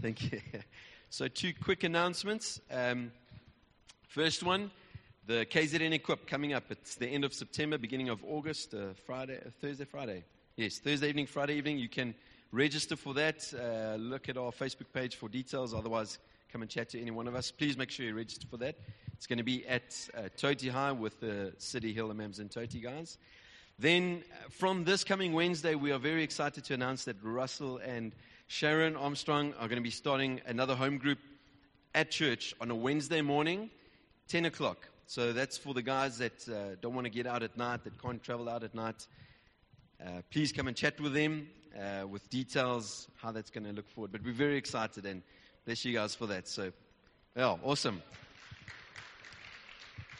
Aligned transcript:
Thank 0.00 0.32
you. 0.32 0.40
So, 1.10 1.28
two 1.28 1.52
quick 1.52 1.84
announcements. 1.84 2.58
Um, 2.70 3.12
first 4.08 4.42
one, 4.42 4.70
the 5.26 5.44
KZN 5.44 5.92
Equip 5.92 6.26
coming 6.26 6.54
up. 6.54 6.64
It's 6.70 6.94
the 6.94 7.06
end 7.06 7.26
of 7.26 7.34
September, 7.34 7.76
beginning 7.76 8.08
of 8.08 8.24
August, 8.24 8.72
uh, 8.72 8.94
Friday, 9.04 9.36
uh, 9.36 9.50
Thursday, 9.60 9.84
Friday. 9.84 10.24
Yes, 10.56 10.78
Thursday 10.78 11.10
evening, 11.10 11.26
Friday 11.26 11.56
evening. 11.56 11.78
You 11.78 11.90
can 11.90 12.14
register 12.50 12.96
for 12.96 13.12
that. 13.12 13.52
Uh, 13.52 13.96
look 13.96 14.30
at 14.30 14.38
our 14.38 14.52
Facebook 14.52 14.90
page 14.94 15.16
for 15.16 15.28
details. 15.28 15.74
Otherwise, 15.74 16.18
come 16.50 16.62
and 16.62 16.70
chat 16.70 16.88
to 16.88 16.98
any 16.98 17.10
one 17.10 17.28
of 17.28 17.34
us. 17.34 17.50
Please 17.50 17.76
make 17.76 17.90
sure 17.90 18.06
you 18.06 18.14
register 18.14 18.46
for 18.46 18.56
that. 18.56 18.76
It's 19.12 19.26
going 19.26 19.36
to 19.36 19.44
be 19.44 19.66
at 19.66 20.08
uh, 20.16 20.30
Toti 20.38 20.70
High 20.70 20.92
with 20.92 21.20
the 21.20 21.52
City 21.58 21.92
Hill 21.92 22.10
Imams 22.10 22.38
and 22.38 22.48
Toti 22.48 22.82
guys. 22.82 23.18
Then, 23.78 24.22
uh, 24.32 24.48
from 24.48 24.84
this 24.84 25.04
coming 25.04 25.34
Wednesday, 25.34 25.74
we 25.74 25.92
are 25.92 25.98
very 25.98 26.22
excited 26.22 26.64
to 26.64 26.74
announce 26.74 27.04
that 27.04 27.16
Russell 27.22 27.78
and 27.78 28.14
Sharon 28.52 28.96
Armstrong 28.96 29.54
are 29.54 29.66
going 29.66 29.78
to 29.78 29.82
be 29.82 29.88
starting 29.88 30.42
another 30.44 30.74
home 30.74 30.98
group 30.98 31.18
at 31.94 32.10
church 32.10 32.54
on 32.60 32.70
a 32.70 32.74
Wednesday 32.74 33.22
morning, 33.22 33.70
10 34.28 34.44
o'clock. 34.44 34.90
So 35.06 35.32
that's 35.32 35.56
for 35.56 35.72
the 35.72 35.80
guys 35.80 36.18
that 36.18 36.46
uh, 36.46 36.76
don't 36.82 36.94
want 36.94 37.06
to 37.06 37.10
get 37.10 37.26
out 37.26 37.42
at 37.42 37.56
night, 37.56 37.82
that 37.84 37.98
can't 37.98 38.22
travel 38.22 38.50
out 38.50 38.62
at 38.62 38.74
night. 38.74 39.06
Uh, 39.98 40.20
please 40.30 40.52
come 40.52 40.68
and 40.68 40.76
chat 40.76 41.00
with 41.00 41.14
them 41.14 41.48
uh, 41.80 42.06
with 42.06 42.28
details 42.28 43.08
how 43.16 43.32
that's 43.32 43.48
going 43.48 43.64
to 43.64 43.72
look 43.72 43.88
forward. 43.88 44.12
But 44.12 44.22
we're 44.22 44.34
very 44.34 44.58
excited 44.58 45.06
and 45.06 45.22
bless 45.64 45.82
you 45.86 45.94
guys 45.94 46.14
for 46.14 46.26
that. 46.26 46.46
So, 46.46 46.72
yeah, 47.34 47.56
awesome. 47.64 48.02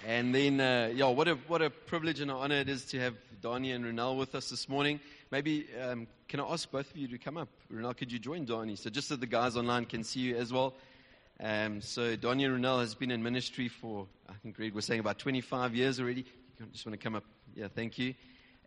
And 0.07 0.35
then, 0.35 0.59
uh, 0.59 0.91
yeah, 0.95 1.11
what 1.11 1.29
a, 1.29 1.35
what 1.49 1.61
a 1.61 1.69
privilege 1.69 2.21
and 2.21 2.31
an 2.31 2.39
honor 2.39 2.57
it 2.57 2.71
is 2.71 2.87
to 2.87 2.99
have 2.99 3.15
Donnie 3.43 3.73
and 3.73 3.85
Renal 3.85 4.17
with 4.17 4.35
us 4.35 4.49
this 4.49 4.71
morning. 4.71 5.01
Maybe, 5.33 5.67
um, 5.81 6.07
can 6.29 6.41
I 6.41 6.53
ask 6.53 6.71
both 6.71 6.91
of 6.91 6.97
you 6.99 7.09
to 7.09 7.17
come 7.17 7.39
up? 7.39 7.49
Renal, 7.71 7.95
could 7.95 8.13
you 8.13 8.19
join 8.19 8.45
Donnie? 8.45 8.77
So 8.77 8.91
just 8.91 9.09
so 9.09 9.17
the 9.17 9.25
guys 9.25 9.57
online 9.57 9.87
can 9.87 10.05
see 10.05 10.21
you 10.21 10.37
as 10.37 10.53
well. 10.53 10.75
Um, 11.41 11.81
so 11.81 12.17
Donnie 12.17 12.47
Renal 12.47 12.81
has 12.81 12.95
been 12.95 13.11
in 13.11 13.23
ministry 13.23 13.69
for, 13.69 14.07
I 14.29 14.35
think 14.43 14.57
Greg 14.57 14.75
was 14.75 14.85
saying, 14.85 15.01
about 15.01 15.19
25 15.19 15.75
years 15.75 15.99
already. 15.99 16.27
You 16.61 16.67
just 16.71 16.85
want 16.85 17.01
to 17.01 17.03
come 17.03 17.15
up? 17.15 17.25
Yeah, 17.55 17.69
thank 17.75 17.97
you. 17.97 18.13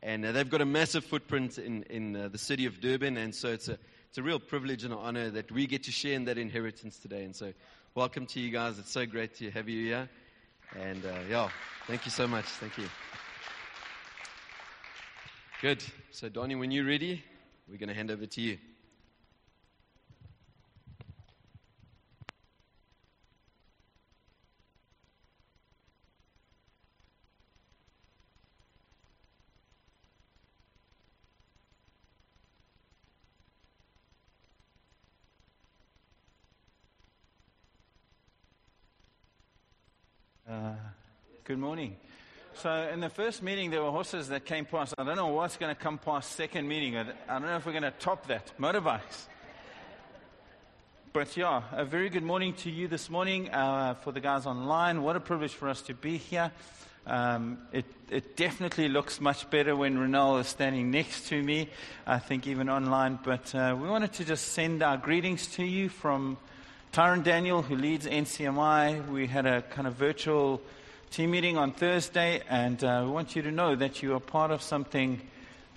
And 0.02 0.25
uh, 0.25 0.31
they've 0.31 0.49
got 0.49 0.61
a 0.61 0.66
massive 0.66 1.05
footprint 1.05 1.59
in, 1.59 1.83
in 1.83 2.16
uh, 2.16 2.30
the 2.30 2.39
city 2.39 2.66
of 2.66 2.81
Durban. 2.81 3.16
And 3.17 3.35
so 3.35 3.50
it's 3.50 3.67
a, 3.67 3.77
it's 4.09 4.17
a 4.17 4.23
real 4.23 4.39
privilege 4.39 4.83
and 4.83 4.91
an 4.91 4.97
honor 4.97 5.29
that 5.29 5.52
we 5.52 5.67
get 5.67 5.83
to 5.83 5.91
share 5.91 6.16
in 6.16 6.25
that 6.25 6.39
inheritance 6.39 6.97
today. 6.97 7.25
And 7.25 7.35
so 7.35 7.53
welcome 7.94 8.25
to 8.25 8.39
you 8.39 8.50
guys. 8.50 8.79
It's 8.79 8.91
so 8.91 9.05
great 9.05 9.35
to 9.35 9.52
have 9.52 9.69
you 9.69 9.85
here. 9.85 10.09
And 10.75 11.05
uh, 11.05 11.13
yeah, 11.29 11.50
thank 11.85 12.05
you 12.05 12.11
so 12.11 12.27
much. 12.27 12.45
Thank 12.45 12.79
you. 12.79 12.88
Good. 15.61 15.81
So, 16.11 16.28
Donnie, 16.28 16.56
when 16.56 16.70
you're 16.70 16.86
ready, 16.86 17.23
we're 17.70 17.78
going 17.78 17.88
to 17.88 17.95
hand 17.95 18.11
over 18.11 18.25
to 18.25 18.42
you. 18.42 18.58
Uh, 40.47 40.73
good 41.45 41.58
morning. 41.58 41.95
So, 42.59 42.89
in 42.92 43.02
the 43.02 43.09
first 43.09 43.44
meeting, 43.44 43.70
there 43.70 43.84
were 43.84 43.92
horses 43.92 44.30
that 44.30 44.45
came 44.45 44.64
past. 44.64 44.94
I 44.98 45.03
don't 45.03 45.17
know 45.17 45.28
what's 45.28 45.58
going 45.58 45.75
to 45.75 45.80
come 45.80 45.98
past 45.98 46.31
second 46.31 46.70
meeting. 46.70 46.95
I 46.95 47.03
don't 47.28 47.42
know 47.42 47.58
if 47.58 47.66
we're 47.66 47.73
going 47.73 47.84
to 47.84 47.92
top 47.92 48.28
that. 48.28 48.53
Motorbikes. 48.58 49.25
But 51.12 51.36
yeah, 51.36 51.64
a 51.73 51.84
very 51.84 52.09
good 52.09 52.23
morning 52.23 52.53
to 52.53 52.72
you 52.72 52.88
this 52.88 53.09
morning. 53.09 53.50
Uh, 53.50 53.95
for 53.95 54.14
the 54.14 54.22
guys 54.22 54.45
online, 54.45 55.03
what 55.03 55.17
a 55.17 55.20
privilege 55.20 55.52
for 55.52 55.67
us 55.67 55.81
to 55.84 55.94
be 55.94 56.16
here. 56.16 56.50
Um, 57.06 57.58
it, 57.73 57.86
it, 58.09 58.38
definitely 58.38 58.88
looks 58.88 59.19
much 59.19 59.50
better 59.50 59.75
when 59.75 59.97
Renal 59.97 60.38
is 60.38 60.47
standing 60.47 60.91
next 60.91 61.28
to 61.28 61.44
me, 61.44 61.69
I 62.08 62.19
think, 62.19 62.47
even 62.47 62.69
online. 62.69 63.19
But 63.22 63.53
uh, 63.53 63.75
we 63.79 63.90
wanted 63.90 64.13
to 64.13 64.24
just 64.24 64.53
send 64.53 64.81
our 64.81 64.96
greetings 64.96 65.47
to 65.56 65.63
you 65.63 65.90
from 65.90 66.38
Tyrone 66.94 67.22
Daniel, 67.22 67.62
who 67.62 67.75
leads 67.75 68.08
NCMI, 68.08 69.09
we 69.09 69.28
had 69.28 69.46
a 69.46 69.62
kind 69.62 69.85
of 69.88 69.96
virtual 69.96 70.62
team 71.16 71.31
meeting 71.31 71.56
on 71.58 71.72
Thursday, 71.72 72.42
and 72.50 72.84
uh, 72.84 73.02
we 73.06 73.09
want 73.09 73.38
you 73.38 73.42
to 73.42 73.50
know 73.50 73.74
that 73.74 74.03
you 74.03 74.14
are 74.14 74.20
part 74.20 74.52
of 74.52 74.62
something 74.62 75.22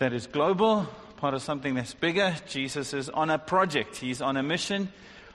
that 0.00 0.12
is 0.12 0.26
global, 0.26 0.84
part 1.16 1.32
of 1.32 1.41
something 1.41 1.76
that's 1.76 1.94
bigger. 1.94 2.34
Jesus 2.49 2.93
is 2.93 3.09
on 3.09 3.31
a 3.31 3.38
project, 3.38 3.94
he's 3.94 4.21
on 4.21 4.37
a 4.37 4.43
mission 4.43 4.88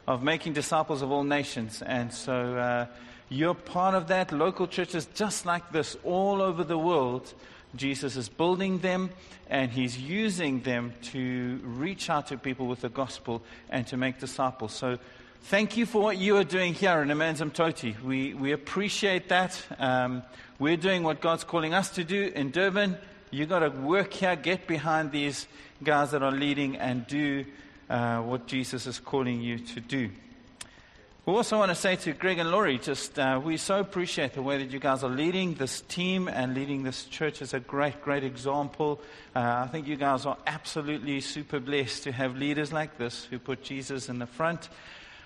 of 0.05 0.21
making 0.21 0.51
disciples 0.51 1.01
of 1.01 1.09
all 1.09 1.23
nations. 1.23 1.81
And 1.81 2.13
so 2.13 2.33
uh, 2.33 2.87
you're 3.29 3.53
part 3.53 3.95
of 3.95 4.07
that. 4.09 4.33
Local 4.33 4.67
churches 4.67 5.07
just 5.15 5.45
like 5.45 5.71
this 5.71 5.95
all 6.03 6.41
over 6.41 6.65
the 6.65 6.77
world. 6.77 7.33
Jesus 7.73 8.17
is 8.17 8.27
building 8.27 8.79
them 8.79 9.09
and 9.49 9.71
he's 9.71 9.97
using 9.97 10.63
them 10.63 10.91
to 11.13 11.61
reach 11.63 12.09
out 12.09 12.27
to 12.27 12.37
people 12.37 12.67
with 12.67 12.81
the 12.81 12.89
gospel 12.89 13.41
and 13.69 13.87
to 13.87 13.95
make 13.95 14.19
disciples. 14.19 14.73
So 14.73 14.97
thank 15.43 15.75
you 15.75 15.85
for 15.85 16.01
what 16.01 16.17
you 16.17 16.37
are 16.37 16.43
doing 16.43 16.73
here 16.73 17.01
in 17.01 17.09
Amanzimtoti. 17.09 18.01
We, 18.01 18.33
we 18.33 18.53
appreciate 18.53 19.29
that. 19.29 19.61
Um, 19.77 20.23
we're 20.57 20.77
doing 20.77 21.03
what 21.03 21.21
God's 21.21 21.43
calling 21.43 21.73
us 21.73 21.89
to 21.91 22.03
do 22.03 22.31
in 22.33 22.51
Durban. 22.51 22.97
You've 23.29 23.49
got 23.49 23.59
to 23.59 23.69
work 23.69 24.13
here, 24.13 24.35
get 24.35 24.67
behind 24.67 25.11
these 25.11 25.47
guys 25.83 26.11
that 26.11 26.23
are 26.23 26.31
leading, 26.31 26.77
and 26.77 27.05
do 27.07 27.45
uh, 27.89 28.21
what 28.21 28.47
Jesus 28.47 28.87
is 28.87 28.99
calling 28.99 29.41
you 29.41 29.59
to 29.59 29.79
do. 29.81 30.09
We 31.25 31.33
also 31.33 31.57
want 31.57 31.71
to 31.71 31.75
say 31.75 31.95
to 31.97 32.13
Greg 32.13 32.39
and 32.39 32.51
Laurie, 32.51 32.77
just 32.77 33.17
uh, 33.17 33.39
we 33.43 33.57
so 33.57 33.79
appreciate 33.79 34.33
the 34.33 34.41
way 34.41 34.57
that 34.57 34.71
you 34.71 34.79
guys 34.79 35.03
are 35.03 35.09
leading 35.09 35.55
this 35.55 35.81
team 35.81 36.27
and 36.27 36.53
leading 36.53 36.83
this 36.83 37.05
church 37.05 37.41
as 37.41 37.53
a 37.53 37.59
great, 37.59 38.01
great 38.01 38.23
example. 38.23 39.01
Uh, 39.35 39.63
I 39.65 39.67
think 39.67 39.87
you 39.87 39.95
guys 39.95 40.25
are 40.25 40.37
absolutely 40.47 41.21
super 41.21 41.59
blessed 41.59 42.03
to 42.03 42.11
have 42.11 42.35
leaders 42.35 42.73
like 42.73 42.97
this 42.97 43.25
who 43.25 43.39
put 43.39 43.63
Jesus 43.63 44.09
in 44.09 44.19
the 44.19 44.27
front. 44.27 44.69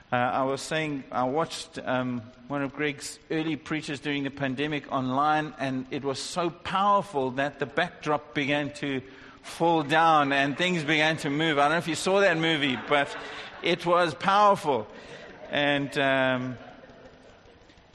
Uh, 0.09 0.15
I 0.15 0.43
was 0.43 0.61
saying, 0.61 1.03
I 1.11 1.25
watched 1.25 1.79
um, 1.83 2.21
one 2.47 2.61
of 2.61 2.73
Greg's 2.73 3.19
early 3.29 3.57
preachers 3.57 3.99
during 3.99 4.23
the 4.23 4.29
pandemic 4.29 4.89
online, 4.89 5.53
and 5.59 5.85
it 5.91 6.01
was 6.01 6.17
so 6.17 6.49
powerful 6.49 7.31
that 7.31 7.59
the 7.59 7.65
backdrop 7.65 8.33
began 8.33 8.71
to 8.75 9.01
fall 9.41 9.83
down 9.83 10.31
and 10.31 10.57
things 10.57 10.85
began 10.85 11.17
to 11.17 11.29
move. 11.29 11.57
I 11.57 11.63
don't 11.63 11.71
know 11.71 11.77
if 11.79 11.89
you 11.89 11.95
saw 11.95 12.21
that 12.21 12.37
movie, 12.37 12.79
but 12.87 13.13
it 13.61 13.85
was 13.85 14.13
powerful. 14.13 14.87
And, 15.51 15.97
um, 15.97 16.57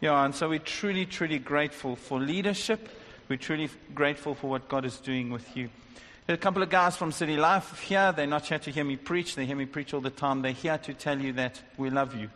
yeah, 0.03 0.23
and 0.23 0.35
so 0.35 0.51
we're 0.51 0.59
truly, 0.59 1.07
truly 1.07 1.39
grateful 1.39 1.97
for 1.97 2.21
leadership. 2.21 2.91
We're 3.31 3.39
truly 3.39 3.71
grateful 3.95 4.35
for 4.35 4.51
what 4.51 4.69
God 4.69 4.85
is 4.85 4.99
doing 4.99 5.31
with 5.31 5.57
you. 5.57 5.71
A 6.29 6.37
couple 6.37 6.63
of 6.63 6.71
guys 6.71 6.97
from 6.97 7.11
City 7.11 7.37
Life 7.37 7.81
here. 7.81 8.13
They're 8.13 8.29
not 8.29 8.47
here 8.47 8.61
to 8.61 8.71
hear 8.71 8.85
me 8.85 8.95
preach. 8.95 9.35
They 9.35 9.45
hear 9.45 9.57
me 9.57 9.67
preach 9.67 9.93
all 9.93 10.01
the 10.01 10.09
time. 10.09 10.41
They're 10.41 10.53
here 10.53 10.79
to 10.79 10.95
tell 10.95 11.21
you 11.21 11.33
that 11.33 11.61
we 11.77 11.91
love 11.91 12.15
you. 12.15 12.31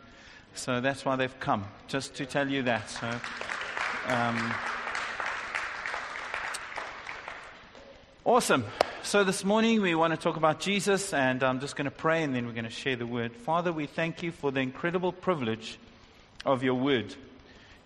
So 0.55 0.81
that's 0.81 1.05
why 1.05 1.15
they've 1.15 1.39
come, 1.39 1.63
just 1.87 2.13
to 2.15 2.25
tell 2.25 2.49
you 2.49 2.63
that. 2.63 2.89
So, 2.89 3.09
um, 4.07 4.53
awesome. 8.25 8.65
So 9.03 9.23
this 9.23 9.45
morning 9.45 9.81
we 9.81 9.95
want 9.95 10.13
to 10.13 10.19
talk 10.19 10.35
about 10.35 10.59
Jesus, 10.59 11.13
and 11.13 11.41
I'm 11.41 11.61
just 11.61 11.77
going 11.77 11.85
to 11.85 11.91
pray 11.91 12.23
and 12.23 12.35
then 12.35 12.45
we're 12.45 12.51
going 12.51 12.65
to 12.65 12.69
share 12.69 12.97
the 12.97 13.07
word. 13.07 13.31
Father, 13.37 13.71
we 13.71 13.85
thank 13.85 14.21
you 14.21 14.33
for 14.33 14.51
the 14.51 14.59
incredible 14.59 15.13
privilege 15.13 15.79
of 16.45 16.61
your 16.61 16.75
word. 16.75 17.15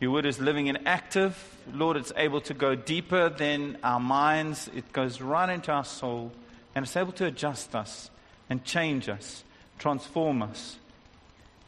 Your 0.01 0.09
word 0.09 0.25
is 0.25 0.39
living 0.39 0.67
and 0.67 0.79
active. 0.87 1.37
Lord, 1.71 1.95
it's 1.95 2.11
able 2.17 2.41
to 2.41 2.55
go 2.55 2.73
deeper 2.73 3.29
than 3.29 3.77
our 3.83 3.99
minds. 3.99 4.67
It 4.75 4.91
goes 4.91 5.21
right 5.21 5.47
into 5.47 5.71
our 5.71 5.85
soul 5.85 6.31
and 6.73 6.83
it's 6.83 6.97
able 6.97 7.11
to 7.13 7.25
adjust 7.25 7.75
us 7.75 8.09
and 8.49 8.63
change 8.63 9.09
us, 9.09 9.43
transform 9.77 10.41
us. 10.41 10.77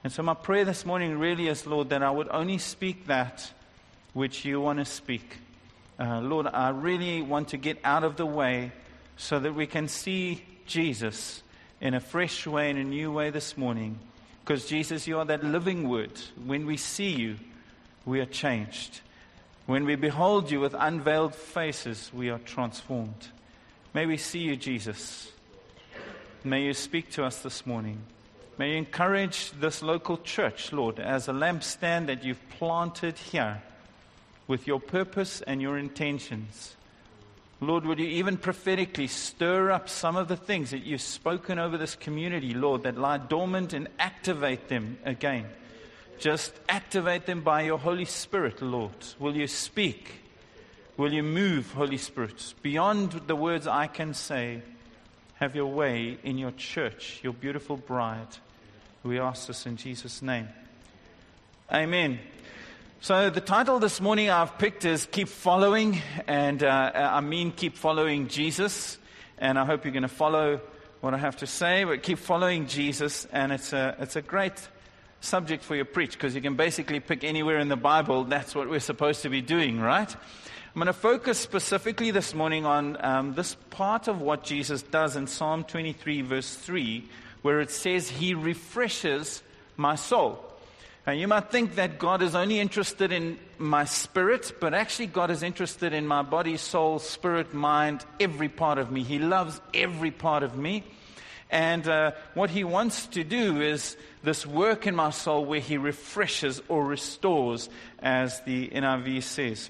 And 0.03 0.11
so, 0.11 0.23
my 0.23 0.33
prayer 0.33 0.65
this 0.65 0.83
morning 0.83 1.19
really 1.19 1.47
is, 1.47 1.68
Lord, 1.68 1.89
that 1.89 2.01
I 2.01 2.09
would 2.09 2.27
only 2.31 2.57
speak 2.57 3.06
that 3.06 3.51
which 4.13 4.45
you 4.45 4.59
want 4.59 4.79
to 4.79 4.86
speak. 4.86 5.38
Uh, 6.00 6.19
Lord, 6.19 6.47
I 6.47 6.69
really 6.69 7.21
want 7.21 7.50
to 7.50 7.57
get 7.57 7.77
out 7.83 8.03
of 8.03 8.18
the 8.18 8.25
way 8.25 8.71
so 9.15 9.39
that 9.39 9.53
we 9.53 9.68
can 9.68 9.88
see 9.88 10.44
Jesus 10.65 11.44
in 11.79 11.94
a 11.94 12.00
fresh 12.00 12.47
way, 12.47 12.71
in 12.71 12.77
a 12.77 12.83
new 12.83 13.12
way 13.12 13.29
this 13.29 13.56
morning. 13.56 14.00
Because, 14.44 14.65
Jesus, 14.65 15.06
you 15.06 15.19
are 15.19 15.25
that 15.25 15.44
living 15.44 15.88
word. 15.88 16.19
When 16.44 16.65
we 16.65 16.77
see 16.77 17.12
you, 17.12 17.36
we 18.05 18.19
are 18.19 18.25
changed. 18.25 19.01
When 19.65 19.85
we 19.85 19.95
behold 19.95 20.51
you 20.51 20.59
with 20.59 20.75
unveiled 20.77 21.35
faces, 21.35 22.11
we 22.13 22.29
are 22.29 22.39
transformed. 22.39 23.29
May 23.94 24.05
we 24.05 24.17
see 24.17 24.39
you, 24.39 24.55
Jesus. 24.55 25.31
May 26.44 26.63
you 26.63 26.73
speak 26.73 27.11
to 27.11 27.23
us 27.23 27.41
this 27.41 27.65
morning. 27.65 28.00
May 28.57 28.71
you 28.71 28.77
encourage 28.77 29.51
this 29.51 29.81
local 29.81 30.17
church, 30.17 30.73
Lord, 30.73 31.00
as 31.00 31.27
a 31.27 31.31
lampstand 31.31 32.07
that 32.07 32.23
you've 32.23 32.50
planted 32.50 33.17
here 33.17 33.63
with 34.47 34.67
your 34.67 34.79
purpose 34.79 35.41
and 35.41 35.61
your 35.61 35.77
intentions. 35.77 36.75
Lord, 37.61 37.85
would 37.85 38.00
you 38.00 38.07
even 38.07 38.35
prophetically 38.38 39.07
stir 39.07 39.71
up 39.71 39.88
some 39.88 40.17
of 40.17 40.27
the 40.27 40.35
things 40.35 40.71
that 40.71 40.83
you've 40.83 41.01
spoken 41.01 41.59
over 41.59 41.77
this 41.77 41.95
community, 41.95 42.53
Lord, 42.53 42.83
that 42.83 42.97
lie 42.97 43.17
dormant 43.17 43.71
and 43.71 43.88
activate 43.97 44.67
them 44.67 44.97
again? 45.05 45.45
Just 46.19 46.54
activate 46.69 47.25
them 47.25 47.42
by 47.42 47.63
your 47.63 47.77
Holy 47.77 48.06
Spirit, 48.06 48.62
Lord. 48.62 48.92
Will 49.19 49.36
you 49.36 49.48
speak? 49.48 50.21
Will 50.95 51.12
you 51.12 51.24
move, 51.24 51.71
Holy 51.71 51.98
Spirit, 51.98 52.54
beyond 52.62 53.12
the 53.27 53.36
words 53.36 53.68
I 53.68 53.88
can 53.88 54.13
say? 54.13 54.62
Have 55.36 55.56
your 55.56 55.65
way 55.65 56.18
in 56.24 56.38
your 56.38 56.51
church, 56.51 57.19
your 57.24 57.33
beautiful 57.33 57.77
bride. 57.77 58.38
We 59.04 59.19
ask 59.19 59.48
this 59.48 59.65
in 59.65 59.75
Jesus' 59.75 60.21
name. 60.21 60.48
Amen. 61.71 62.19
So, 63.01 63.30
the 63.30 63.42
title 63.42 63.80
this 63.80 64.00
morning 64.00 64.30
I've 64.30 64.57
picked 64.57 64.86
is 64.86 65.07
Keep 65.07 65.27
Following, 65.27 66.01
and 66.27 66.63
uh, 66.63 66.92
I 66.94 67.19
mean 67.19 67.51
keep 67.51 67.75
following 67.75 68.30
Jesus. 68.30 68.98
And 69.39 69.60
I 69.60 69.65
hope 69.65 69.83
you're 69.83 69.92
going 69.92 70.04
to 70.04 70.07
follow 70.07 70.62
what 71.01 71.13
I 71.13 71.18
have 71.18 71.36
to 71.38 71.48
say, 71.48 71.83
but 71.83 72.01
keep 72.01 72.19
following 72.19 72.68
Jesus. 72.68 73.25
And 73.33 73.51
it's 73.51 73.74
a, 73.74 73.98
it's 74.00 74.15
a 74.15 74.21
great 74.21 74.69
subject 75.24 75.64
for 75.64 75.75
your 75.75 75.86
preach 75.86 76.14
because 76.14 76.36
you 76.36 76.42
can 76.42 76.56
basically 76.56 77.00
pick 77.00 77.24
anywhere 77.24 77.58
in 77.60 77.70
the 77.70 77.78
Bible. 77.78 78.25
That's 78.25 78.54
what 78.54 78.70
we're 78.70 78.80
supposed 78.80 79.22
to 79.22 79.30
be 79.30 79.42
doing, 79.42 79.80
right? 79.80 80.14
I'm 80.14 80.80
going 80.80 80.88
to 80.88 80.94
focus 80.94 81.40
specifically 81.40 82.12
this 82.12 82.34
morning 82.34 82.66
on 82.66 82.98
um, 83.04 83.34
this 83.34 83.56
part 83.70 84.08
of 84.08 84.22
what 84.22 84.44
Jesus 84.44 84.81
does 84.81 85.16
in 85.16 85.28
Psalm 85.28 85.64
23, 85.64 86.22
verse 86.22 86.56
3, 86.56 87.08
where 87.42 87.62
it 87.62 87.72
says, 87.72 88.10
He 88.10 88.34
refreshes 88.34 89.44
my 89.78 89.96
soul. 89.96 90.44
And 91.06 91.20
you 91.20 91.28
might 91.28 91.52
think 91.52 91.75
that 91.75 92.00
God 92.00 92.22
is 92.22 92.34
only 92.34 92.60
interested 92.60 93.12
in 93.12 93.38
my 93.58 93.86
spirit, 93.86 94.54
but 94.60 94.74
actually, 94.74 95.08
God 95.08 95.31
is 95.31 95.44
interested 95.44 95.94
in 95.94 96.08
my 96.08 96.22
body, 96.22 96.58
soul, 96.58 97.00
spirit, 97.00 97.54
mind, 97.54 98.06
every 98.20 98.50
part 98.50 98.78
of 98.78 98.92
me. 98.92 99.04
He 99.04 99.20
loves 99.20 99.62
every 99.74 100.12
part 100.12 100.44
of 100.44 100.58
me. 100.58 100.84
And 101.53 101.88
uh, 101.88 102.11
what 102.33 102.50
He 102.50 102.65
wants 102.65 103.05
to 103.07 103.23
do 103.23 103.61
is 103.61 103.95
this 104.23 104.45
work 104.45 104.85
in 104.85 104.95
my 104.95 105.11
soul 105.11 105.45
where 105.45 105.61
He 105.61 105.77
refreshes 105.77 106.61
or 106.67 106.85
restores, 106.85 107.69
as 108.00 108.41
the 108.41 108.67
NIV 108.67 109.23
says. 109.23 109.69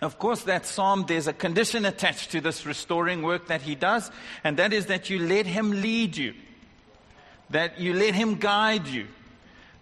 Of 0.00 0.18
course, 0.18 0.44
that 0.44 0.64
psalm, 0.64 1.04
there's 1.06 1.26
a 1.26 1.32
condition 1.32 1.84
attached 1.84 2.30
to 2.30 2.40
this 2.40 2.64
restoring 2.64 3.22
work 3.22 3.48
that 3.48 3.60
He 3.60 3.74
does, 3.74 4.10
and 4.42 4.56
that 4.56 4.72
is 4.72 4.86
that 4.86 5.10
you 5.10 5.18
let 5.18 5.44
Him 5.44 5.82
lead 5.82 6.16
you, 6.16 6.32
that 7.50 7.78
you 7.78 7.92
let 7.92 8.14
Him 8.14 8.36
guide 8.36 8.86
you 8.86 9.06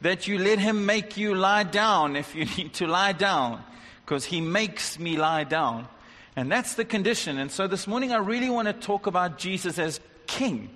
that 0.03 0.27
you 0.27 0.37
let 0.37 0.59
him 0.59 0.85
make 0.85 1.17
you 1.17 1.35
lie 1.35 1.63
down 1.63 2.17
if 2.17 2.35
you 2.35 2.45
need 2.57 2.75
to 2.75 2.87
lie 2.87 3.13
down, 3.13 3.63
because 4.05 4.25
he 4.25 4.41
makes 4.41 4.99
me 4.99 5.17
lie 5.17 5.45
down. 5.45 5.89
And 6.35 6.51
that's 6.51 6.75
the 6.75 6.85
condition. 6.85 7.39
And 7.39 7.51
so 7.51 7.67
this 7.67 7.87
morning 7.87 8.13
I 8.13 8.19
really 8.19 8.51
want 8.51 8.67
to 8.67 8.73
talk 8.73 9.07
about 9.07 9.39
Jesus 9.39 9.79
as 9.79 10.01
king. 10.27 10.71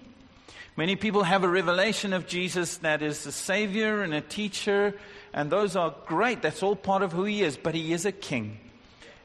Many 0.78 0.94
people 0.94 1.22
have 1.22 1.42
a 1.42 1.48
revelation 1.48 2.12
of 2.12 2.26
Jesus 2.26 2.76
that 2.78 3.00
is 3.00 3.24
a 3.24 3.32
savior 3.32 4.02
and 4.02 4.12
a 4.12 4.20
teacher, 4.20 4.94
and 5.32 5.50
those 5.50 5.74
are 5.74 5.94
great. 6.04 6.42
That's 6.42 6.62
all 6.62 6.76
part 6.76 7.02
of 7.02 7.12
who 7.12 7.24
he 7.24 7.42
is, 7.42 7.56
but 7.56 7.74
he 7.74 7.94
is 7.94 8.04
a 8.04 8.12
king. 8.12 8.58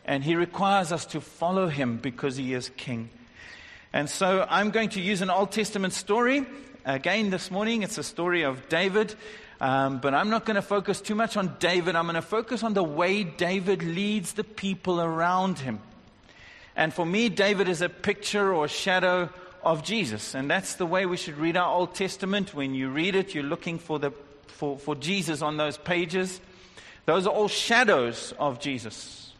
And 0.06 0.24
he 0.24 0.38
requires 0.38 0.94
us 0.94 1.06
to 1.08 1.20
follow 1.20 1.68
him 1.68 1.98
because 1.98 2.38
he 2.38 2.54
is 2.54 2.70
king. 2.78 3.10
And 3.92 4.10
so 4.10 4.48
I'm 4.50 4.70
going 4.70 4.90
to 4.92 5.02
use 5.02 5.22
an 5.22 5.30
Old 5.30 5.52
Testament 5.52 5.92
story. 5.92 6.46
Again, 6.86 7.32
this 7.32 7.52
morning, 7.52 7.84
it's 7.84 7.98
a 7.98 8.04
story 8.04 8.44
of 8.44 8.70
David. 8.70 9.14
Um, 9.60 10.00
but 10.00 10.14
I'm 10.14 10.30
not 10.30 10.46
going 10.46 10.56
to 10.56 10.62
focus 10.62 11.02
too 11.02 11.16
much 11.16 11.36
on 11.36 11.58
David. 11.60 11.98
I'm 11.98 12.06
going 12.06 12.16
to 12.16 12.22
focus 12.22 12.64
on 12.64 12.74
the 12.74 12.84
way 12.84 13.26
David 13.26 13.84
leads 13.84 14.34
the 14.34 14.46
people 14.46 15.02
around 15.02 15.60
him. 15.60 15.82
And 16.78 16.94
for 16.94 17.06
me, 17.06 17.28
David 17.28 17.68
is 17.68 17.82
a 17.82 17.90
picture 17.90 18.54
or 18.54 18.66
a 18.66 18.70
shadow 18.70 19.30
of 19.64 19.84
Jesus. 19.84 20.36
And 20.36 20.50
that's 20.50 20.76
the 20.76 20.86
way 20.86 21.06
we 21.06 21.18
should 21.18 21.38
read 21.38 21.58
our 21.58 21.74
Old 21.74 21.96
Testament. 21.96 22.54
When 22.54 22.74
you 22.74 22.90
read 22.90 23.16
it, 23.16 23.34
you're 23.34 23.44
looking 23.44 23.80
for, 23.80 24.00
the, 24.00 24.12
for, 24.48 24.78
for 24.78 24.96
Jesus 24.96 25.42
on 25.42 25.58
those 25.58 25.78
pages. 25.78 26.42
Those 27.06 27.28
are 27.28 27.34
all 27.34 27.48
shadows 27.48 28.34
of 28.38 28.60
Jesus. 28.60 29.34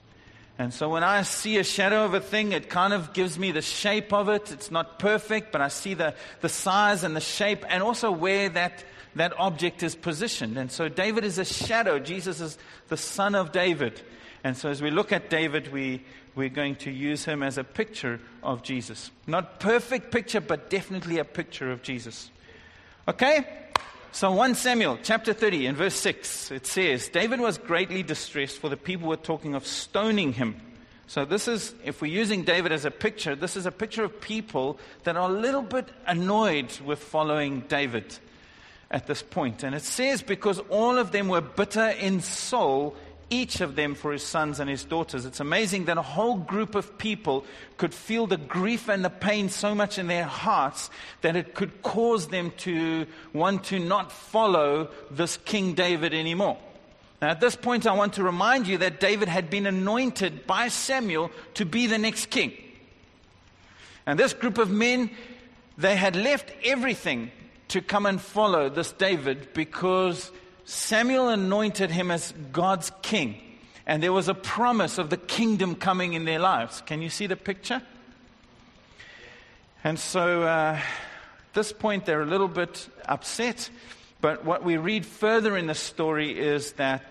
And 0.60 0.74
so 0.74 0.90
when 0.90 1.04
I 1.04 1.24
see 1.24 1.58
a 1.58 1.64
shadow 1.64 2.06
of 2.06 2.14
a 2.14 2.20
thing, 2.20 2.52
it 2.52 2.70
kind 2.70 2.94
of 2.94 3.14
gives 3.14 3.40
me 3.40 3.52
the 3.52 3.62
shape 3.62 4.14
of 4.14 4.30
it. 4.30 4.52
It's 4.52 4.70
not 4.70 5.00
perfect, 5.00 5.52
but 5.52 5.62
I 5.62 5.70
see 5.70 5.94
the, 5.94 6.14
the 6.42 6.50
size 6.50 7.04
and 7.04 7.16
the 7.16 7.22
shape 7.22 7.66
and 7.68 7.82
also 7.82 8.12
where 8.12 8.50
that 8.50 8.84
that 9.16 9.34
object 9.38 9.84
is 9.84 9.96
positioned. 9.96 10.58
And 10.58 10.72
so 10.72 10.88
David 10.88 11.26
is 11.26 11.38
a 11.38 11.46
shadow. 11.46 12.00
Jesus 12.00 12.40
is 12.40 12.58
the 12.88 12.98
son 12.98 13.36
of 13.36 13.52
David. 13.52 14.02
And 14.44 14.58
so 14.58 14.70
as 14.70 14.82
we 14.82 14.90
look 14.90 15.12
at 15.12 15.30
David, 15.30 15.72
we, 15.72 16.04
we're 16.36 16.50
going 16.50 16.76
to 16.78 16.92
use 16.92 17.26
him 17.26 17.44
as 17.44 17.58
a 17.58 17.64
picture 17.64 18.20
of 18.42 18.64
Jesus. 18.64 19.12
Not 19.28 19.60
perfect 19.60 20.12
picture, 20.12 20.42
but 20.42 20.70
definitely 20.70 21.20
a 21.20 21.26
picture 21.26 21.72
of 21.72 21.82
Jesus. 21.84 22.30
Okay? 23.08 23.46
So 24.14 24.32
1 24.32 24.56
Samuel 24.56 25.00
chapter 25.04 25.34
30 25.34 25.68
and 25.68 25.78
verse 25.78 25.96
6, 25.96 26.52
it 26.52 26.68
says, 26.68 27.10
David 27.10 27.40
was 27.40 27.58
greatly 27.58 28.04
distressed 28.04 28.60
for 28.60 28.70
the 28.70 28.78
people 28.78 29.08
were 29.08 29.16
talking 29.16 29.56
of 29.56 29.66
stoning 29.66 30.34
him. 30.34 30.60
So 31.08 31.26
this 31.26 31.48
is, 31.48 31.74
if 31.84 32.02
we're 32.02 32.14
using 32.14 32.44
David 32.44 32.72
as 32.72 32.86
a 32.86 32.92
picture, 32.92 33.36
this 33.36 33.58
is 33.58 33.66
a 33.66 33.72
picture 33.72 34.04
of 34.04 34.22
people 34.22 34.80
that 35.04 35.18
are 35.18 35.30
a 35.30 35.34
little 35.34 35.62
bit 35.62 35.90
annoyed 36.08 36.78
with 36.86 37.00
following 37.00 37.62
David 37.62 38.18
at 38.90 39.08
this 39.08 39.22
point. 39.22 39.64
And 39.64 39.76
it 39.76 39.84
says, 39.84 40.22
because 40.22 40.60
all 40.70 40.98
of 40.98 41.12
them 41.12 41.28
were 41.28 41.42
bitter 41.42 41.88
in 41.88 42.22
soul, 42.22 42.96
each 43.32 43.62
of 43.62 43.76
them 43.76 43.96
for 43.96 44.12
his 44.12 44.24
sons 44.24 44.60
and 44.60 44.70
his 44.70 44.84
daughters. 44.84 45.26
It's 45.26 45.40
amazing 45.40 45.86
that 45.86 45.98
a 45.98 46.04
whole 46.04 46.38
group 46.38 46.76
of 46.76 46.98
people 46.98 47.46
could 47.78 47.94
feel 47.94 48.28
the 48.28 48.38
grief 48.38 48.90
and 48.90 49.04
the 49.04 49.10
pain 49.10 49.50
so 49.50 49.74
much 49.74 49.98
in 49.98 50.08
their 50.08 50.26
hearts 50.26 50.92
that 51.22 51.36
it 51.36 51.56
could 51.56 51.82
cause 51.82 52.28
them 52.28 52.52
to 52.58 53.08
want 53.34 53.64
to 53.66 53.80
not 53.80 54.12
follow 54.12 54.90
this 55.10 55.38
King 55.38 55.74
David 55.74 56.14
anymore. 56.14 56.58
Now, 57.22 57.30
at 57.30 57.40
this 57.40 57.56
point, 57.56 57.88
I 57.88 57.94
want 57.94 58.14
to 58.14 58.24
remind 58.24 58.68
you 58.68 58.80
that 58.80 59.00
David 59.00 59.28
had 59.28 59.50
been 59.50 59.66
anointed 59.66 60.46
by 60.46 60.68
Samuel 60.68 61.32
to 61.54 61.66
be 61.66 61.88
the 61.88 61.98
next 61.98 62.32
king. 62.32 62.52
And 64.06 64.20
this 64.20 64.34
group 64.34 64.58
of 64.58 64.70
men, 64.70 65.12
they 65.78 65.96
had 65.96 66.16
left 66.16 66.52
everything 66.64 67.32
to 67.70 67.82
come 67.82 68.06
and 68.06 68.20
follow 68.20 68.70
this 68.70 68.92
David 68.92 69.54
because 69.54 70.32
Samuel 70.66 71.30
anointed 71.30 71.92
him 71.92 72.12
as 72.12 72.34
God's 72.52 72.92
king. 73.02 73.42
And 73.86 74.02
there 74.02 74.14
was 74.14 74.28
a 74.28 74.34
promise 74.34 74.98
of 74.98 75.10
the 75.10 75.18
kingdom 75.18 75.76
coming 75.76 76.14
in 76.14 76.26
their 76.26 76.40
lives. 76.40 76.82
Can 76.82 77.02
you 77.02 77.10
see 77.10 77.28
the 77.28 77.36
picture? 77.36 77.82
And 79.84 80.00
so, 80.00 80.44
uh, 80.44 80.78
at 80.78 81.54
this 81.54 81.74
point, 81.74 82.06
they're 82.06 82.22
a 82.22 82.26
little 82.26 82.48
bit 82.48 82.88
upset. 83.06 83.70
But 84.22 84.46
what 84.46 84.64
we 84.64 84.78
read 84.78 85.06
further 85.06 85.58
in 85.58 85.68
the 85.68 85.76
story 85.76 86.38
is 86.38 86.74
that 86.74 87.04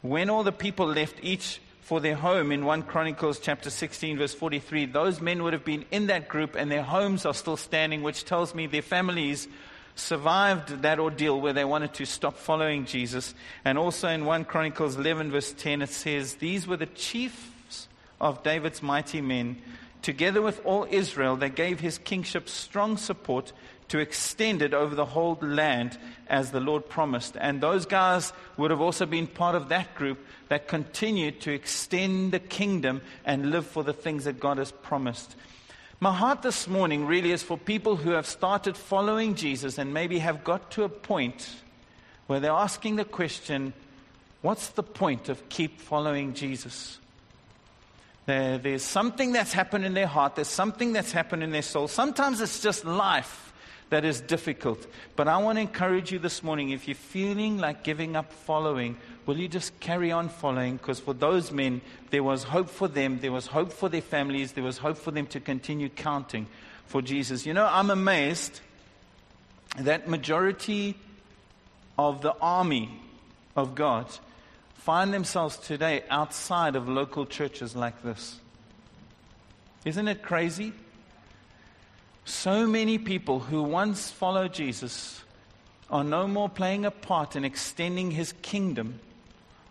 when 0.00 0.30
all 0.30 0.42
the 0.42 0.52
people 0.52 0.86
left, 0.86 1.16
each 1.22 1.60
for 1.82 2.00
their 2.00 2.14
home 2.14 2.52
in 2.52 2.64
1 2.64 2.82
Chronicles 2.82 3.38
chapter 3.38 3.70
16, 3.70 4.18
verse 4.18 4.34
43, 4.34 4.86
those 4.86 5.20
men 5.20 5.42
would 5.42 5.52
have 5.52 5.64
been 5.64 5.84
in 5.90 6.06
that 6.08 6.28
group 6.28 6.54
and 6.54 6.70
their 6.70 6.82
homes 6.82 7.24
are 7.24 7.34
still 7.34 7.56
standing, 7.56 8.02
which 8.02 8.24
tells 8.24 8.54
me 8.54 8.66
their 8.66 8.82
families 8.82 9.48
survived 9.98 10.82
that 10.82 10.98
ordeal 10.98 11.40
where 11.40 11.52
they 11.52 11.64
wanted 11.64 11.94
to 11.94 12.06
stop 12.06 12.36
following 12.36 12.84
Jesus. 12.84 13.34
And 13.64 13.76
also 13.76 14.08
in 14.08 14.24
1 14.24 14.44
Chronicles 14.44 14.96
11, 14.96 15.30
verse 15.30 15.52
10, 15.52 15.82
it 15.82 15.90
says, 15.90 16.34
These 16.36 16.66
were 16.66 16.76
the 16.76 16.86
chiefs 16.86 17.88
of 18.20 18.42
David's 18.42 18.82
mighty 18.82 19.20
men. 19.20 19.60
Together 20.02 20.40
with 20.40 20.64
all 20.64 20.86
Israel, 20.90 21.36
they 21.36 21.50
gave 21.50 21.80
his 21.80 21.98
kingship 21.98 22.48
strong 22.48 22.96
support 22.96 23.52
to 23.88 23.98
extend 23.98 24.62
it 24.62 24.74
over 24.74 24.94
the 24.94 25.04
whole 25.04 25.38
land 25.40 25.98
as 26.28 26.50
the 26.50 26.60
Lord 26.60 26.88
promised. 26.88 27.36
And 27.40 27.60
those 27.60 27.86
guys 27.86 28.32
would 28.56 28.70
have 28.70 28.80
also 28.80 29.06
been 29.06 29.26
part 29.26 29.54
of 29.54 29.70
that 29.70 29.94
group 29.94 30.24
that 30.48 30.68
continued 30.68 31.40
to 31.42 31.52
extend 31.52 32.32
the 32.32 32.38
kingdom 32.38 33.00
and 33.24 33.50
live 33.50 33.66
for 33.66 33.82
the 33.82 33.92
things 33.92 34.24
that 34.24 34.38
God 34.38 34.58
has 34.58 34.70
promised. 34.70 35.34
My 36.00 36.14
heart 36.14 36.42
this 36.42 36.68
morning 36.68 37.06
really 37.06 37.32
is 37.32 37.42
for 37.42 37.58
people 37.58 37.96
who 37.96 38.10
have 38.10 38.26
started 38.26 38.76
following 38.76 39.34
Jesus 39.34 39.78
and 39.78 39.92
maybe 39.92 40.20
have 40.20 40.44
got 40.44 40.70
to 40.72 40.84
a 40.84 40.88
point 40.88 41.50
where 42.28 42.38
they're 42.38 42.52
asking 42.52 42.96
the 42.96 43.04
question, 43.04 43.72
what's 44.40 44.68
the 44.68 44.84
point 44.84 45.28
of 45.28 45.48
keep 45.48 45.80
following 45.80 46.34
Jesus? 46.34 47.00
There, 48.26 48.58
there's 48.58 48.84
something 48.84 49.32
that's 49.32 49.52
happened 49.52 49.86
in 49.86 49.94
their 49.94 50.06
heart, 50.06 50.36
there's 50.36 50.46
something 50.46 50.92
that's 50.92 51.10
happened 51.10 51.42
in 51.42 51.50
their 51.50 51.62
soul. 51.62 51.88
Sometimes 51.88 52.40
it's 52.40 52.60
just 52.60 52.84
life 52.84 53.47
that 53.90 54.04
is 54.04 54.20
difficult. 54.20 54.86
But 55.16 55.28
I 55.28 55.38
want 55.38 55.56
to 55.56 55.62
encourage 55.62 56.12
you 56.12 56.18
this 56.18 56.42
morning 56.42 56.70
if 56.70 56.86
you're 56.86 56.94
feeling 56.94 57.58
like 57.58 57.82
giving 57.82 58.16
up 58.16 58.32
following, 58.32 58.96
will 59.26 59.38
you 59.38 59.48
just 59.48 59.78
carry 59.80 60.12
on 60.12 60.28
following? 60.28 60.76
Because 60.76 61.00
for 61.00 61.14
those 61.14 61.50
men, 61.50 61.80
there 62.10 62.22
was 62.22 62.44
hope 62.44 62.68
for 62.68 62.88
them, 62.88 63.18
there 63.20 63.32
was 63.32 63.46
hope 63.46 63.72
for 63.72 63.88
their 63.88 64.02
families, 64.02 64.52
there 64.52 64.64
was 64.64 64.78
hope 64.78 64.98
for 64.98 65.10
them 65.10 65.26
to 65.28 65.40
continue 65.40 65.88
counting 65.88 66.46
for 66.86 67.00
Jesus. 67.02 67.46
You 67.46 67.54
know, 67.54 67.68
I'm 67.70 67.90
amazed 67.90 68.60
that 69.78 70.08
majority 70.08 70.94
of 71.98 72.22
the 72.22 72.34
army 72.40 73.00
of 73.56 73.74
God 73.74 74.06
find 74.74 75.12
themselves 75.12 75.56
today 75.58 76.02
outside 76.08 76.76
of 76.76 76.88
local 76.88 77.26
churches 77.26 77.76
like 77.76 78.02
this. 78.02 78.38
Isn't 79.84 80.08
it 80.08 80.22
crazy? 80.22 80.72
So 82.28 82.66
many 82.66 82.98
people 82.98 83.40
who 83.40 83.62
once 83.62 84.10
followed 84.10 84.52
Jesus 84.52 85.22
are 85.88 86.04
no 86.04 86.28
more 86.28 86.50
playing 86.50 86.84
a 86.84 86.90
part 86.90 87.36
in 87.36 87.44
extending 87.44 88.10
his 88.10 88.34
kingdom, 88.42 89.00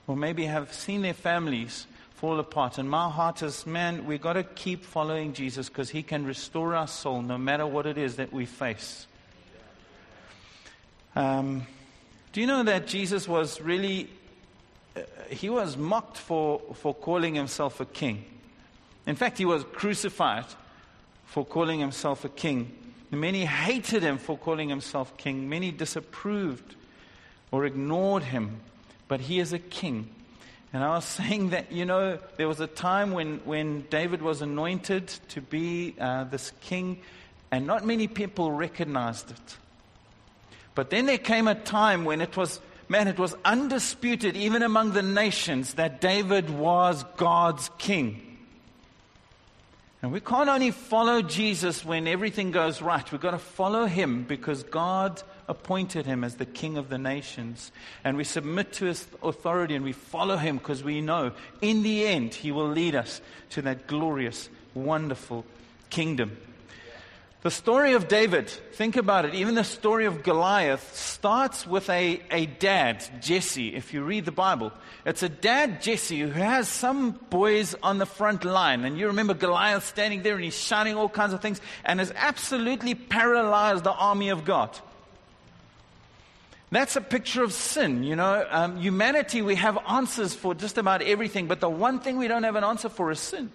or 0.07 0.17
maybe 0.17 0.45
have 0.45 0.73
seen 0.73 1.03
their 1.03 1.13
families 1.13 1.85
fall 2.15 2.39
apart. 2.39 2.79
And 2.79 2.89
my 2.89 3.11
heart 3.11 3.43
is, 3.43 3.67
man, 3.67 4.07
we've 4.07 4.19
got 4.19 4.33
to 4.33 4.43
keep 4.43 4.83
following 4.83 5.33
Jesus 5.33 5.69
because 5.69 5.91
he 5.91 6.01
can 6.01 6.25
restore 6.25 6.73
our 6.73 6.87
soul 6.87 7.21
no 7.21 7.37
matter 7.37 7.67
what 7.67 7.85
it 7.85 7.95
is 7.95 8.15
that 8.15 8.33
we 8.33 8.47
face. 8.47 9.05
Um, 11.15 11.67
do 12.33 12.41
you 12.41 12.47
know 12.47 12.63
that 12.63 12.87
Jesus 12.87 13.27
was 13.27 13.61
really, 13.61 14.09
uh, 14.95 15.01
he 15.29 15.51
was 15.51 15.77
mocked 15.77 16.17
for, 16.17 16.59
for 16.73 16.95
calling 16.95 17.35
himself 17.35 17.79
a 17.79 17.85
king? 17.85 18.25
In 19.05 19.15
fact, 19.15 19.37
he 19.37 19.45
was 19.45 19.63
crucified 19.73 20.45
for 21.27 21.45
calling 21.45 21.79
himself 21.79 22.25
a 22.25 22.29
king. 22.29 22.71
Many 23.11 23.45
hated 23.45 24.01
him 24.01 24.17
for 24.17 24.37
calling 24.37 24.69
himself 24.69 25.15
king. 25.17 25.47
Many 25.47 25.71
disapproved 25.71 26.75
or 27.51 27.65
ignored 27.65 28.23
him. 28.23 28.59
But 29.07 29.21
he 29.21 29.39
is 29.39 29.53
a 29.53 29.59
king. 29.59 30.09
And 30.73 30.83
I 30.83 30.89
was 30.89 31.05
saying 31.19 31.51
that, 31.51 31.71
you 31.71 31.85
know, 31.85 32.17
there 32.37 32.47
was 32.47 32.59
a 32.59 32.67
time 32.67 33.11
when, 33.11 33.37
when 33.45 33.81
David 33.89 34.21
was 34.21 34.41
anointed 34.41 35.07
to 35.29 35.41
be 35.41 35.95
uh, 35.99 36.25
this 36.25 36.51
king, 36.61 36.99
and 37.51 37.67
not 37.67 37.85
many 37.85 38.07
people 38.07 38.51
recognized 38.51 39.31
it. 39.31 39.57
But 40.75 40.89
then 40.89 41.05
there 41.05 41.17
came 41.17 41.47
a 41.47 41.55
time 41.55 42.03
when 42.05 42.21
it 42.21 42.35
was, 42.35 42.59
man, 42.89 43.07
it 43.07 43.17
was 43.17 43.35
undisputed, 43.45 44.35
even 44.35 44.63
among 44.63 44.91
the 44.91 45.01
nations, 45.01 45.75
that 45.75 46.01
David 46.01 46.49
was 46.49 47.03
God's 47.15 47.69
king. 47.77 48.26
And 50.01 50.11
we 50.11 50.19
can't 50.19 50.47
only 50.47 50.71
follow 50.71 51.23
Jesus 51.23 51.83
when 51.83 52.07
everything 52.07 52.51
goes 52.51 52.81
right. 52.81 53.11
We've 53.11 53.19
got 53.19 53.31
to 53.31 53.39
follow 53.39 53.87
him 53.87 54.23
because 54.23 54.61
God 54.63 55.21
appointed 55.47 56.05
him 56.05 56.23
as 56.23 56.35
the 56.35 56.45
king 56.45 56.77
of 56.77 56.89
the 56.89 56.99
nations. 56.99 57.71
And 58.03 58.15
we 58.15 58.23
submit 58.23 58.73
to 58.73 58.85
his 58.85 59.07
authority 59.23 59.73
and 59.73 59.83
we 59.83 59.93
follow 59.93 60.37
him 60.37 60.57
because 60.57 60.83
we 60.83 61.01
know 61.01 61.31
in 61.61 61.81
the 61.81 62.05
end 62.05 62.35
he 62.35 62.51
will 62.51 62.67
lead 62.67 62.93
us 62.93 63.21
to 63.51 63.63
that 63.63 63.87
glorious, 63.87 64.49
wonderful 64.75 65.45
kingdom. 65.89 66.37
The 67.43 67.51
story 67.51 67.93
of 67.93 68.07
David, 68.07 68.49
think 68.49 68.97
about 68.97 69.25
it, 69.25 69.35
even 69.35 69.53
the 69.53 69.63
story 69.63 70.05
of 70.05 70.23
Goliath 70.23 70.95
starts 70.95 71.67
with 71.67 71.87
a, 71.87 72.19
a 72.31 72.47
dad, 72.47 73.07
Jesse, 73.21 73.75
if 73.75 73.93
you 73.93 74.03
read 74.03 74.25
the 74.25 74.31
Bible. 74.31 74.71
It's 75.05 75.21
a 75.21 75.29
dad, 75.29 75.83
Jesse, 75.83 76.19
who 76.19 76.31
has 76.31 76.67
some 76.67 77.11
boys 77.29 77.75
on 77.83 77.99
the 77.99 78.07
front 78.07 78.43
line. 78.43 78.85
And 78.85 78.97
you 78.97 79.07
remember 79.07 79.35
Goliath 79.35 79.85
standing 79.85 80.23
there 80.23 80.33
and 80.33 80.43
he's 80.43 80.57
shouting 80.57 80.95
all 80.95 81.09
kinds 81.09 81.31
of 81.31 81.39
things 81.39 81.61
and 81.85 81.99
has 81.99 82.11
absolutely 82.15 82.95
paralyzed 82.95 83.83
the 83.83 83.93
army 83.93 84.29
of 84.29 84.43
God. 84.43 84.75
That's 86.71 86.95
a 86.95 87.01
picture 87.01 87.43
of 87.43 87.53
sin. 87.53 88.03
You 88.03 88.15
know, 88.15 88.47
um, 88.49 88.77
humanity, 88.77 89.43
we 89.43 89.55
have 89.55 89.77
answers 89.87 90.33
for 90.33 90.55
just 90.55 90.79
about 90.79 91.03
everything, 91.03 91.45
but 91.45 91.59
the 91.59 91.69
one 91.69 91.99
thing 91.99 92.17
we 92.17 92.27
don't 92.27 92.43
have 92.43 92.55
an 92.55 92.63
answer 92.63 92.89
for 92.89 93.11
is 93.11 93.19
sin. 93.19 93.51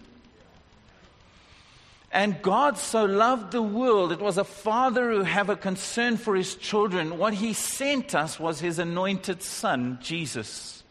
And 2.12 2.42
God 2.42 2.76
so 2.76 3.06
loved 3.06 3.52
the 3.52 3.62
world. 3.62 4.12
It 4.12 4.20
was 4.20 4.36
a 4.36 4.44
father 4.44 5.10
who 5.10 5.22
had 5.22 5.48
a 5.48 5.56
concern 5.56 6.18
for 6.18 6.36
his 6.36 6.54
children. 6.54 7.16
What 7.16 7.32
he 7.32 7.54
sent 7.54 8.14
us 8.14 8.38
was 8.38 8.60
his 8.60 8.78
anointed 8.78 9.42
son, 9.42 9.98
Jesus, 10.02 10.84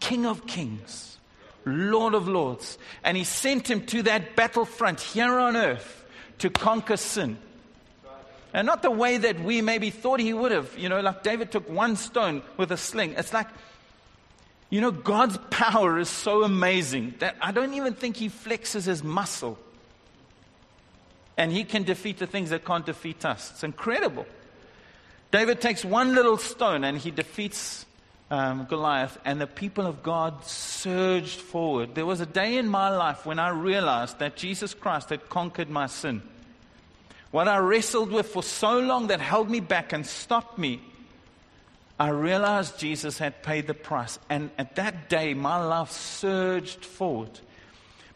King 0.00 0.26
of 0.26 0.48
kings, 0.48 1.18
Lord 1.64 2.14
of 2.14 2.26
lords. 2.26 2.78
And 3.04 3.16
he 3.16 3.22
sent 3.22 3.70
him 3.70 3.86
to 3.86 4.02
that 4.02 4.34
battlefront 4.34 5.00
here 5.00 5.38
on 5.38 5.56
earth 5.56 6.04
to 6.38 6.50
conquer 6.50 6.96
sin. 6.96 7.38
And 8.52 8.66
not 8.66 8.82
the 8.82 8.90
way 8.90 9.18
that 9.18 9.38
we 9.38 9.62
maybe 9.62 9.90
thought 9.90 10.18
he 10.18 10.32
would 10.32 10.50
have. 10.50 10.76
You 10.76 10.88
know, 10.88 11.00
like 11.00 11.22
David 11.22 11.52
took 11.52 11.70
one 11.70 11.94
stone 11.94 12.42
with 12.56 12.72
a 12.72 12.76
sling. 12.76 13.14
It's 13.16 13.32
like, 13.32 13.46
you 14.68 14.80
know, 14.80 14.90
God's 14.90 15.38
power 15.50 16.00
is 16.00 16.08
so 16.08 16.42
amazing 16.42 17.14
that 17.20 17.36
I 17.40 17.52
don't 17.52 17.74
even 17.74 17.94
think 17.94 18.16
he 18.16 18.28
flexes 18.28 18.86
his 18.86 19.04
muscle 19.04 19.56
and 21.40 21.50
he 21.50 21.64
can 21.64 21.84
defeat 21.84 22.18
the 22.18 22.26
things 22.26 22.50
that 22.50 22.66
can't 22.66 22.84
defeat 22.84 23.24
us. 23.24 23.50
It's 23.52 23.64
incredible. 23.64 24.26
David 25.30 25.62
takes 25.62 25.82
one 25.82 26.14
little 26.14 26.36
stone 26.36 26.84
and 26.84 26.98
he 26.98 27.10
defeats 27.10 27.86
um, 28.30 28.66
Goliath, 28.66 29.18
and 29.24 29.40
the 29.40 29.46
people 29.46 29.86
of 29.86 30.02
God 30.02 30.44
surged 30.44 31.40
forward. 31.40 31.94
There 31.94 32.04
was 32.04 32.20
a 32.20 32.26
day 32.26 32.58
in 32.58 32.68
my 32.68 32.90
life 32.90 33.24
when 33.24 33.38
I 33.38 33.48
realized 33.48 34.18
that 34.18 34.36
Jesus 34.36 34.74
Christ 34.74 35.08
had 35.08 35.30
conquered 35.30 35.70
my 35.70 35.86
sin. 35.86 36.22
What 37.30 37.48
I 37.48 37.56
wrestled 37.56 38.12
with 38.12 38.28
for 38.28 38.42
so 38.42 38.78
long 38.78 39.06
that 39.06 39.20
held 39.20 39.50
me 39.50 39.60
back 39.60 39.94
and 39.94 40.06
stopped 40.06 40.58
me, 40.58 40.82
I 41.98 42.10
realized 42.10 42.78
Jesus 42.78 43.16
had 43.16 43.42
paid 43.42 43.66
the 43.66 43.74
price. 43.74 44.18
And 44.28 44.50
at 44.58 44.76
that 44.76 45.08
day, 45.08 45.32
my 45.32 45.64
life 45.64 45.90
surged 45.90 46.84
forward. 46.84 47.40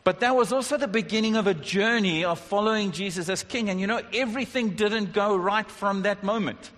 But 0.04 0.20
that 0.20 0.36
was 0.36 0.52
also 0.52 0.76
the 0.76 0.86
beginning 0.86 1.34
of 1.34 1.46
a 1.46 1.54
journey 1.54 2.26
of 2.26 2.38
following 2.38 2.92
Jesus 2.92 3.30
as 3.30 3.42
King. 3.42 3.70
And 3.70 3.80
you 3.80 3.86
know, 3.86 4.02
everything 4.12 4.70
didn't 4.70 5.14
go 5.14 5.34
right 5.34 5.68
from 5.68 6.02
that 6.02 6.22
moment. 6.22 6.70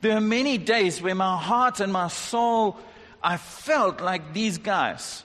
There 0.00 0.16
are 0.16 0.20
many 0.20 0.56
days 0.56 1.02
where 1.02 1.16
my 1.16 1.36
heart 1.36 1.80
and 1.80 1.92
my 1.92 2.06
soul, 2.06 2.78
I 3.20 3.36
felt 3.36 4.00
like 4.00 4.32
these 4.32 4.58
guys. 4.58 5.24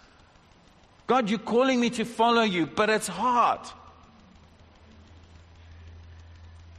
God, 1.06 1.30
you're 1.30 1.38
calling 1.38 1.80
me 1.80 1.92
to 1.92 2.06
follow 2.06 2.42
you, 2.42 2.66
but 2.66 2.90
it's 2.90 3.08
hard. 3.08 3.60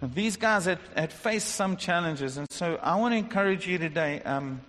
These 0.02 0.36
guys 0.36 0.64
had, 0.64 0.80
had 0.96 1.12
faced 1.12 1.54
some 1.54 1.76
challenges, 1.76 2.36
and 2.36 2.50
so 2.50 2.78
I 2.82 2.96
want 2.96 3.12
to 3.12 3.18
encourage 3.18 3.66
you 3.66 3.78
today 3.78 4.20
um, 4.22 4.60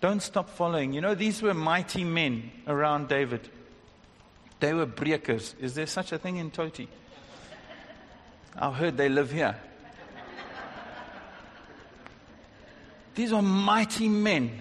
don't 0.00 0.22
stop 0.22 0.48
following. 0.50 0.92
You 0.92 1.00
know, 1.00 1.14
these 1.14 1.42
were 1.42 1.52
mighty 1.52 2.04
men 2.04 2.50
around 2.66 3.08
David. 3.08 3.50
They 4.60 4.74
were 4.74 4.86
breakers. 4.86 5.54
Is 5.60 5.74
there 5.74 5.86
such 5.86 6.12
a 6.12 6.18
thing 6.18 6.36
in 6.36 6.50
Toti? 6.50 6.88
I've 8.56 8.74
heard 8.74 8.96
they 8.96 9.08
live 9.08 9.30
here. 9.30 9.56
These 13.14 13.32
are 13.32 13.42
mighty 13.42 14.08
men. 14.08 14.60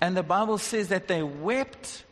And 0.00 0.16
the 0.16 0.22
Bible 0.22 0.58
says 0.58 0.88
that 0.88 1.08
they 1.08 1.22
wept 1.22 2.04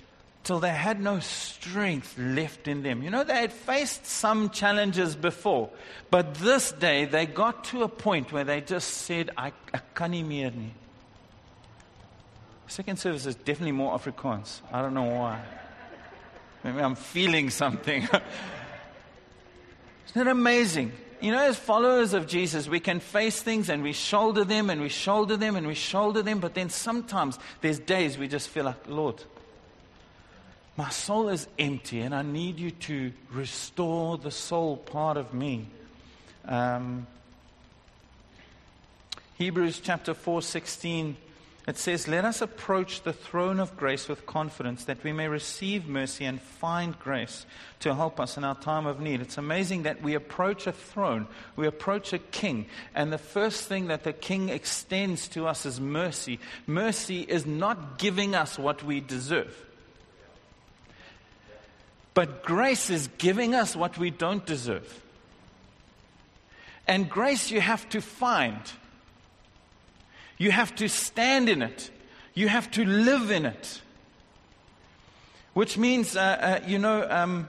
till 0.44 0.60
they 0.60 0.70
had 0.70 1.00
no 1.00 1.20
strength 1.20 2.16
left 2.18 2.68
in 2.68 2.82
them. 2.82 3.02
You 3.02 3.10
know, 3.10 3.24
they 3.24 3.34
had 3.34 3.52
faced 3.52 4.06
some 4.06 4.50
challenges 4.50 5.16
before, 5.16 5.70
but 6.10 6.34
this 6.34 6.70
day 6.72 7.06
they 7.06 7.26
got 7.26 7.64
to 7.64 7.82
a 7.82 7.88
point 7.88 8.30
where 8.30 8.44
they 8.44 8.60
just 8.60 8.88
said, 8.88 9.30
I, 9.36 9.52
nie. 10.06 10.72
Second 12.66 12.98
service 12.98 13.26
is 13.26 13.34
definitely 13.34 13.72
more 13.72 13.98
Afrikaans. 13.98 14.60
I 14.72 14.82
don't 14.82 14.94
know 14.94 15.04
why. 15.04 15.40
Maybe 16.64 16.80
I'm 16.80 16.94
feeling 16.94 17.50
something. 17.50 18.02
Isn't 20.08 20.22
it 20.22 20.26
amazing? 20.26 20.92
You 21.20 21.32
know, 21.32 21.42
as 21.42 21.56
followers 21.56 22.14
of 22.14 22.26
Jesus, 22.26 22.68
we 22.68 22.80
can 22.80 23.00
face 23.00 23.42
things 23.42 23.68
and 23.68 23.82
we 23.82 23.92
shoulder 23.92 24.44
them 24.44 24.70
and 24.70 24.80
we 24.80 24.88
shoulder 24.88 25.36
them 25.36 25.56
and 25.56 25.66
we 25.66 25.74
shoulder 25.74 26.22
them, 26.22 26.40
but 26.40 26.54
then 26.54 26.70
sometimes 26.70 27.38
there's 27.60 27.78
days 27.78 28.16
we 28.16 28.28
just 28.28 28.48
feel 28.48 28.64
like, 28.64 28.88
Lord, 28.88 29.22
my 30.76 30.88
soul 30.88 31.28
is 31.28 31.46
empty 31.58 32.00
and 32.00 32.14
I 32.14 32.22
need 32.22 32.58
you 32.58 32.70
to 32.70 33.12
restore 33.30 34.16
the 34.16 34.30
soul 34.30 34.78
part 34.78 35.18
of 35.18 35.34
me. 35.34 35.66
Um, 36.46 37.06
Hebrews 39.36 39.80
chapter 39.82 40.14
4 40.14 40.42
16 40.42 41.16
it 41.66 41.78
says, 41.78 42.06
Let 42.06 42.24
us 42.24 42.42
approach 42.42 43.02
the 43.02 43.12
throne 43.12 43.58
of 43.58 43.76
grace 43.76 44.06
with 44.06 44.26
confidence 44.26 44.84
that 44.84 45.02
we 45.02 45.12
may 45.12 45.28
receive 45.28 45.88
mercy 45.88 46.26
and 46.26 46.40
find 46.40 46.98
grace 46.98 47.46
to 47.80 47.94
help 47.94 48.20
us 48.20 48.36
in 48.36 48.44
our 48.44 48.54
time 48.54 48.86
of 48.86 49.00
need. 49.00 49.22
It's 49.22 49.38
amazing 49.38 49.84
that 49.84 50.02
we 50.02 50.14
approach 50.14 50.66
a 50.66 50.72
throne, 50.72 51.26
we 51.56 51.66
approach 51.66 52.12
a 52.12 52.18
king, 52.18 52.66
and 52.94 53.10
the 53.10 53.18
first 53.18 53.66
thing 53.66 53.86
that 53.86 54.04
the 54.04 54.12
king 54.12 54.50
extends 54.50 55.26
to 55.28 55.46
us 55.46 55.64
is 55.64 55.80
mercy. 55.80 56.38
Mercy 56.66 57.22
is 57.22 57.46
not 57.46 57.98
giving 57.98 58.34
us 58.34 58.58
what 58.58 58.82
we 58.82 59.00
deserve. 59.00 59.56
But 62.12 62.44
grace 62.44 62.90
is 62.90 63.08
giving 63.18 63.54
us 63.54 63.74
what 63.74 63.98
we 63.98 64.10
don't 64.10 64.44
deserve. 64.44 65.02
And 66.86 67.08
grace 67.08 67.50
you 67.50 67.60
have 67.60 67.88
to 67.88 68.00
find. 68.00 68.60
You 70.38 70.50
have 70.50 70.74
to 70.76 70.88
stand 70.88 71.48
in 71.48 71.62
it. 71.62 71.90
You 72.34 72.48
have 72.48 72.70
to 72.72 72.84
live 72.84 73.30
in 73.30 73.46
it. 73.46 73.80
Which 75.52 75.78
means, 75.78 76.16
uh, 76.16 76.20
uh, 76.20 76.66
you 76.66 76.78
know, 76.78 77.06
um, 77.08 77.48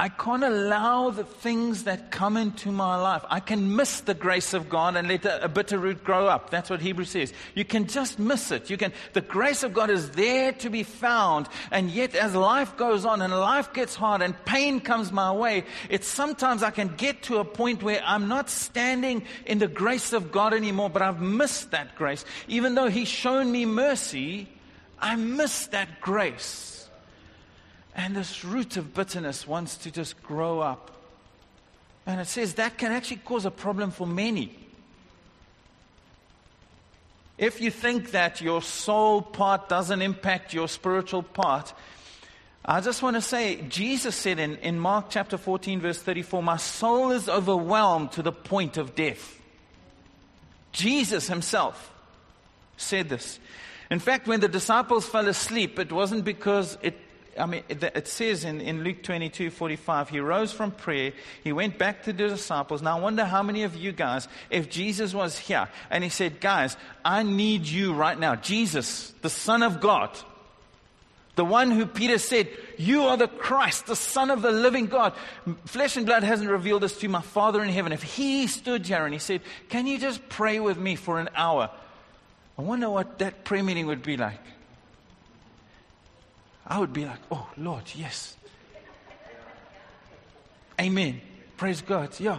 I 0.00 0.08
can't 0.08 0.44
allow 0.44 1.10
the 1.10 1.24
things 1.24 1.82
that 1.84 2.12
come 2.12 2.36
into 2.36 2.70
my 2.70 2.94
life. 2.94 3.24
I 3.28 3.40
can 3.40 3.74
miss 3.74 4.00
the 4.02 4.14
grace 4.14 4.54
of 4.54 4.68
God 4.68 4.94
and 4.94 5.08
let 5.08 5.24
a, 5.24 5.46
a, 5.46 5.48
bitter 5.48 5.76
root 5.76 6.04
grow 6.04 6.28
up. 6.28 6.50
That's 6.50 6.70
what 6.70 6.80
Hebrews 6.80 7.10
says. 7.10 7.32
You 7.56 7.64
can 7.64 7.88
just 7.88 8.16
miss 8.16 8.52
it. 8.52 8.70
You 8.70 8.76
can, 8.76 8.92
the 9.12 9.20
grace 9.20 9.64
of 9.64 9.74
God 9.74 9.90
is 9.90 10.10
there 10.10 10.52
to 10.52 10.70
be 10.70 10.84
found. 10.84 11.48
And 11.72 11.90
yet 11.90 12.14
as 12.14 12.36
life 12.36 12.76
goes 12.76 13.04
on 13.04 13.22
and 13.22 13.32
life 13.32 13.72
gets 13.72 13.96
hard 13.96 14.22
and 14.22 14.36
pain 14.44 14.80
comes 14.80 15.10
my 15.10 15.32
way, 15.32 15.64
it's 15.90 16.06
sometimes 16.06 16.62
I 16.62 16.70
can 16.70 16.94
get 16.96 17.24
to 17.24 17.38
a 17.38 17.44
point 17.44 17.82
where 17.82 18.00
I'm 18.04 18.28
not 18.28 18.50
standing 18.50 19.24
in 19.46 19.58
the 19.58 19.66
grace 19.66 20.12
of 20.12 20.30
God 20.30 20.54
anymore, 20.54 20.90
but 20.90 21.02
I've 21.02 21.20
missed 21.20 21.72
that 21.72 21.96
grace. 21.96 22.24
Even 22.46 22.76
though 22.76 22.88
He's 22.88 23.08
shown 23.08 23.50
me 23.50 23.64
mercy, 23.64 24.48
I 25.00 25.16
miss 25.16 25.66
that 25.66 26.00
grace. 26.00 26.77
And 27.98 28.14
this 28.14 28.44
root 28.44 28.76
of 28.76 28.94
bitterness 28.94 29.44
wants 29.44 29.76
to 29.78 29.90
just 29.90 30.22
grow 30.22 30.60
up. 30.60 30.92
And 32.06 32.20
it 32.20 32.28
says 32.28 32.54
that 32.54 32.78
can 32.78 32.92
actually 32.92 33.16
cause 33.16 33.44
a 33.44 33.50
problem 33.50 33.90
for 33.90 34.06
many. 34.06 34.56
If 37.38 37.60
you 37.60 37.72
think 37.72 38.12
that 38.12 38.40
your 38.40 38.62
soul 38.62 39.20
part 39.20 39.68
doesn't 39.68 40.00
impact 40.00 40.54
your 40.54 40.68
spiritual 40.68 41.24
part, 41.24 41.74
I 42.64 42.80
just 42.80 43.02
want 43.02 43.16
to 43.16 43.20
say, 43.20 43.62
Jesus 43.68 44.14
said 44.14 44.38
in, 44.38 44.56
in 44.58 44.78
Mark 44.78 45.06
chapter 45.10 45.36
14, 45.36 45.80
verse 45.80 46.00
34, 46.00 46.40
My 46.40 46.56
soul 46.56 47.10
is 47.10 47.28
overwhelmed 47.28 48.12
to 48.12 48.22
the 48.22 48.32
point 48.32 48.76
of 48.76 48.94
death. 48.94 49.40
Jesus 50.70 51.26
himself 51.26 51.92
said 52.76 53.08
this. 53.08 53.40
In 53.90 53.98
fact, 53.98 54.28
when 54.28 54.38
the 54.38 54.48
disciples 54.48 55.04
fell 55.04 55.26
asleep, 55.26 55.80
it 55.80 55.90
wasn't 55.90 56.24
because 56.24 56.78
it 56.80 56.96
I 57.38 57.46
mean, 57.46 57.62
it 57.68 58.08
says 58.08 58.44
in, 58.44 58.60
in 58.60 58.84
Luke 58.84 59.02
22 59.02 59.50
45, 59.50 60.08
he 60.08 60.20
rose 60.20 60.52
from 60.52 60.70
prayer, 60.70 61.12
he 61.44 61.52
went 61.52 61.78
back 61.78 62.04
to 62.04 62.12
the 62.12 62.28
disciples. 62.28 62.82
Now, 62.82 62.98
I 62.98 63.00
wonder 63.00 63.24
how 63.24 63.42
many 63.42 63.62
of 63.62 63.76
you 63.76 63.92
guys, 63.92 64.28
if 64.50 64.68
Jesus 64.68 65.14
was 65.14 65.38
here 65.38 65.68
and 65.90 66.02
he 66.02 66.10
said, 66.10 66.40
Guys, 66.40 66.76
I 67.04 67.22
need 67.22 67.66
you 67.66 67.94
right 67.94 68.18
now, 68.18 68.34
Jesus, 68.34 69.12
the 69.22 69.30
Son 69.30 69.62
of 69.62 69.80
God, 69.80 70.10
the 71.38 71.44
one 71.44 71.70
who 71.70 71.86
Peter 71.86 72.18
said, 72.18 72.48
You 72.76 73.04
are 73.04 73.16
the 73.16 73.28
Christ, 73.28 73.86
the 73.86 73.94
Son 73.94 74.30
of 74.30 74.42
the 74.42 74.50
living 74.50 74.86
God. 74.86 75.12
Flesh 75.66 75.96
and 75.96 76.04
blood 76.04 76.24
hasn't 76.24 76.50
revealed 76.50 76.82
this 76.82 76.98
to 76.98 77.08
my 77.08 77.22
Father 77.22 77.62
in 77.62 77.68
heaven. 77.68 77.92
If 77.92 78.02
he 78.02 78.48
stood 78.48 78.86
here 78.86 79.04
and 79.04 79.14
he 79.14 79.20
said, 79.20 79.42
Can 79.68 79.86
you 79.86 79.98
just 79.98 80.28
pray 80.28 80.58
with 80.58 80.78
me 80.78 80.96
for 80.96 81.20
an 81.20 81.28
hour? 81.36 81.70
I 82.58 82.62
wonder 82.62 82.90
what 82.90 83.20
that 83.20 83.44
prayer 83.44 83.62
meeting 83.62 83.86
would 83.86 84.02
be 84.02 84.16
like. 84.16 84.40
I 86.68 86.78
would 86.78 86.92
be 86.92 87.06
like, 87.06 87.20
oh, 87.32 87.48
Lord, 87.56 87.84
yes. 87.94 88.36
Amen. 90.78 91.20
Praise 91.56 91.80
God. 91.80 92.10
Yeah. 92.20 92.38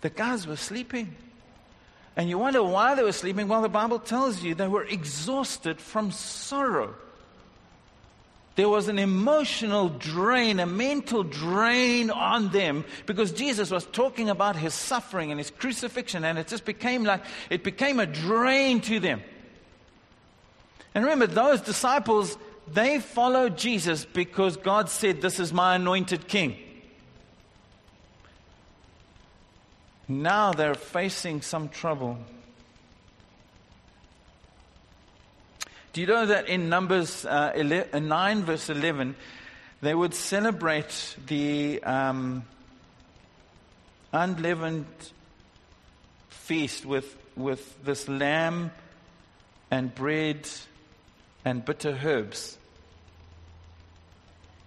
The 0.00 0.10
guys 0.10 0.46
were 0.46 0.56
sleeping. 0.56 1.14
And 2.16 2.28
you 2.28 2.38
wonder 2.38 2.62
why 2.62 2.94
they 2.94 3.02
were 3.02 3.12
sleeping. 3.12 3.48
Well, 3.48 3.62
the 3.62 3.68
Bible 3.68 4.00
tells 4.00 4.42
you 4.42 4.54
they 4.54 4.68
were 4.68 4.84
exhausted 4.84 5.80
from 5.80 6.10
sorrow. 6.10 6.94
There 8.56 8.68
was 8.68 8.86
an 8.86 9.00
emotional 9.00 9.88
drain, 9.88 10.60
a 10.60 10.66
mental 10.66 11.24
drain 11.24 12.10
on 12.10 12.50
them 12.50 12.84
because 13.04 13.32
Jesus 13.32 13.70
was 13.70 13.84
talking 13.86 14.30
about 14.30 14.54
his 14.54 14.74
suffering 14.74 15.32
and 15.32 15.40
his 15.40 15.50
crucifixion, 15.50 16.24
and 16.24 16.38
it 16.38 16.46
just 16.46 16.64
became 16.64 17.02
like 17.02 17.22
it 17.50 17.64
became 17.64 17.98
a 17.98 18.06
drain 18.06 18.80
to 18.82 19.00
them. 19.00 19.22
And 20.94 21.04
remember, 21.04 21.26
those 21.26 21.60
disciples, 21.62 22.38
they 22.72 22.98
followed 22.98 23.58
Jesus 23.58 24.04
because 24.04 24.56
God 24.56 24.88
said, 24.88 25.20
This 25.20 25.38
is 25.38 25.52
my 25.52 25.76
anointed 25.76 26.28
king. 26.28 26.56
Now 30.08 30.52
they're 30.52 30.74
facing 30.74 31.42
some 31.42 31.68
trouble. 31.68 32.18
Do 35.92 36.00
you 36.00 36.06
know 36.06 36.26
that 36.26 36.48
in 36.48 36.68
Numbers 36.68 37.24
uh, 37.24 37.52
11, 37.54 37.88
uh, 37.94 37.98
9, 38.00 38.42
verse 38.42 38.68
11, 38.68 39.14
they 39.80 39.94
would 39.94 40.12
celebrate 40.12 41.16
the 41.26 41.82
um, 41.84 42.44
unleavened 44.12 44.86
feast 46.30 46.84
with, 46.84 47.16
with 47.36 47.84
this 47.84 48.08
lamb 48.08 48.72
and 49.70 49.94
bread 49.94 50.48
and 51.44 51.64
bitter 51.64 51.98
herbs. 52.04 52.58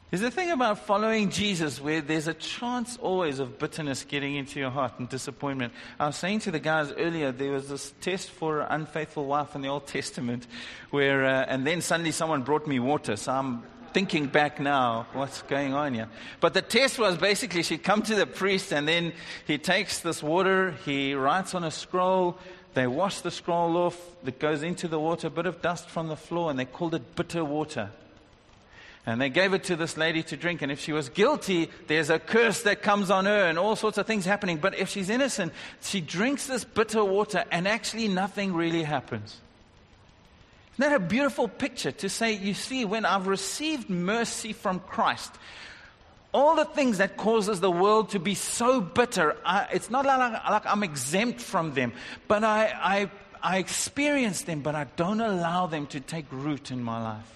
Is 0.09 0.21
the 0.21 0.31
thing 0.31 0.51
about 0.51 0.85
following 0.85 1.31
Jesus 1.31 1.81
where 1.81 1.99
there's 1.99 2.29
a 2.29 2.33
chance 2.33 2.95
always 3.01 3.39
of 3.39 3.59
bitterness 3.59 4.05
getting 4.05 4.37
into 4.37 4.57
your 4.57 4.69
heart 4.69 4.93
and 4.99 5.09
disappointment. 5.09 5.73
I 5.99 6.07
was 6.07 6.15
saying 6.15 6.39
to 6.41 6.51
the 6.51 6.59
guys 6.59 6.93
earlier, 6.93 7.33
there 7.33 7.51
was 7.51 7.67
this 7.67 7.93
test 7.99 8.29
for 8.29 8.61
an 8.61 8.67
unfaithful 8.69 9.25
wife 9.25 9.53
in 9.53 9.63
the 9.63 9.67
Old 9.67 9.85
Testament 9.85 10.47
where, 10.91 11.25
uh, 11.25 11.45
and 11.49 11.67
then 11.67 11.81
suddenly 11.81 12.11
someone 12.11 12.43
brought 12.43 12.67
me 12.67 12.79
water. 12.79 13.17
So 13.17 13.33
I'm 13.33 13.63
thinking 13.93 14.27
back 14.27 14.61
now, 14.61 15.07
what's 15.11 15.41
going 15.41 15.73
on 15.73 15.93
here? 15.95 16.07
But 16.39 16.53
the 16.53 16.61
test 16.61 16.97
was 16.99 17.17
basically 17.17 17.63
she'd 17.63 17.83
come 17.83 18.01
to 18.03 18.15
the 18.15 18.25
priest 18.25 18.71
and 18.71 18.87
then 18.87 19.11
he 19.45 19.57
takes 19.57 19.99
this 19.99 20.23
water, 20.23 20.71
he 20.85 21.15
writes 21.15 21.53
on 21.53 21.65
a 21.65 21.71
scroll, 21.71 22.37
they 22.77 22.87
wash 22.87 23.21
the 23.21 23.31
scroll 23.31 23.75
off, 23.75 23.99
that 24.23 24.39
goes 24.39 24.61
into 24.61 24.87
the 24.87 24.99
water, 24.99 25.27
a 25.27 25.31
bit 25.31 25.47
of 25.47 25.61
dust 25.61 25.89
from 25.89 26.07
the 26.07 26.15
floor, 26.15 26.49
and 26.51 26.59
they 26.59 26.65
called 26.65 26.93
it 26.93 27.15
bitter 27.15 27.43
water. 27.43 27.89
And 29.05 29.19
they 29.19 29.29
gave 29.29 29.53
it 29.53 29.63
to 29.65 29.75
this 29.75 29.97
lady 29.97 30.21
to 30.23 30.37
drink, 30.37 30.61
and 30.61 30.71
if 30.71 30.79
she 30.79 30.91
was 30.91 31.09
guilty, 31.09 31.71
there's 31.87 32.09
a 32.09 32.19
curse 32.19 32.63
that 32.63 32.81
comes 32.81 33.09
on 33.09 33.25
her, 33.25 33.45
and 33.45 33.57
all 33.57 33.75
sorts 33.75 33.97
of 33.97 34.05
things 34.05 34.25
happening. 34.25 34.57
But 34.57 34.77
if 34.77 34.89
she's 34.89 35.09
innocent, 35.09 35.53
she 35.81 36.01
drinks 36.01 36.45
this 36.45 36.65
bitter 36.65 37.03
water, 37.03 37.45
and 37.51 37.67
actually 37.67 38.09
nothing 38.09 38.53
really 38.53 38.83
happens. 38.83 39.39
Isn't 40.73 40.91
that 40.91 40.95
a 40.95 40.99
beautiful 40.99 41.47
picture 41.47 41.91
to 41.93 42.09
say, 42.09 42.33
you 42.33 42.53
see, 42.53 42.85
when 42.85 43.05
I've 43.05 43.27
received 43.27 43.89
mercy 43.89 44.53
from 44.53 44.81
Christ, 44.81 45.31
all 46.33 46.55
the 46.55 46.65
things 46.65 46.97
that 46.97 47.17
causes 47.17 47.59
the 47.59 47.71
world 47.71 48.09
to 48.09 48.19
be 48.19 48.35
so 48.35 48.81
bitter, 48.81 49.37
I, 49.45 49.67
it's 49.73 49.89
not 49.89 50.05
like, 50.05 50.19
like, 50.49 50.65
I'm 50.65 50.83
exempt 50.83 51.41
from 51.41 51.73
them, 51.73 51.93
but 52.27 52.43
I, 52.43 52.65
I, 52.65 53.11
I 53.41 53.57
experience 53.57 54.43
them, 54.43 54.61
but 54.61 54.75
I 54.75 54.85
don't 54.95 55.21
allow 55.21 55.67
them 55.67 55.87
to 55.87 55.99
take 55.99 56.25
root 56.31 56.71
in 56.71 56.83
my 56.83 57.01
life 57.01 57.33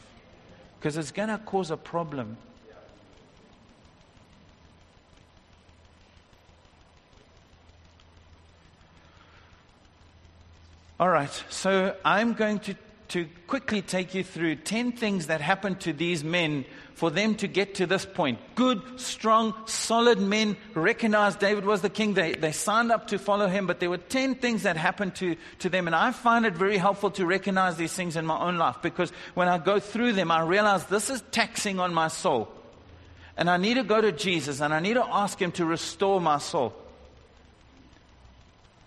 because 0.80 0.97
it's 0.97 1.12
going 1.12 1.30
to 1.30 1.38
cause 1.38 1.71
a 1.71 1.77
problem. 1.77 2.38
All 10.99 11.10
right, 11.10 11.43
so 11.49 11.95
I'm 12.06 12.34
going 12.34 12.60
to, 12.60 12.75
to 13.12 13.28
quickly 13.47 13.82
take 13.82 14.15
you 14.15 14.24
through 14.24 14.56
10 14.56 14.93
things 14.93 15.28
that 15.28 15.41
happened 15.41 15.82
to 15.82 15.91
these 15.91 16.24
men 16.24 16.65
for 16.93 17.10
them 17.10 17.36
to 17.36 17.47
get 17.47 17.76
to 17.76 17.86
this 17.86 18.06
point. 18.06 18.39
Good, 18.56 18.82
strong, 18.95 19.54
solid 19.65 20.19
men 20.19 20.56
recognized 20.74 21.39
David 21.39 21.65
was 21.65 21.82
the 21.82 21.89
king. 21.89 22.13
They, 22.13 22.34
they 22.34 22.52
signed 22.52 22.91
up 22.91 23.08
to 23.08 23.19
follow 23.19 23.47
him, 23.47 23.67
but 23.67 23.80
there 23.80 23.89
were 23.89 23.97
10 23.97 24.36
things 24.36 24.63
that 24.63 24.78
happened 24.78 25.15
to, 25.15 25.36
to 25.60 25.69
them. 25.69 25.88
And 25.88 25.95
I 25.95 26.12
find 26.12 26.45
it 26.45 26.54
very 26.54 26.78
helpful 26.78 27.12
to 27.12 27.26
recognize 27.26 27.76
these 27.76 27.93
things 27.93 28.15
in 28.15 28.26
my 28.26 28.39
own 28.39 28.58
life 28.58 28.78
because 28.82 29.12
when 29.34 29.50
I 29.50 29.58
go 29.58 29.80
through 29.80 30.13
them, 30.13 30.32
I 30.32 30.41
realize 30.41 30.86
this 30.86 31.10
is 31.10 31.21
taxing 31.32 31.80
on 31.80 31.93
my 31.93 32.08
soul. 32.08 32.50
And 33.36 33.50
I 33.50 33.58
need 33.58 33.74
to 33.74 33.84
go 33.84 34.00
to 34.00 34.12
Jesus 34.12 34.62
and 34.62 34.74
I 34.74 34.80
need 34.80 34.93
to 34.93 35.06
ask 35.06 35.41
him 35.41 35.52
to 35.54 35.65
restore 35.65 36.21
my 36.21 36.38
soul. 36.38 36.74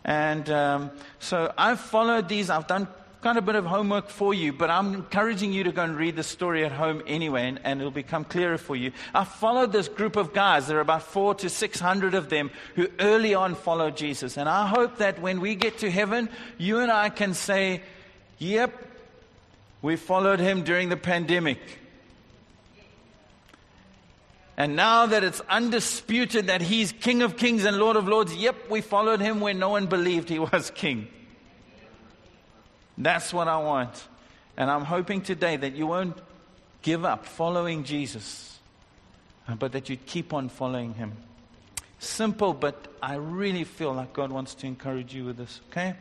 And 0.05 0.49
um, 0.51 0.91
so 1.19 1.53
I've 1.59 1.81
followed 1.81 2.29
these. 2.29 2.51
I've 2.51 2.67
done 2.67 2.89
kind 3.25 3.39
of 3.39 3.47
bit 3.47 3.55
of 3.55 3.65
homework 3.65 4.11
for 4.11 4.35
you, 4.35 4.53
but 4.53 4.69
I'm 4.69 4.93
encouraging 4.93 5.51
you 5.51 5.65
to 5.65 5.73
go 5.73 5.83
and 5.83 5.97
read 5.97 6.15
the 6.15 6.23
story 6.23 6.63
at 6.63 6.73
home 6.73 7.03
anyway, 7.07 7.49
and, 7.49 7.59
and, 7.65 7.81
it'll 7.81 7.91
become 7.91 8.23
clearer 8.23 8.59
for 8.59 8.77
you. 8.77 8.93
I 9.15 9.25
followed 9.25 9.73
this 9.73 9.89
group 9.89 10.17
of 10.17 10.35
guys. 10.35 10.67
There 10.67 10.77
are 10.77 10.83
about 10.83 11.05
four 11.05 11.35
to 11.37 11.49
six 11.49 11.81
hundred 11.81 12.13
of 12.13 12.29
them 12.29 12.51
who 12.75 12.87
early 13.01 13.35
on 13.35 13.55
followed 13.55 13.97
Jesus. 13.97 14.37
And 14.37 14.47
I 14.47 14.67
hope 14.67 14.99
that 14.99 15.23
when 15.23 15.41
we 15.41 15.55
get 15.55 15.79
to 15.79 15.91
heaven, 15.91 16.29
you 16.59 16.81
and 16.81 16.93
I 16.93 17.09
can 17.09 17.33
say, 17.33 17.81
Yep, 18.41 18.73
we 19.81 19.97
followed 19.97 20.39
him 20.39 20.63
during 20.63 20.91
the 20.91 20.99
pandemic. 20.99 21.61
And 24.59 24.77
now 24.77 25.07
that 25.07 25.25
it's 25.25 25.41
undisputed 25.49 26.49
that 26.49 26.61
he's 26.61 26.93
King 26.93 27.23
of 27.23 27.39
Kings 27.39 27.65
and 27.65 27.79
Lord 27.79 27.97
of 27.97 28.07
Lords, 28.07 28.37
yep, 28.37 28.69
we 28.69 28.83
followed 28.83 29.21
him 29.21 29.41
when 29.41 29.59
no 29.59 29.71
one 29.71 29.87
believed 29.87 30.29
he 30.29 30.39
was 30.39 30.71
king. 30.75 31.09
That's 32.97 33.33
what 33.33 33.49
I 33.49 33.59
want. 33.59 34.07
And 34.57 34.71
I'm 34.71 34.85
hoping 34.85 35.23
today 35.23 35.57
that 35.57 35.75
you 35.75 35.87
won't 35.87 36.17
give 36.83 37.05
up 37.05 37.27
following 37.27 37.85
Jesus, 37.85 38.59
uh, 39.49 39.55
but 39.55 39.73
that 39.73 39.89
you 39.89 39.97
keep 39.97 40.33
on 40.33 40.49
following 40.49 40.95
him. 40.95 41.13
Simple, 41.99 42.53
but 42.53 42.89
I 43.03 43.15
really 43.15 43.65
feel 43.65 43.93
like 43.93 44.13
God 44.13 44.31
wants 44.31 44.55
to 44.57 44.67
encourage 44.67 45.15
you 45.15 45.25
with 45.25 45.39
this, 45.39 45.61
okay? 45.71 45.95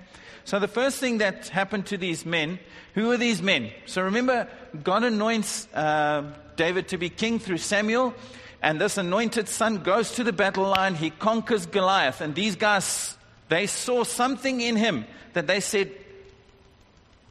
So, 0.44 0.60
the 0.60 0.68
first 0.68 1.00
thing 1.00 1.20
that 1.20 1.48
happened 1.48 1.86
to 1.88 1.98
these 1.98 2.26
men, 2.26 2.60
who 2.94 3.12
are 3.12 3.18
these 3.18 3.42
men? 3.42 3.72
So, 3.86 4.02
remember, 4.02 4.48
God 4.84 5.04
anoints 5.04 5.68
uh, 5.74 6.24
David 6.58 6.90
to 6.90 6.98
be 6.98 7.10
king 7.10 7.40
through 7.40 7.60
Samuel. 7.60 8.14
And 8.62 8.80
this 8.80 8.98
anointed 8.98 9.50
son 9.50 9.84
goes 9.84 10.12
to 10.14 10.24
the 10.24 10.32
battle 10.34 10.68
line. 10.68 10.96
He 10.96 11.10
conquers 11.10 11.66
Goliath. 11.66 12.22
And 12.22 12.34
these 12.34 12.56
guys, 12.56 13.18
they 13.50 13.68
saw 13.68 14.04
something 14.04 14.62
in 14.62 14.78
him 14.78 15.06
that 15.34 15.48
they 15.48 15.60
said, 15.60 15.92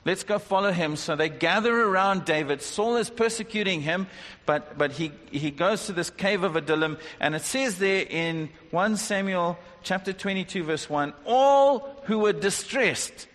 Let's 0.05 0.25
go 0.25 0.39
follow 0.39 0.73
him. 0.73 0.97
So 0.97 1.15
they 1.15 1.29
gather 1.29 1.75
around 1.75 2.25
David. 2.25 2.61
Saul 2.63 2.97
is 2.97 3.09
persecuting 3.09 3.83
him, 3.83 4.09
but, 4.47 4.77
but 4.77 4.93
he, 4.93 5.13
he 5.31 5.51
goes 5.51 5.87
to 5.87 5.93
this 5.93 6.11
cave 6.11 6.43
of 6.43 6.57
Adullam. 6.57 6.99
And 7.21 7.35
it 7.35 7.43
says 7.43 7.79
there 7.79 8.05
in 8.09 8.49
1 8.73 8.97
Samuel 8.97 9.59
chapter 9.83 10.13
22, 10.13 10.65
verse 10.65 10.91
1 10.91 11.13
all 11.25 12.03
who 12.05 12.19
were 12.19 12.33
distressed, 12.33 13.29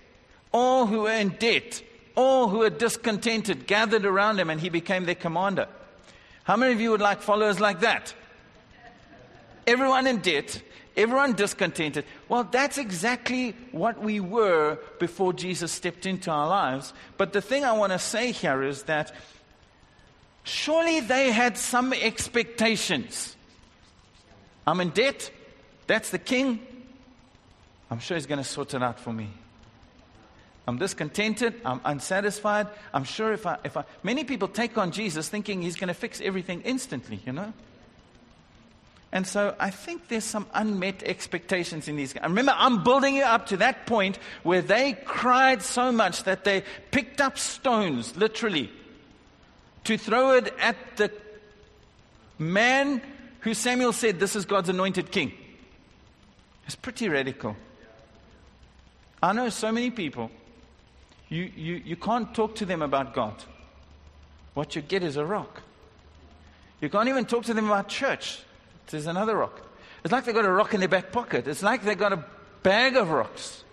all 0.52 0.86
who 0.86 1.02
were 1.02 1.12
in 1.12 1.30
debt, 1.30 1.82
all 2.16 2.50
who 2.50 2.60
were 2.60 2.70
discontented 2.70 3.68
gathered 3.68 4.06
around 4.06 4.40
him, 4.40 4.50
and 4.50 4.60
he 4.60 4.70
became 4.70 5.06
their 5.06 5.16
commander. 5.16 5.68
How 6.44 6.58
many 6.58 6.74
of 6.74 6.82
you 6.82 6.92
would 6.92 7.02
like 7.02 7.22
followers 7.22 7.60
like 7.60 7.82
that? 7.82 8.14
Everyone 9.66 10.08
in 10.08 10.18
debt, 10.18 10.62
everyone 10.98 11.34
discontented. 11.34 12.04
Well, 12.28 12.44
that's 12.44 12.78
exactly 12.78 13.56
what 13.72 14.02
we 14.02 14.20
were 14.20 14.80
before 15.00 15.32
Jesus 15.32 15.72
stepped 15.72 16.06
into 16.06 16.32
our 16.32 16.48
lives. 16.48 16.94
But 17.18 17.32
the 17.32 17.42
thing 17.42 17.64
I 17.64 17.74
want 17.74 17.94
to 17.94 18.00
say 18.00 18.32
here 18.32 18.64
is 18.64 18.84
that 18.84 19.14
surely 20.44 21.00
they 21.00 21.32
had 21.32 21.58
some 21.58 21.94
expectations. 21.94 23.36
I'm 24.66 24.82
in 24.82 24.90
debt. 24.90 25.32
That's 25.86 26.10
the 26.10 26.20
king. 26.20 26.60
I'm 27.90 28.00
sure 28.00 28.18
he's 28.18 28.26
going 28.26 28.40
to 28.40 28.44
sort 28.44 28.74
it 28.74 28.84
out 28.84 29.00
for 29.00 29.14
me. 29.14 29.30
I'm 30.68 30.78
discontented. 30.78 31.62
I'm 31.64 31.80
unsatisfied. 31.86 32.68
I'm 32.94 33.06
sure 33.06 33.32
if 33.32 33.46
I, 33.46 33.58
if 33.64 33.78
I, 33.78 33.86
many 34.04 34.26
people 34.26 34.50
take 34.50 34.78
on 34.78 34.92
Jesus 34.92 35.30
thinking 35.30 35.62
he's 35.62 35.78
going 35.78 35.88
to 35.88 35.94
fix 35.94 36.20
everything 36.20 36.62
instantly, 36.64 37.22
you 37.26 37.32
know? 37.32 37.54
And 39.12 39.26
so 39.26 39.56
I 39.60 39.70
think 39.70 40.10
there's 40.10 40.26
some 40.26 40.48
unmet 40.54 41.02
expectations 41.04 41.88
in 41.88 41.96
these 41.96 42.14
guys. 42.14 42.24
Remember, 42.24 42.54
I'm 42.56 42.84
building 42.84 43.16
you 43.16 43.24
up 43.24 43.48
to 43.48 43.58
that 43.58 43.86
point 43.86 44.20
where 44.44 44.62
they 44.62 44.94
cried 45.06 45.62
so 45.62 45.92
much 45.92 46.24
that 46.24 46.44
they 46.44 46.64
picked 46.92 47.22
up 47.22 47.38
stones, 47.38 48.16
literally, 48.18 48.70
to 49.86 49.98
throw 49.98 50.32
it 50.32 50.54
at 50.60 50.76
the 50.98 51.12
man 52.38 53.02
who 53.40 53.54
Samuel 53.54 53.94
said, 53.94 54.20
This 54.20 54.36
is 54.36 54.46
God's 54.46 54.70
anointed 54.70 55.10
king. 55.10 55.32
It's 56.66 56.76
pretty 56.76 57.08
radical. 57.08 57.56
I 59.24 59.32
know 59.32 59.48
so 59.50 59.72
many 59.72 59.90
people, 59.90 60.30
you, 61.30 61.50
you, 61.56 61.76
you 61.76 61.96
can't 61.96 62.34
talk 62.36 62.56
to 62.56 62.66
them 62.66 62.82
about 62.82 63.14
God. 63.14 63.36
What 64.54 64.76
you 64.76 64.82
get 64.82 65.02
is 65.02 65.16
a 65.18 65.26
rock. 65.26 65.62
You 66.82 66.90
can't 66.90 67.08
even 67.08 67.26
talk 67.26 67.46
to 67.46 67.54
them 67.54 67.68
about 67.68 67.88
church. 67.88 68.42
There's 68.88 69.08
another 69.08 69.38
rock. 69.38 69.62
It's 70.04 70.12
like 70.12 70.26
they've 70.26 70.36
got 70.36 70.46
a 70.46 70.52
rock 70.52 70.74
in 70.74 70.80
their 70.80 70.90
back 70.90 71.12
pocket. 71.12 71.48
It's 71.48 71.64
like 71.64 71.84
they've 71.84 71.98
got 71.98 72.14
a 72.14 72.24
bag 72.64 72.96
of 72.96 73.10
rocks. 73.10 73.64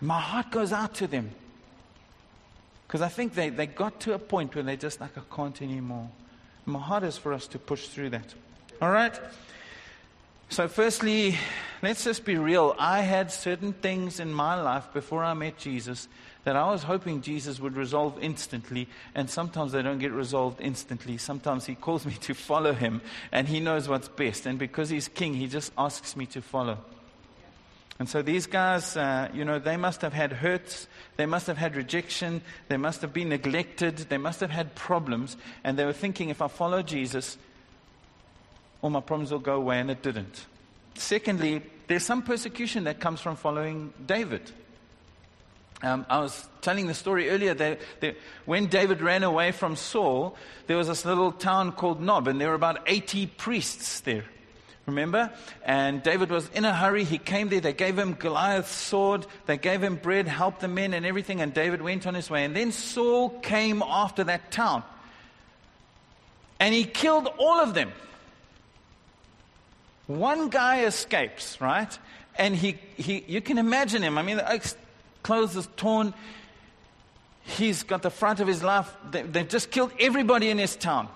My 0.00 0.20
heart 0.20 0.50
goes 0.50 0.72
out 0.72 0.94
to 0.96 1.06
them. 1.06 1.30
Because 2.86 3.02
I 3.02 3.08
think 3.08 3.34
they, 3.34 3.50
they 3.50 3.66
got 3.66 4.00
to 4.00 4.14
a 4.14 4.18
point 4.18 4.54
where 4.54 4.64
they're 4.64 4.76
just 4.76 5.00
like, 5.00 5.16
I 5.16 5.22
can't 5.34 5.60
anymore. 5.62 6.08
My 6.66 6.80
heart 6.80 7.04
is 7.04 7.16
for 7.16 7.32
us 7.32 7.46
to 7.48 7.58
push 7.58 7.88
through 7.88 8.10
that. 8.10 8.34
All 8.82 8.90
right? 8.90 9.18
So, 10.48 10.66
firstly, 10.66 11.36
let's 11.82 12.02
just 12.02 12.24
be 12.24 12.36
real. 12.36 12.74
I 12.78 13.02
had 13.02 13.30
certain 13.30 13.72
things 13.72 14.18
in 14.18 14.32
my 14.32 14.60
life 14.60 14.92
before 14.92 15.22
I 15.22 15.34
met 15.34 15.58
Jesus 15.58 16.08
that 16.44 16.56
I 16.56 16.70
was 16.70 16.82
hoping 16.82 17.20
Jesus 17.20 17.60
would 17.60 17.76
resolve 17.76 18.18
instantly, 18.20 18.88
and 19.14 19.28
sometimes 19.28 19.72
they 19.72 19.82
don't 19.82 19.98
get 19.98 20.12
resolved 20.12 20.60
instantly. 20.60 21.18
Sometimes 21.18 21.66
He 21.66 21.74
calls 21.74 22.06
me 22.06 22.14
to 22.22 22.34
follow 22.34 22.72
Him, 22.72 23.02
and 23.30 23.46
He 23.46 23.60
knows 23.60 23.88
what's 23.88 24.08
best. 24.08 24.46
And 24.46 24.58
because 24.58 24.88
He's 24.88 25.08
King, 25.08 25.34
He 25.34 25.46
just 25.46 25.72
asks 25.76 26.16
me 26.16 26.26
to 26.26 26.40
follow. 26.40 26.78
And 27.98 28.08
so 28.08 28.22
these 28.22 28.46
guys, 28.46 28.96
uh, 28.96 29.28
you 29.34 29.44
know, 29.44 29.58
they 29.58 29.76
must 29.76 30.00
have 30.00 30.14
had 30.14 30.32
hurts, 30.32 30.88
they 31.18 31.26
must 31.26 31.46
have 31.46 31.58
had 31.58 31.76
rejection, 31.76 32.40
they 32.68 32.78
must 32.78 33.02
have 33.02 33.12
been 33.12 33.28
neglected, 33.28 33.98
they 34.08 34.16
must 34.16 34.40
have 34.40 34.50
had 34.50 34.74
problems, 34.74 35.36
and 35.62 35.78
they 35.78 35.84
were 35.84 35.92
thinking, 35.92 36.30
if 36.30 36.40
I 36.40 36.48
follow 36.48 36.80
Jesus, 36.80 37.36
all 38.80 38.88
my 38.88 39.00
problems 39.00 39.30
will 39.30 39.38
go 39.38 39.56
away, 39.56 39.80
and 39.80 39.90
it 39.90 40.02
didn't. 40.02 40.46
Secondly, 40.94 41.62
there's 41.88 42.02
some 42.02 42.22
persecution 42.22 42.84
that 42.84 43.00
comes 43.00 43.20
from 43.20 43.36
following 43.36 43.92
David. 44.06 44.50
Um, 45.82 46.04
I 46.10 46.18
was 46.20 46.46
telling 46.60 46.86
the 46.86 46.94
story 46.94 47.30
earlier 47.30 47.54
that, 47.54 47.80
that, 48.00 48.16
when 48.44 48.66
David 48.66 49.00
ran 49.00 49.22
away 49.22 49.50
from 49.52 49.76
Saul, 49.76 50.36
there 50.66 50.76
was 50.76 50.88
this 50.88 51.04
little 51.04 51.32
town 51.32 51.72
called 51.72 52.02
Nob, 52.02 52.28
and 52.28 52.40
there 52.40 52.48
were 52.48 52.54
about 52.54 52.82
80 52.86 53.26
priests 53.26 54.00
there. 54.00 54.24
Remember? 54.86 55.30
And 55.64 56.02
David 56.02 56.30
was 56.30 56.48
in 56.50 56.64
a 56.64 56.74
hurry. 56.74 57.04
He 57.04 57.18
came 57.18 57.48
there. 57.48 57.60
They 57.60 57.72
gave 57.72 57.98
him 57.98 58.14
Goliath's 58.14 58.74
sword. 58.74 59.26
They 59.46 59.56
gave 59.56 59.82
him 59.82 59.96
bread, 59.96 60.26
helped 60.26 60.60
the 60.60 60.68
men, 60.68 60.94
and 60.94 61.06
everything. 61.06 61.40
And 61.40 61.54
David 61.54 61.80
went 61.80 62.06
on 62.06 62.14
his 62.14 62.28
way. 62.28 62.44
And 62.44 62.56
then 62.56 62.72
Saul 62.72 63.30
came 63.40 63.82
after 63.82 64.24
that 64.24 64.50
town. 64.50 64.82
And 66.58 66.74
he 66.74 66.84
killed 66.84 67.28
all 67.38 67.60
of 67.60 67.74
them. 67.74 67.92
One 70.08 70.48
guy 70.48 70.84
escapes, 70.84 71.60
right? 71.60 71.96
And 72.34 72.56
he, 72.56 72.78
he 72.96 73.24
you 73.28 73.40
can 73.40 73.58
imagine 73.58 74.02
him. 74.02 74.18
I 74.18 74.22
mean, 74.22 74.40
clothes 75.22 75.56
is 75.56 75.68
torn. 75.76 76.14
He's 77.42 77.82
got 77.82 78.02
the 78.02 78.10
front 78.10 78.40
of 78.40 78.48
his 78.48 78.62
life. 78.62 78.94
They, 79.10 79.22
they've 79.22 79.48
just 79.48 79.70
killed 79.70 79.92
everybody 79.98 80.50
in 80.50 80.58
his 80.58 80.76
town. 80.76 81.08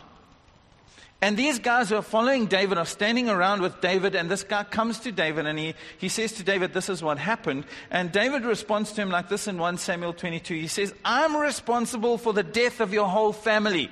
And 1.24 1.38
these 1.38 1.58
guys 1.58 1.88
who 1.88 1.96
are 1.96 2.02
following 2.02 2.46
David 2.46 2.76
are 2.76 2.84
standing 2.84 3.30
around 3.30 3.62
with 3.62 3.80
David, 3.80 4.14
and 4.14 4.30
this 4.30 4.44
guy 4.44 4.62
comes 4.62 4.98
to 5.00 5.12
David 5.12 5.46
and 5.46 5.58
he, 5.58 5.74
he 5.96 6.10
says 6.10 6.32
to 6.32 6.42
David, 6.42 6.74
This 6.74 6.90
is 6.90 7.02
what 7.02 7.16
happened. 7.16 7.64
And 7.90 8.12
David 8.12 8.44
responds 8.44 8.92
to 8.92 9.00
him 9.00 9.08
like 9.08 9.30
this 9.30 9.48
in 9.48 9.56
1 9.56 9.78
Samuel 9.78 10.12
22. 10.12 10.54
He 10.54 10.66
says, 10.66 10.92
I'm 11.02 11.34
responsible 11.34 12.18
for 12.18 12.34
the 12.34 12.42
death 12.42 12.80
of 12.80 12.92
your 12.92 13.06
whole 13.08 13.32
family. 13.32 13.90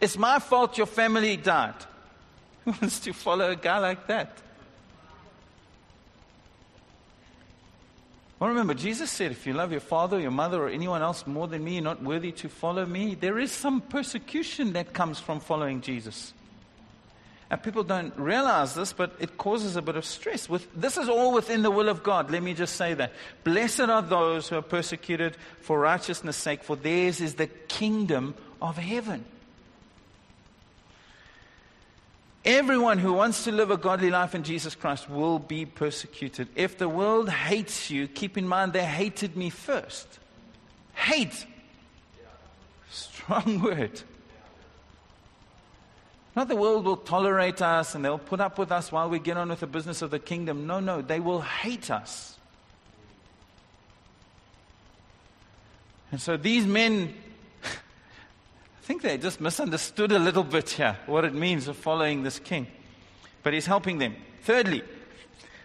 It's 0.00 0.18
my 0.18 0.40
fault 0.40 0.76
your 0.76 0.88
family 0.88 1.36
died. 1.36 1.74
Who 2.64 2.72
wants 2.72 2.98
to 3.00 3.12
follow 3.12 3.52
a 3.52 3.56
guy 3.56 3.78
like 3.78 4.08
that? 4.08 4.38
Well, 8.38 8.50
remember, 8.50 8.74
Jesus 8.74 9.10
said, 9.10 9.30
if 9.30 9.46
you 9.46 9.54
love 9.54 9.70
your 9.70 9.80
father 9.80 10.18
your 10.18 10.30
mother 10.30 10.62
or 10.62 10.68
anyone 10.68 11.02
else 11.02 11.26
more 11.26 11.46
than 11.46 11.62
me, 11.62 11.74
you're 11.74 11.82
not 11.82 12.02
worthy 12.02 12.32
to 12.32 12.48
follow 12.48 12.84
me. 12.84 13.14
There 13.14 13.38
is 13.38 13.52
some 13.52 13.80
persecution 13.80 14.72
that 14.72 14.92
comes 14.92 15.20
from 15.20 15.40
following 15.40 15.80
Jesus. 15.80 16.32
And 17.50 17.62
people 17.62 17.84
don't 17.84 18.16
realize 18.18 18.74
this, 18.74 18.92
but 18.92 19.12
it 19.20 19.38
causes 19.38 19.76
a 19.76 19.82
bit 19.82 19.96
of 19.96 20.04
stress. 20.04 20.48
With, 20.48 20.66
this 20.74 20.96
is 20.96 21.08
all 21.08 21.32
within 21.32 21.62
the 21.62 21.70
will 21.70 21.88
of 21.88 22.02
God. 22.02 22.30
Let 22.30 22.42
me 22.42 22.54
just 22.54 22.74
say 22.76 22.94
that. 22.94 23.12
Blessed 23.44 23.80
are 23.80 24.02
those 24.02 24.48
who 24.48 24.56
are 24.56 24.62
persecuted 24.62 25.36
for 25.60 25.78
righteousness' 25.78 26.36
sake, 26.36 26.64
for 26.64 26.74
theirs 26.74 27.20
is 27.20 27.34
the 27.34 27.46
kingdom 27.46 28.34
of 28.60 28.76
heaven. 28.76 29.24
Everyone 32.44 32.98
who 32.98 33.14
wants 33.14 33.44
to 33.44 33.52
live 33.52 33.70
a 33.70 33.76
godly 33.78 34.10
life 34.10 34.34
in 34.34 34.42
Jesus 34.42 34.74
Christ 34.74 35.08
will 35.08 35.38
be 35.38 35.64
persecuted. 35.64 36.48
If 36.54 36.76
the 36.76 36.88
world 36.88 37.30
hates 37.30 37.90
you, 37.90 38.06
keep 38.06 38.36
in 38.36 38.46
mind 38.46 38.74
they 38.74 38.84
hated 38.84 39.34
me 39.34 39.48
first. 39.48 40.06
Hate. 40.92 41.46
Strong 42.90 43.60
word. 43.62 44.02
Not 46.36 46.48
the 46.48 46.56
world 46.56 46.84
will 46.84 46.98
tolerate 46.98 47.62
us 47.62 47.94
and 47.94 48.04
they'll 48.04 48.18
put 48.18 48.40
up 48.40 48.58
with 48.58 48.70
us 48.70 48.92
while 48.92 49.08
we 49.08 49.18
get 49.18 49.38
on 49.38 49.48
with 49.48 49.60
the 49.60 49.66
business 49.66 50.02
of 50.02 50.10
the 50.10 50.18
kingdom. 50.18 50.66
No, 50.66 50.80
no, 50.80 51.00
they 51.00 51.20
will 51.20 51.40
hate 51.40 51.90
us. 51.90 52.36
And 56.10 56.20
so 56.20 56.36
these 56.36 56.66
men 56.66 57.14
think 58.84 59.00
they 59.00 59.16
just 59.16 59.40
misunderstood 59.40 60.12
a 60.12 60.18
little 60.18 60.44
bit 60.44 60.68
here 60.68 60.98
what 61.06 61.24
it 61.24 61.32
means 61.32 61.68
of 61.68 61.76
following 61.76 62.22
this 62.22 62.38
king. 62.38 62.66
But 63.42 63.54
he's 63.54 63.64
helping 63.64 63.96
them. 63.96 64.14
Thirdly, 64.42 64.82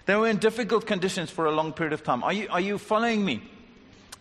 they 0.06 0.16
were 0.16 0.28
in 0.28 0.38
difficult 0.38 0.86
conditions 0.86 1.30
for 1.30 1.46
a 1.46 1.52
long 1.52 1.74
period 1.74 1.92
of 1.92 2.02
time. 2.02 2.24
Are 2.24 2.32
you, 2.32 2.48
are 2.50 2.62
you 2.62 2.78
following 2.78 3.26
me? 3.26 3.44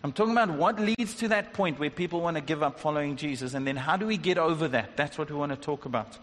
I'm 0.03 0.11
talking 0.11 0.33
about 0.33 0.51
what 0.51 0.79
leads 0.79 1.15
to 1.15 1.29
that 1.29 1.53
point 1.53 1.79
where 1.79 1.89
people 1.89 2.19
want 2.19 2.35
to 2.35 2.41
give 2.41 2.61
up 2.61 2.79
following 2.79 3.15
Jesus, 3.15 3.53
and 3.53 3.65
then 3.65 3.77
how 3.77 3.95
do 3.95 4.05
we 4.05 4.17
get 4.17 4.37
over 4.37 4.67
that? 4.67 4.97
That's 4.97 5.17
what 5.17 5.29
we 5.29 5.35
want 5.37 5.51
to 5.53 5.57
talk 5.57 5.85
about. 5.85 6.17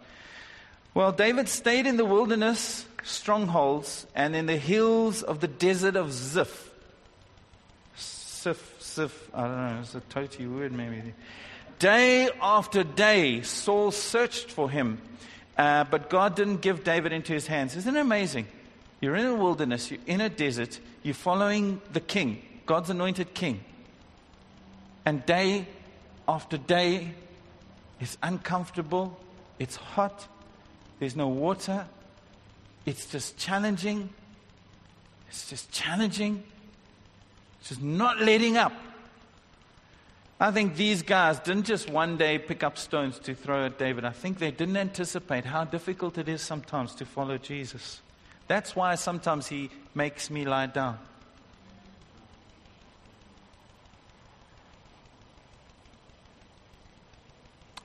Well, 0.93 1.12
David 1.12 1.49
stayed 1.49 1.87
in 1.87 1.97
the 1.97 2.05
wilderness 2.05 2.87
strongholds 3.05 4.07
and 4.15 4.37
in 4.37 4.47
the 4.47 4.57
hills 4.57 5.23
of 5.23 5.41
the 5.41 5.49
desert 5.49 5.97
of 5.97 6.12
Ziph. 6.12 6.71
Ziph, 7.99 8.83
Ziph, 8.83 9.31
I 9.35 9.43
don't 9.43 9.57
know, 9.57 9.79
it's 9.81 9.95
a 9.95 10.01
totally 10.01 10.47
word 10.47 10.73
maybe. 10.73 11.15
Day 11.79 12.31
after 12.41 12.85
day, 12.85 13.43
Saul 13.43 13.91
searched 13.91 14.51
for 14.51 14.71
him, 14.71 14.99
uh, 15.59 15.85
but 15.85 16.09
God 16.09 16.35
didn't 16.35 16.62
give 16.62 16.85
David 16.85 17.12
into 17.12 17.33
his 17.33 17.47
hands. 17.47 17.77
Isn't 17.77 17.97
it 17.97 18.01
amazing? 18.01 18.47
You're 19.01 19.17
in 19.17 19.27
a 19.27 19.35
wilderness, 19.35 19.91
you're 19.91 20.01
in 20.07 20.21
a 20.21 20.29
desert, 20.29 20.81
you're 21.03 21.15
following 21.15 21.81
the 21.93 22.01
king, 22.01 22.43
God's 22.65 22.91
anointed 22.91 23.35
king. 23.35 23.61
And 25.05 25.25
day 25.27 25.67
after 26.27 26.57
day 26.57 27.15
It's 28.01 28.19
uncomfortable. 28.23 29.19
It's 29.59 29.77
hot. 29.77 30.29
There's 30.99 31.17
no 31.17 31.29
water. 31.29 31.87
It's 32.85 33.07
just 33.07 33.37
challenging. 33.37 34.11
It's 35.29 35.49
just 35.49 35.71
challenging. 35.71 36.43
It's 37.61 37.71
just 37.71 37.83
not 37.83 38.21
letting 38.21 38.57
up. 38.57 38.73
I 40.38 40.51
think 40.51 40.77
these 40.77 41.03
guys 41.03 41.40
didn't 41.40 41.64
just 41.64 41.88
one 41.88 42.18
day 42.18 42.38
pick 42.38 42.62
up 42.62 42.77
stones 42.77 43.18
to 43.20 43.35
throw 43.35 43.64
at 43.64 43.79
David. 43.79 44.05
I 44.05 44.11
think 44.11 44.38
they 44.38 44.51
didn't 44.51 44.77
anticipate 44.77 45.46
how 45.46 45.64
difficult 45.64 46.18
it 46.18 46.29
is 46.29 46.42
sometimes 46.42 46.94
to 46.96 47.07
follow 47.07 47.38
Jesus. 47.38 48.03
That's 48.46 48.77
why 48.77 48.96
sometimes 48.96 49.46
he 49.46 49.70
makes 49.94 50.31
me 50.31 50.44
lie 50.44 50.66
down. 50.66 50.99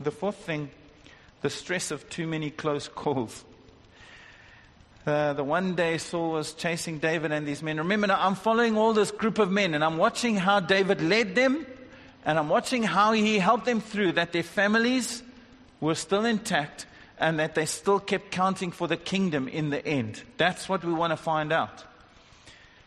The 0.01 0.11
fourth 0.11 0.35
thing, 0.35 0.71
the 1.41 1.49
stress 1.49 1.89
of 1.89 2.09
too 2.09 2.27
many 2.27 2.49
close 2.49 2.89
calls. 2.89 3.45
Uh, 5.05 5.33
the 5.33 5.43
one 5.43 5.75
day 5.75 5.97
Saul 5.97 6.31
was 6.31 6.53
chasing 6.53 6.99
David 6.99 7.31
and 7.31 7.47
these 7.47 7.63
men. 7.63 7.77
Remember, 7.77 8.07
now 8.07 8.19
I'm 8.19 8.35
following 8.35 8.77
all 8.77 8.93
this 8.93 9.09
group 9.09 9.39
of 9.39 9.49
men 9.49 9.73
and 9.73 9.83
I'm 9.83 9.97
watching 9.97 10.35
how 10.35 10.59
David 10.59 11.01
led 11.01 11.33
them 11.33 11.65
and 12.25 12.37
I'm 12.37 12.49
watching 12.49 12.83
how 12.83 13.13
he 13.13 13.39
helped 13.39 13.65
them 13.65 13.81
through, 13.81 14.13
that 14.13 14.33
their 14.33 14.43
families 14.43 15.23
were 15.79 15.95
still 15.95 16.25
intact 16.25 16.85
and 17.17 17.39
that 17.39 17.55
they 17.55 17.65
still 17.65 17.99
kept 17.99 18.31
counting 18.31 18.71
for 18.71 18.87
the 18.87 18.97
kingdom 18.97 19.47
in 19.47 19.69
the 19.69 19.85
end. 19.85 20.21
That's 20.37 20.67
what 20.67 20.83
we 20.83 20.91
want 20.91 21.11
to 21.11 21.17
find 21.17 21.51
out. 21.53 21.83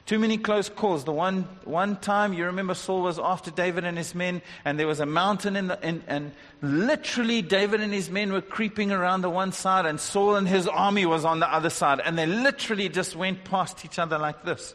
Too 0.07 0.19
many 0.19 0.37
close 0.37 0.69
calls. 0.69 1.05
The 1.05 1.13
one, 1.13 1.45
one 1.65 1.97
time, 1.97 2.35
you 2.35 2.45
remember 2.45 2.75
Saul 2.75 3.03
was 3.03 3.19
after 3.19 3.51
David 3.51 3.85
and 3.85 3.97
his 3.97 4.15
men, 4.15 4.43
and 4.65 4.79
there 4.79 4.87
was 4.87 5.01
a 5.01 5.07
mountain, 5.07 5.57
in 5.57 5.69
the, 5.69 5.79
in, 5.87 6.03
and 6.07 6.33
literally 6.61 7.41
David 7.41 7.81
and 7.81 7.91
his 7.91 8.11
men 8.11 8.31
were 8.31 8.43
creeping 8.43 8.93
around 8.93 9.23
the 9.23 9.31
one 9.31 9.53
side, 9.53 9.87
and 9.87 9.99
Saul 9.99 10.37
and 10.37 10.47
his 10.47 10.69
army 10.69 11.07
was 11.07 11.25
on 11.25 11.41
the 11.41 11.51
other 11.51 11.71
side, 11.71 12.01
and 12.05 12.19
they 12.19 12.27
literally 12.27 12.91
just 12.91 13.17
went 13.17 13.45
past 13.45 13.83
each 13.87 13.99
other 13.99 14.19
like 14.19 14.45
this. 14.45 14.75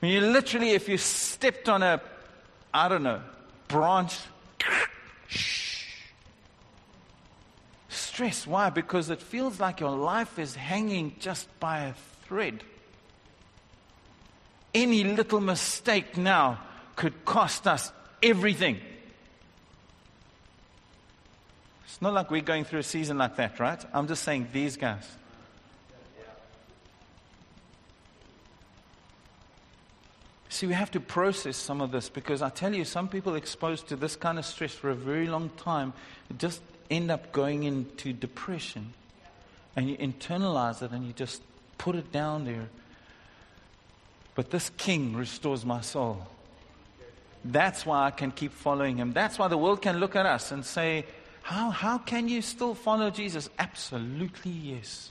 I 0.00 0.06
mean, 0.06 0.14
you 0.14 0.30
literally, 0.30 0.70
if 0.70 0.88
you 0.88 0.96
stepped 0.96 1.68
on 1.68 1.82
a, 1.82 2.00
I 2.72 2.88
don't 2.88 3.02
know, 3.02 3.20
branch, 3.68 4.18
stress. 7.88 8.46
Why? 8.46 8.70
Because 8.70 9.10
it 9.10 9.20
feels 9.20 9.60
like 9.60 9.80
your 9.80 9.96
life 9.96 10.38
is 10.38 10.54
hanging 10.54 11.14
just 11.18 11.48
by 11.60 11.80
a 11.80 11.94
thread 12.26 12.62
any 14.76 15.04
little 15.04 15.40
mistake 15.40 16.18
now 16.18 16.60
could 16.96 17.24
cost 17.24 17.66
us 17.66 17.90
everything. 18.22 18.78
It's 21.86 22.02
not 22.02 22.12
like 22.12 22.30
we're 22.30 22.42
going 22.42 22.64
through 22.64 22.80
a 22.80 22.82
season 22.82 23.16
like 23.16 23.36
that, 23.36 23.58
right? 23.58 23.82
I'm 23.94 24.06
just 24.06 24.22
saying 24.22 24.48
these 24.52 24.76
guys. 24.76 25.08
See, 30.56 30.66
we 30.66 30.74
have 30.74 30.90
to 30.92 31.00
process 31.00 31.56
some 31.56 31.80
of 31.80 31.90
this 31.90 32.08
because 32.08 32.40
I 32.40 32.48
tell 32.48 32.74
you, 32.74 32.84
some 32.84 33.08
people 33.08 33.34
exposed 33.34 33.88
to 33.88 33.96
this 33.96 34.16
kind 34.16 34.38
of 34.38 34.46
stress 34.46 34.72
for 34.72 34.90
a 34.90 34.94
very 34.94 35.26
long 35.26 35.50
time 35.58 35.92
just 36.38 36.62
end 36.90 37.10
up 37.10 37.30
going 37.32 37.64
into 37.64 38.12
depression. 38.12 38.94
And 39.76 39.90
you 39.90 39.96
internalize 39.98 40.82
it 40.82 40.92
and 40.92 41.06
you 41.06 41.12
just 41.12 41.42
put 41.76 41.94
it 41.94 42.10
down 42.10 42.46
there 42.46 42.68
but 44.36 44.50
this 44.50 44.70
king 44.76 45.16
restores 45.16 45.64
my 45.64 45.80
soul. 45.80 46.24
That's 47.44 47.86
why 47.86 48.06
I 48.06 48.10
can 48.10 48.30
keep 48.30 48.52
following 48.52 48.98
him. 48.98 49.12
That's 49.12 49.38
why 49.38 49.48
the 49.48 49.56
world 49.56 49.80
can 49.80 49.98
look 49.98 50.14
at 50.14 50.26
us 50.26 50.52
and 50.52 50.64
say, 50.64 51.06
How, 51.42 51.70
how 51.70 51.98
can 51.98 52.28
you 52.28 52.42
still 52.42 52.74
follow 52.74 53.10
Jesus? 53.10 53.48
Absolutely, 53.58 54.50
yes. 54.50 55.10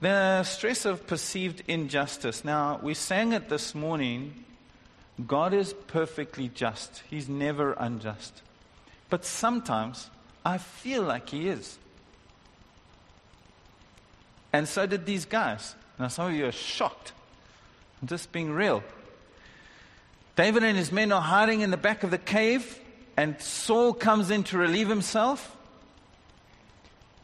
The 0.00 0.42
stress 0.42 0.84
of 0.84 1.06
perceived 1.06 1.62
injustice. 1.66 2.44
Now, 2.44 2.78
we 2.82 2.92
sang 2.92 3.32
it 3.32 3.48
this 3.48 3.74
morning. 3.74 4.44
God 5.26 5.54
is 5.54 5.72
perfectly 5.72 6.48
just, 6.48 7.02
He's 7.08 7.28
never 7.28 7.72
unjust. 7.72 8.42
But 9.08 9.24
sometimes 9.24 10.10
I 10.44 10.58
feel 10.58 11.02
like 11.02 11.30
He 11.30 11.48
is. 11.48 11.78
And 14.52 14.68
so 14.68 14.86
did 14.86 15.06
these 15.06 15.24
guys. 15.24 15.74
Now, 15.98 16.08
some 16.08 16.28
of 16.30 16.34
you 16.34 16.46
are 16.46 16.52
shocked. 16.52 17.12
I'm 18.02 18.08
just 18.08 18.32
being 18.32 18.52
real. 18.52 18.82
David 20.36 20.62
and 20.62 20.76
his 20.76 20.92
men 20.92 21.12
are 21.12 21.22
hiding 21.22 21.62
in 21.62 21.70
the 21.70 21.78
back 21.78 22.02
of 22.02 22.10
the 22.10 22.18
cave, 22.18 22.78
and 23.16 23.40
Saul 23.40 23.94
comes 23.94 24.30
in 24.30 24.44
to 24.44 24.58
relieve 24.58 24.88
himself. 24.88 25.56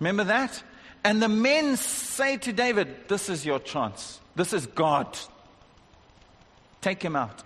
Remember 0.01 0.25
that? 0.25 0.63
And 1.05 1.21
the 1.21 1.29
men 1.29 1.77
say 1.77 2.37
to 2.39 2.53
David, 2.53 3.09
This 3.09 3.29
is 3.29 3.45
your 3.45 3.59
chance. 3.59 4.21
This 4.37 4.53
is 4.53 4.67
God. 4.67 5.19
Take 6.81 7.03
him 7.03 7.17
out. 7.17 7.43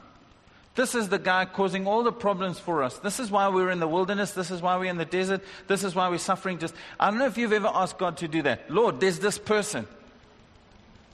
This 0.74 0.94
is 0.94 1.08
the 1.08 1.18
guy 1.18 1.46
causing 1.46 1.86
all 1.86 2.02
the 2.02 2.12
problems 2.12 2.58
for 2.58 2.82
us. 2.82 2.98
This 2.98 3.18
is 3.18 3.30
why 3.30 3.48
we're 3.48 3.70
in 3.70 3.80
the 3.80 3.88
wilderness. 3.88 4.32
This 4.32 4.50
is 4.50 4.60
why 4.60 4.76
we're 4.76 4.90
in 4.90 4.98
the 4.98 5.06
desert. 5.06 5.42
This 5.68 5.82
is 5.82 5.94
why 5.94 6.10
we're 6.10 6.18
suffering. 6.18 6.58
Just, 6.58 6.74
I 7.00 7.10
don't 7.10 7.18
know 7.18 7.26
if 7.26 7.38
you've 7.38 7.54
ever 7.54 7.70
asked 7.72 7.96
God 7.96 8.18
to 8.18 8.28
do 8.28 8.42
that. 8.42 8.70
Lord, 8.70 9.00
there's 9.00 9.18
this 9.18 9.38
person. 9.38 9.86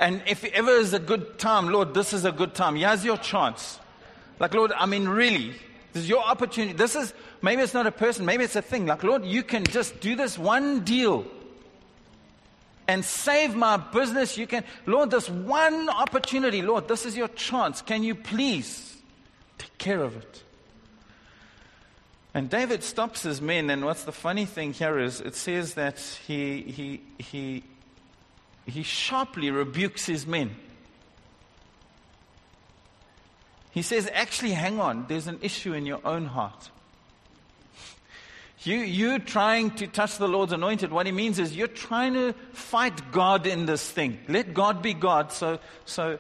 And 0.01 0.21
if 0.27 0.43
ever 0.45 0.73
is 0.73 0.93
a 0.95 0.99
good 0.99 1.39
time, 1.39 1.69
Lord, 1.69 1.95
this 1.95 2.13
is 2.13 2.25
a 2.25 2.33
good 2.33 2.55
time. 2.55 2.75
Here's 2.75 3.05
your 3.05 3.19
chance. 3.19 3.79
Like, 4.41 4.53
Lord, 4.53 4.73
I 4.73 4.87
mean, 4.87 5.09
really, 5.09 5.55
this 5.93 6.03
is 6.03 6.09
your 6.09 6.25
opportunity. 6.25 6.73
This 6.73 6.97
is, 6.97 7.15
maybe 7.41 7.63
it's 7.63 7.75
not 7.75 7.87
a 7.87 7.93
person, 7.93 8.27
maybe 8.27 8.43
it's 8.43 8.57
a 8.57 8.63
thing. 8.63 8.87
Like, 8.87 9.05
Lord, 9.05 9.25
you 9.25 9.45
can 9.45 9.63
just 9.63 10.01
do 10.01 10.17
this 10.17 10.37
one 10.37 10.81
deal 10.81 11.25
and 12.89 13.05
save 13.05 13.55
my 13.55 13.77
business. 13.77 14.37
You 14.37 14.47
can, 14.47 14.65
Lord, 14.87 15.11
this 15.11 15.29
one 15.29 15.89
opportunity, 15.89 16.63
Lord, 16.63 16.89
this 16.89 17.07
is 17.07 17.17
your 17.17 17.29
chance. 17.29 17.83
Can 17.83 18.03
you 18.03 18.15
please? 18.15 18.97
Take 19.59 19.79
care 19.79 20.03
of 20.03 20.17
it. 20.17 20.43
And 22.35 22.49
David 22.49 22.83
stops 22.83 23.23
his 23.23 23.43
men, 23.43 23.69
and 23.69 23.85
what's 23.85 24.05
the 24.05 24.13
funny 24.13 24.47
thing 24.47 24.73
here 24.73 24.99
is 24.99 25.21
it 25.21 25.35
says 25.35 25.75
that 25.75 25.99
he, 26.27 26.63
he, 26.63 27.03
he, 27.19 27.63
he 28.67 28.83
sharply 28.83 29.51
rebukes 29.51 30.07
his 30.07 30.27
men. 30.27 30.57
He 33.71 33.83
says, 33.83 34.09
Actually, 34.13 34.53
hang 34.53 34.81
on, 34.81 35.07
there's 35.09 35.27
an 35.27 35.39
issue 35.43 35.75
in 35.75 35.85
your 35.85 36.01
own 36.05 36.27
heart. 36.27 36.71
You, 38.65 38.79
you 38.79 39.19
trying 39.19 39.73
to 39.73 39.89
touch 39.89 40.19
the 40.19 40.29
Lord's 40.29 40.53
anointed, 40.53 40.93
what 40.93 41.07
he 41.07 41.13
means 41.13 41.41
is 41.41 41.57
you're 41.57 41.67
trying 41.67 42.15
to 42.15 42.33
fight 42.53 43.11
God 43.11 43.47
in 43.47 43.67
this 43.67 43.91
thing. 43.91 44.21
Let 44.29 44.55
God 44.55 44.83
be 44.83 44.95
God. 44.95 45.33
So, 45.33 45.59
so 45.85 46.19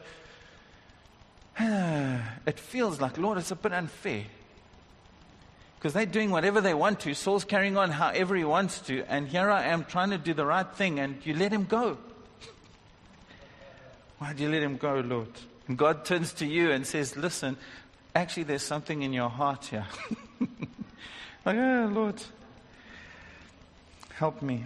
it 1.61 2.59
feels 2.59 3.01
like, 3.01 3.17
Lord, 3.17 3.39
it's 3.39 3.53
a 3.53 3.57
bit 3.57 3.73
unfair. 3.73 4.25
Because 5.79 5.95
they're 5.95 6.07
doing 6.07 6.31
whatever 6.31 6.61
they 6.61 6.75
want 6.75 7.01
to. 7.01 7.15
Saul's 7.15 7.45
carrying 7.45 7.77
on 7.77 7.91
however 7.91 8.35
he 8.35 8.45
wants 8.45 8.81
to. 8.83 9.05
And 9.09 9.29
here 9.29 9.51
I 9.51 9.65
am 9.67 9.85
trying 9.85 10.11
to 10.11 10.19
do 10.19 10.35
the 10.35 10.47
right 10.47 10.69
thing, 10.75 10.99
and 10.99 11.25
you 11.25 11.35
let 11.35 11.53
him 11.53 11.65
go. 11.65 11.99
Why 14.19 14.33
do 14.33 14.43
you 14.43 14.49
let 14.49 14.63
him 14.63 14.77
go, 14.77 15.01
Lord? 15.01 15.29
And 15.69 15.77
God 15.77 16.05
turns 16.05 16.33
to 16.35 16.47
you 16.47 16.71
and 16.71 16.87
says, 16.87 17.17
Listen, 17.17 17.57
actually, 18.15 18.45
there's 18.45 18.63
something 18.63 19.03
in 19.03 19.13
your 19.13 19.29
heart 19.29 19.67
here. 19.67 19.87
like, 21.45 21.57
oh, 21.57 21.91
Lord, 21.93 22.23
help 24.15 24.43
me. 24.43 24.65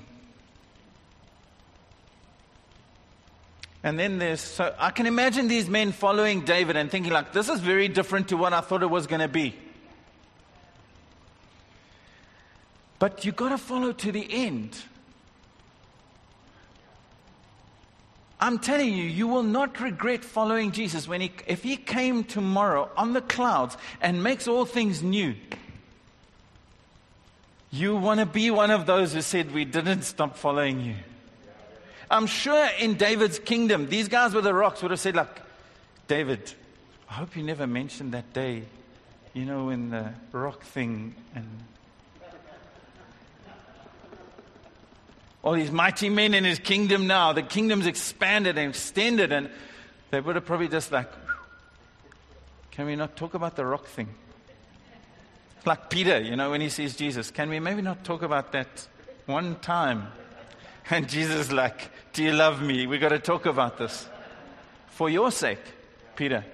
And 3.83 3.99
then 3.99 4.19
there's, 4.19 4.41
so 4.41 4.75
I 4.79 4.91
can 4.91 5.07
imagine 5.07 5.47
these 5.47 5.69
men 5.69 5.93
following 5.93 6.41
David 6.41 6.77
and 6.77 6.91
thinking, 6.91 7.13
like, 7.13 7.33
this 7.33 7.49
is 7.49 7.61
very 7.61 7.87
different 7.87 8.29
to 8.29 8.37
what 8.37 8.53
I 8.53 8.61
thought 8.61 8.83
it 8.83 8.91
was 8.91 9.07
going 9.07 9.21
to 9.21 9.29
be. 9.29 9.55
But 12.99 13.25
you've 13.25 13.37
got 13.37 13.51
to 13.51 13.59
follow 13.59 13.93
to 13.93 14.11
the 14.11 14.27
end. 14.29 14.77
I'm 18.41 18.59
telling 18.59 18.93
you, 18.93 19.05
you 19.05 19.29
will 19.29 19.43
not 19.43 19.81
regret 19.81 20.25
following 20.25 20.73
Jesus 20.73 21.07
when 21.07 21.21
he, 21.21 21.33
if 21.47 21.63
he 21.63 21.77
came 21.77 22.25
tomorrow 22.25 22.91
on 22.97 23.13
the 23.13 23.23
clouds 23.23 23.77
and 24.01 24.23
makes 24.23 24.47
all 24.47 24.65
things 24.65 25.03
new. 25.03 25.35
You 27.77 27.95
want 27.95 28.21
to 28.21 28.27
be 28.27 28.51
one 28.51 28.71
of 28.71 28.87
those 28.87 29.13
who 29.13 29.21
said, 29.21 29.53
We 29.53 29.67
didn't 29.67 30.03
stop 30.03 30.39
following 30.39 30.81
you. 30.81 30.95
I'm 32.11 32.27
sure 32.27 32.71
in 32.79 32.95
David's 32.95 33.39
kingdom, 33.39 33.89
these 33.89 34.09
guys 34.09 34.33
with 34.33 34.45
the 34.45 34.55
rocks 34.55 34.81
would 34.81 34.93
have 34.93 35.01
said, 35.01 35.15
Look, 35.15 35.41
David, 36.09 36.55
I 37.11 37.15
hope 37.15 37.37
you 37.37 37.43
never 37.43 37.67
mentioned 37.67 38.13
that 38.13 38.33
day, 38.33 38.63
you 39.35 39.45
know, 39.45 39.69
in 39.69 39.91
the 39.91 40.15
rock 40.33 40.63
thing 40.63 41.15
and 41.35 41.47
all 45.43 45.53
these 45.53 45.71
mighty 45.71 46.09
men 46.09 46.33
in 46.33 46.45
his 46.45 46.59
kingdom 46.59 47.07
now. 47.07 47.35
The 47.35 47.43
kingdom's 47.43 47.87
expanded 47.87 48.57
and 48.57 48.71
extended, 48.71 49.33
and 49.33 49.51
they 50.11 50.23
would 50.23 50.37
have 50.37 50.47
probably 50.47 50.69
just 50.69 50.93
like, 50.93 51.13
can 52.71 52.87
we 52.87 52.97
not 52.97 53.17
talk 53.17 53.35
about 53.35 53.55
the 53.55 53.67
rock 53.67 53.85
thing? 53.85 54.09
Like 55.67 55.91
Peter, 55.91 56.21
you 56.21 56.37
know, 56.37 56.53
when 56.53 56.61
he 56.61 56.69
sees 56.69 56.95
Jesus, 56.95 57.33
can 57.33 57.51
we 57.51 57.59
maybe 57.59 57.83
not 57.83 58.05
talk 58.05 58.23
about 58.23 58.53
that 58.53 58.87
one 59.27 59.57
time? 59.57 60.07
And 60.89 61.09
Jesus 61.09 61.51
like, 61.51 61.91
Do 62.13 62.23
you 62.23 62.33
love 62.33 62.63
me? 62.63 62.87
We've 62.87 63.01
got 63.01 63.09
to 63.09 63.19
talk 63.19 63.45
about 63.45 63.77
this. 63.77 64.09
For 64.87 65.11
your 65.11 65.33
sake, 65.33 65.59
Peter. 66.15 66.45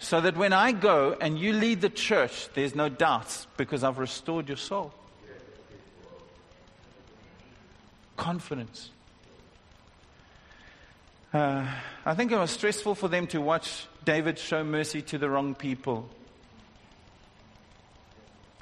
So 0.00 0.20
that 0.20 0.36
when 0.36 0.52
I 0.52 0.72
go 0.72 1.16
and 1.20 1.38
you 1.38 1.52
lead 1.52 1.80
the 1.80 1.88
church, 1.88 2.48
there's 2.54 2.74
no 2.74 2.88
doubts 2.88 3.46
because 3.56 3.84
I've 3.84 3.98
restored 3.98 4.48
your 4.48 4.56
soul. 4.56 4.92
Confidence. 8.16 8.90
Uh, 11.32 11.64
I 12.04 12.14
think 12.16 12.32
it 12.32 12.36
was 12.36 12.50
stressful 12.50 12.96
for 12.96 13.06
them 13.06 13.28
to 13.28 13.40
watch 13.40 13.86
David 14.04 14.36
show 14.36 14.64
mercy 14.64 15.02
to 15.02 15.18
the 15.18 15.30
wrong 15.30 15.54
people. 15.54 16.10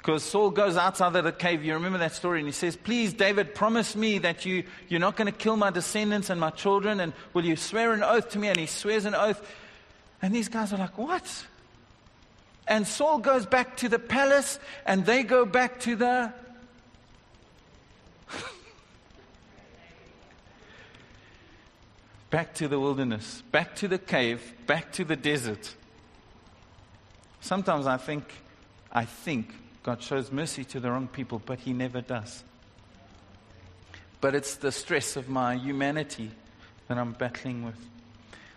Because 0.05 0.21
Saul 0.21 0.51
goes 0.51 0.77
outside 0.77 1.15
of 1.15 1.23
the 1.23 1.31
cave. 1.31 1.63
You 1.63 1.73
remember 1.73 1.97
that 1.97 2.13
story? 2.13 2.37
And 2.37 2.47
he 2.47 2.51
says, 2.51 2.75
Please, 2.75 3.11
David, 3.11 3.55
promise 3.55 3.95
me 3.95 4.19
that 4.19 4.45
you, 4.45 4.63
you're 4.87 4.99
not 4.99 5.15
going 5.15 5.25
to 5.25 5.31
kill 5.31 5.57
my 5.57 5.71
descendants 5.71 6.29
and 6.29 6.39
my 6.39 6.51
children. 6.51 6.99
And 6.99 7.11
will 7.33 7.43
you 7.43 7.55
swear 7.55 7.91
an 7.91 8.03
oath 8.03 8.29
to 8.29 8.37
me? 8.37 8.49
And 8.49 8.59
he 8.59 8.67
swears 8.67 9.05
an 9.05 9.15
oath. 9.15 9.41
And 10.21 10.31
these 10.31 10.47
guys 10.47 10.71
are 10.73 10.77
like, 10.77 10.95
What? 10.99 11.47
And 12.67 12.85
Saul 12.85 13.17
goes 13.17 13.47
back 13.47 13.77
to 13.77 13.89
the 13.89 13.97
palace, 13.97 14.59
and 14.85 15.07
they 15.07 15.23
go 15.23 15.43
back 15.43 15.79
to 15.81 15.95
the. 15.95 16.31
back 22.29 22.53
to 22.53 22.67
the 22.67 22.79
wilderness, 22.79 23.41
back 23.51 23.75
to 23.77 23.87
the 23.87 23.97
cave, 23.97 24.53
back 24.67 24.91
to 24.91 25.03
the 25.03 25.15
desert. 25.15 25.73
Sometimes 27.41 27.87
I 27.87 27.97
think, 27.97 28.31
I 28.91 29.05
think 29.05 29.64
God 29.85 30.01
shows 30.01 30.31
mercy 30.31 30.63
to 30.63 30.79
the 30.79 30.89
wrong 30.89 31.07
people, 31.07 31.39
but 31.45 31.59
He 31.59 31.71
never 31.71 32.01
does. 32.01 32.43
But 34.19 34.33
it's 34.33 34.55
the 34.55 34.71
stress 34.71 35.15
of 35.15 35.29
my 35.29 35.57
humanity 35.57 36.31
that 36.87 36.97
I'm 36.97 37.11
battling 37.11 37.63
with. 37.63 37.77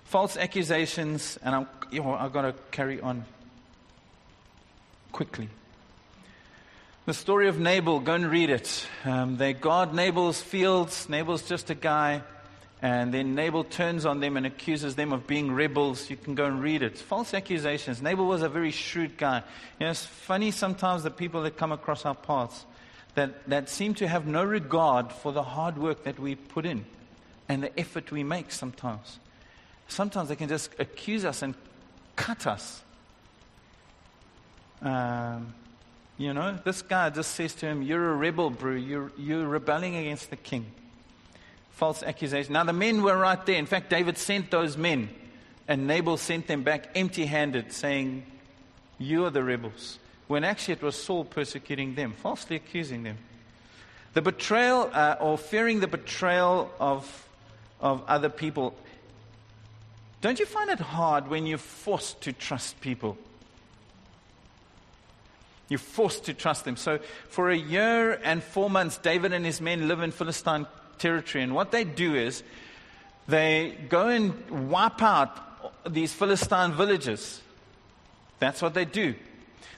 False 0.05 0.39
accusations, 0.39 1.39
and 1.43 1.55
I'm, 1.55 1.67
you 1.91 2.03
know, 2.03 2.15
I've 2.15 2.33
got 2.33 2.43
to 2.43 2.55
carry 2.71 3.03
on 3.03 3.27
quickly. 5.13 5.51
The 7.05 7.13
story 7.13 7.49
of 7.49 7.61
Nabal, 7.61 8.01
go 8.01 8.15
and 8.15 8.31
read 8.31 8.49
it. 8.49 8.87
Um, 9.05 9.37
they 9.37 9.53
guard 9.53 9.93
Nabal's 9.93 10.41
fields. 10.41 11.11
Nabal's 11.11 11.47
just 11.47 11.69
a 11.69 11.75
guy. 11.75 12.23
And 12.81 13.13
then 13.13 13.35
Nabal 13.35 13.65
turns 13.65 14.07
on 14.07 14.21
them 14.21 14.37
and 14.37 14.47
accuses 14.47 14.95
them 14.95 15.13
of 15.13 15.27
being 15.27 15.53
rebels. 15.53 16.09
You 16.09 16.17
can 16.17 16.37
go 16.37 16.45
and 16.45 16.63
read 16.63 16.83
it. 16.83 16.97
False 16.97 17.35
accusations. 17.35 18.01
Nabal 18.01 18.27
was 18.27 18.43
a 18.43 18.49
very 18.49 18.71
shrewd 18.71 19.17
guy. 19.17 19.43
You 19.81 19.87
know, 19.87 19.91
it's 19.91 20.05
funny 20.05 20.53
sometimes 20.53 21.03
the 21.03 21.11
people 21.11 21.43
that 21.43 21.57
come 21.57 21.73
across 21.73 22.07
our 22.07 22.15
paths 22.15 22.65
that, 23.17 23.49
that 23.49 23.69
seem 23.69 23.95
to 23.95 24.07
have 24.07 24.27
no 24.27 24.45
regard 24.45 25.13
for 25.13 25.33
the 25.33 25.43
hard 25.43 25.77
work 25.77 26.05
that 26.05 26.21
we 26.21 26.37
put 26.37 26.65
in 26.65 26.85
and 27.49 27.65
the 27.65 27.81
effort 27.81 28.13
we 28.13 28.23
make 28.23 28.53
sometimes. 28.53 29.19
Sometimes 29.89 30.29
they 30.29 30.37
can 30.37 30.49
just 30.49 30.71
accuse 30.79 31.25
us 31.25 31.43
and 31.43 31.55
cut 32.15 32.47
us. 32.47 32.83
Um, 34.83 35.53
you 36.17 36.33
know, 36.33 36.57
this 36.65 36.83
guy 36.83 37.11
just 37.11 37.35
says 37.35 37.55
to 37.55 37.67
him, 37.67 37.83
You're 37.83 38.13
a 38.13 38.15
rebel, 38.15 38.51
bro. 38.51 38.75
You're, 38.75 39.11
you're 39.17 39.47
rebelling 39.47 39.97
against 39.97 40.31
the 40.31 40.37
king 40.37 40.67
false 41.79 42.03
accusation. 42.03 42.55
Now, 42.55 42.65
the 42.65 42.73
men 42.73 43.05
were 43.05 43.17
right 43.17 43.45
there. 43.47 43.57
In 43.57 43.67
fact, 43.67 43.89
David 43.89 44.19
sent 44.19 44.51
those 44.51 44.77
men, 44.77 45.09
and 45.69 45.87
Nabal 45.87 46.17
sent 46.17 46.49
them 46.49 46.65
back 46.65 46.91
empty 46.97 47.25
handed, 47.25 47.73
saying, 47.73 48.27
You 48.99 49.27
are 49.27 49.31
the 49.31 49.45
rebels. 49.45 50.01
When 50.27 50.43
actually 50.43 50.75
it 50.75 50.83
was 50.83 51.01
Saul 51.01 51.25
persecuting 51.25 51.95
them, 51.95 52.15
falsely 52.15 52.57
accusing 52.57 53.05
them. 53.05 53.19
The 54.15 54.23
betrayal, 54.23 54.91
uh, 54.93 55.17
or 55.21 55.39
fearing 55.39 55.79
the 55.79 55.87
betrayal 55.87 56.69
of, 56.81 57.29
of 57.81 58.03
other 58.09 58.29
people. 58.29 58.75
Don't 60.21 60.41
you 60.41 60.47
find 60.47 60.71
it 60.71 60.81
hard 60.81 61.29
when 61.29 61.47
you're 61.47 61.59
forced 61.59 62.21
to 62.23 62.33
trust 62.33 62.81
people? 62.81 63.17
You're 65.69 65.79
forced 65.79 66.25
to 66.25 66.35
trust 66.35 66.65
them. 66.65 66.77
So, 66.77 66.99
for 67.29 67.51
a 67.51 67.57
year 67.57 68.19
and 68.25 68.43
four 68.43 68.69
months, 68.69 68.99
David 68.99 69.33
and 69.33 69.45
his 69.45 69.61
men 69.61 69.87
live 69.87 70.01
in 70.01 70.11
Philistine 70.11 70.67
territory. 70.99 71.45
And 71.45 71.55
what 71.55 71.71
they 71.71 71.85
do 71.85 72.15
is 72.15 72.43
they 73.29 73.77
go 73.89 74.09
and 74.09 74.71
wipe 74.71 75.03
out 75.03 75.93
these 75.93 76.13
Philistine 76.13 76.73
villages. 76.73 77.43
That's 78.39 78.63
what 78.63 78.75
they 78.75 78.85
do. 78.85 79.15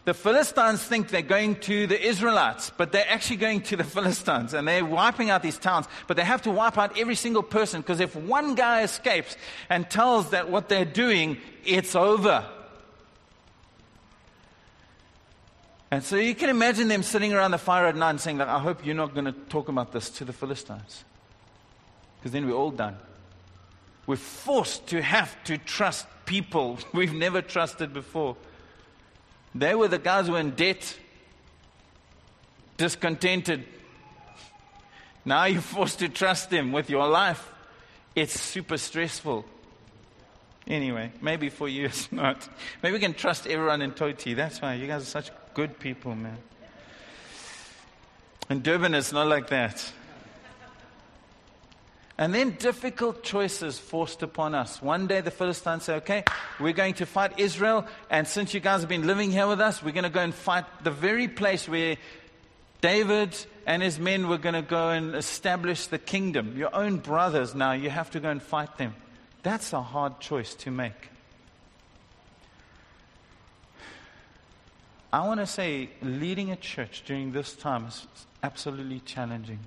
The 0.05 0.15
Philistines 0.15 0.83
think 0.83 1.09
they're 1.09 1.21
going 1.21 1.57
to 1.57 1.87
the 1.87 2.01
Israelites, 2.01 2.73
but 2.77 2.91
they're 2.91 3.09
actually 3.09 3.37
going 3.37 3.61
to 3.63 3.77
the 3.77 3.85
Philistines 3.85 4.55
and 4.55 4.67
they're 4.67 4.85
wiping 4.85 5.31
out 5.31 5.43
these 5.43 5.59
towns. 5.59 5.87
But 6.07 6.17
they 6.17 6.25
have 6.25 6.43
to 6.43 6.51
wipe 6.51 6.79
out 6.79 6.99
every 6.99 7.15
single 7.15 7.43
person 7.43 7.83
because 7.83 8.01
if 8.01 8.17
one 8.17 8.55
guy 8.55 8.83
escapes 8.83 9.37
and 9.69 9.89
tells 9.91 10.31
that 10.31 10.51
what 10.51 10.69
they're 10.69 10.87
doing, 10.87 11.37
it's 11.65 11.95
over. 11.95 12.47
And 15.91 16.03
so 16.03 16.17
you 16.17 16.35
can 16.35 16.49
imagine 16.49 16.89
them 16.89 17.03
sitting 17.03 17.35
around 17.35 17.51
the 17.51 17.59
fire 17.59 17.87
at 17.87 17.97
night 17.97 18.11
and 18.11 18.21
saying, 18.21 18.41
I 18.41 18.61
hope 18.61 18.87
you're 18.87 18.95
not 18.95 19.13
going 19.13 19.27
to 19.27 19.33
talk 19.33 19.69
about 19.69 19.93
this 19.93 20.09
to 20.11 20.25
the 20.25 20.33
Philistines 20.33 21.05
because 22.21 22.33
then 22.33 22.47
we're 22.47 22.55
all 22.55 22.71
done. 22.71 22.97
We're 24.07 24.17
forced 24.17 24.89
to 24.89 25.01
have 25.01 25.43
to 25.45 25.57
trust 25.57 26.07
people 26.27 26.79
we've 26.93 27.15
never 27.15 27.43
trusted 27.43 27.93
before. 27.93 28.37
They 29.55 29.75
were 29.75 29.89
the 29.89 29.99
guys 29.99 30.27
who 30.27 30.33
were 30.33 30.41
in 30.41 30.51
debt, 30.51 30.97
discontented. 32.77 33.65
Now 35.25 35.47
you're 35.47 35.61
forced 35.61 35.99
to 36.01 36.09
trust 36.09 36.51
them 36.51 36.73
with 36.73 36.89
your 36.89 37.09
life. 37.09 37.51
It's 38.15 38.39
super 38.39 38.77
stressful. 38.77 39.45
Anyway, 40.67 41.11
maybe 41.21 41.49
for 41.49 41.69
you 41.69 41.85
it's 41.87 42.13
not. 42.13 42.49
Maybe 42.83 42.95
we 42.95 43.01
can 43.01 43.15
trust 43.15 43.47
everyone 43.47 43.83
in 43.83 43.93
Toti. 43.93 44.37
That's 44.37 44.61
why 44.63 44.75
you 44.75 44.87
guys 44.87 45.03
are 45.03 45.07
such 45.07 45.31
good 45.55 45.79
people, 45.79 46.15
man. 46.15 46.39
In 48.49 48.63
Durban, 48.63 48.95
it's 48.95 49.13
not 49.13 49.27
like 49.27 49.49
that. 49.49 49.93
And 52.21 52.35
then 52.35 52.51
difficult 52.51 53.23
choices 53.23 53.79
forced 53.79 54.23
upon 54.23 54.55
us. 54.55 54.83
One 54.83 55.07
day 55.07 55.23
the 55.23 55.31
Philistines 55.31 55.85
say, 55.85 55.95
okay, 55.95 56.23
we're 56.61 56.75
going 56.75 56.93
to 56.95 57.07
fight 57.07 57.41
Israel. 57.41 57.87
And 58.11 58.29
since 58.29 58.53
you 58.53 58.61
guys 58.61 58.81
have 58.81 58.91
been 58.91 59.07
living 59.07 59.33
here 59.33 59.47
with 59.49 59.59
us, 59.59 59.83
we're 59.83 59.93
going 59.93 60.05
to 60.05 60.11
go 60.11 60.21
and 60.21 60.35
fight 60.35 60.67
the 60.85 60.91
very 60.91 61.29
place 61.29 61.67
where 61.67 61.97
David 62.83 63.35
and 63.67 63.83
his 63.83 63.99
men 63.99 64.29
were 64.29 64.37
going 64.37 64.55
to 64.55 64.61
go 64.61 64.91
and 64.91 65.15
establish 65.15 65.87
the 65.87 65.99
kingdom. 65.99 66.59
Your 66.59 66.77
own 66.77 66.99
brothers 66.99 67.55
now, 67.55 67.73
you 67.73 67.89
have 67.89 68.11
to 68.11 68.21
go 68.21 68.29
and 68.29 68.43
fight 68.43 68.77
them. 68.77 68.95
That's 69.43 69.73
a 69.73 69.81
hard 69.81 70.21
choice 70.21 70.55
to 70.57 70.71
make. 70.71 71.09
I 75.11 75.27
want 75.27 75.41
to 75.41 75.47
say 75.47 75.89
leading 76.03 76.51
a 76.51 76.57
church 76.57 77.03
during 77.07 77.33
this 77.33 77.55
time 77.55 77.87
is 77.87 78.07
absolutely 78.43 79.01
challenging 79.01 79.61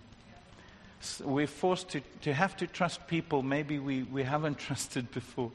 we're 1.23 1.47
forced 1.47 1.89
to, 1.89 2.01
to 2.21 2.33
have 2.33 2.55
to 2.57 2.67
trust 2.67 3.07
people 3.07 3.41
maybe 3.41 3.79
we, 3.79 4.03
we 4.03 4.23
haven't 4.23 4.57
trusted 4.67 5.11
before. 5.11 5.51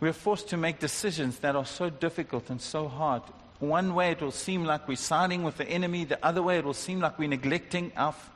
We're 0.00 0.12
forced 0.14 0.48
to 0.48 0.56
make 0.56 0.78
decisions 0.78 1.40
that 1.40 1.56
are 1.56 1.66
so 1.66 1.90
difficult 1.90 2.48
and 2.48 2.60
so 2.60 2.88
hard. 2.88 3.22
One 3.58 3.94
way 3.94 4.12
it 4.12 4.22
will 4.22 4.30
seem 4.30 4.64
like 4.64 4.88
we're 4.88 4.96
siding 4.96 5.42
with 5.42 5.58
the 5.58 5.68
enemy, 5.68 6.04
the 6.04 6.24
other 6.24 6.42
way 6.42 6.56
it 6.56 6.64
will 6.64 6.72
seem 6.72 7.00
like 7.00 7.18
we're 7.18 7.28
neglecting 7.28 7.92
our 7.96 8.08
f- 8.08 8.30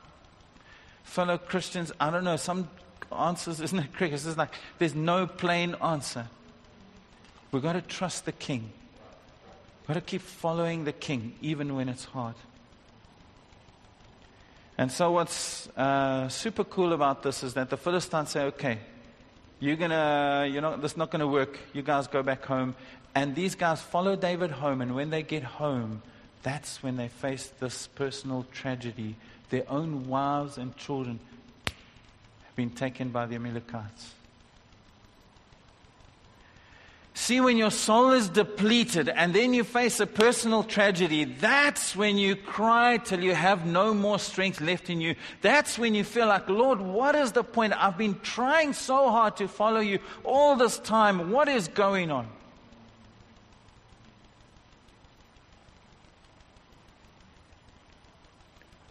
fellow 1.03 1.39
Christians. 1.39 1.91
I 1.99 2.11
don't 2.11 2.23
know, 2.23 2.37
some 2.37 2.69
answers, 3.11 3.59
isn't 3.61 3.79
it, 3.79 3.93
Chris? 3.93 4.25
It's 4.25 4.37
like 4.37 4.53
there's 4.77 4.93
no 4.93 5.25
plain 5.25 5.75
answer. 5.83 6.27
We've 7.51 7.63
got 7.63 7.73
to 7.73 7.81
trust 7.81 8.25
the 8.25 8.31
King. 8.31 8.71
We've 9.81 9.87
got 9.87 9.93
to 9.95 10.01
keep 10.01 10.21
following 10.21 10.83
the 10.83 10.93
King, 10.93 11.33
even 11.41 11.75
when 11.75 11.89
it's 11.89 12.05
hard. 12.05 12.35
And 14.77 14.91
so, 14.91 15.11
what's 15.11 15.69
uh, 15.77 16.27
super 16.27 16.63
cool 16.65 16.91
about 16.91 17.23
this 17.23 17.43
is 17.43 17.53
that 17.53 17.69
the 17.69 17.77
Philistines 17.77 18.31
say, 18.31 18.43
okay, 18.45 18.79
you're 19.59 19.77
gonna, 19.77 20.49
you 20.51 20.59
know, 20.59 20.75
this 20.75 20.91
is 20.91 20.97
not 20.97 21.11
going 21.11 21.21
to 21.21 21.27
work. 21.27 21.57
You 21.73 21.81
guys 21.81 22.07
go 22.07 22.21
back 22.21 22.43
home. 22.45 22.75
And 23.13 23.33
these 23.33 23.55
guys 23.55 23.81
follow 23.81 24.17
David 24.17 24.51
home. 24.51 24.81
And 24.81 24.93
when 24.93 25.09
they 25.09 25.23
get 25.23 25.43
home, 25.43 26.01
that's 26.43 26.83
when 26.83 26.97
they 26.97 27.07
face 27.07 27.51
this 27.59 27.87
personal 27.87 28.45
tragedy. 28.51 29.15
Their 29.49 29.63
own 29.69 30.07
wives 30.07 30.57
and 30.57 30.75
children 30.75 31.19
have 31.65 32.55
been 32.57 32.71
taken 32.71 33.09
by 33.09 33.25
the 33.27 33.35
Amalekites. 33.35 34.14
See, 37.17 37.39
when 37.39 37.55
your 37.55 37.71
soul 37.71 38.11
is 38.11 38.27
depleted 38.27 39.07
and 39.07 39.33
then 39.33 39.53
you 39.53 39.63
face 39.63 40.01
a 40.01 40.05
personal 40.05 40.63
tragedy, 40.63 41.23
that's 41.23 41.95
when 41.95 42.17
you 42.17 42.35
cry 42.35 42.97
till 42.97 43.23
you 43.23 43.33
have 43.33 43.65
no 43.65 43.93
more 43.93 44.19
strength 44.19 44.59
left 44.59 44.89
in 44.89 44.99
you. 44.99 45.15
That's 45.41 45.79
when 45.79 45.95
you 45.95 46.03
feel 46.03 46.27
like, 46.27 46.49
Lord, 46.49 46.81
what 46.81 47.15
is 47.15 47.31
the 47.31 47.41
point? 47.41 47.71
I've 47.81 47.97
been 47.97 48.19
trying 48.19 48.73
so 48.73 49.09
hard 49.09 49.37
to 49.37 49.47
follow 49.47 49.79
you 49.79 49.99
all 50.25 50.57
this 50.57 50.77
time. 50.77 51.31
What 51.31 51.47
is 51.47 51.69
going 51.69 52.11
on? 52.11 52.27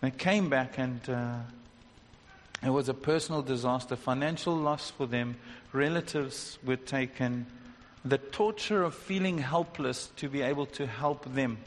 They 0.01 0.11
came 0.11 0.49
back 0.49 0.79
and 0.79 1.07
uh, 1.11 1.41
it 2.63 2.71
was 2.71 2.89
a 2.89 2.95
personal 2.95 3.43
disaster, 3.43 3.97
financial 3.97 4.57
loss 4.57 4.91
for 4.91 5.07
them. 5.07 5.37
Relatives 5.75 6.59
were 6.65 6.77
taken. 6.77 7.45
The 8.05 8.19
torture 8.19 8.83
of 8.83 8.95
feeling 8.95 9.39
helpless 9.39 10.09
to 10.17 10.29
be 10.29 10.43
able 10.43 10.67
to 10.67 10.87
help 10.87 11.25
them. 11.35 11.59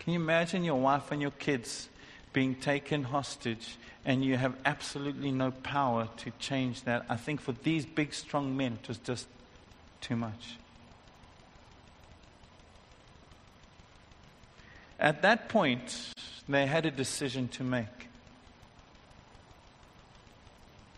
Can 0.00 0.12
you 0.12 0.20
imagine 0.20 0.64
your 0.64 0.80
wife 0.80 1.12
and 1.12 1.22
your 1.22 1.30
kids 1.30 1.88
being 2.32 2.56
taken 2.56 3.04
hostage 3.04 3.76
and 4.04 4.24
you 4.24 4.36
have 4.36 4.54
absolutely 4.64 5.30
no 5.30 5.52
power 5.52 6.08
to 6.18 6.32
change 6.40 6.82
that? 6.82 7.06
I 7.08 7.16
think 7.16 7.40
for 7.40 7.52
these 7.52 7.86
big, 7.86 8.12
strong 8.12 8.56
men, 8.56 8.78
it 8.82 8.88
was 8.88 8.98
just 8.98 9.28
too 10.00 10.16
much. 10.16 10.56
At 14.98 15.22
that 15.22 15.48
point, 15.48 16.12
they 16.48 16.66
had 16.66 16.86
a 16.86 16.90
decision 16.90 17.48
to 17.48 17.62
make. 17.62 18.08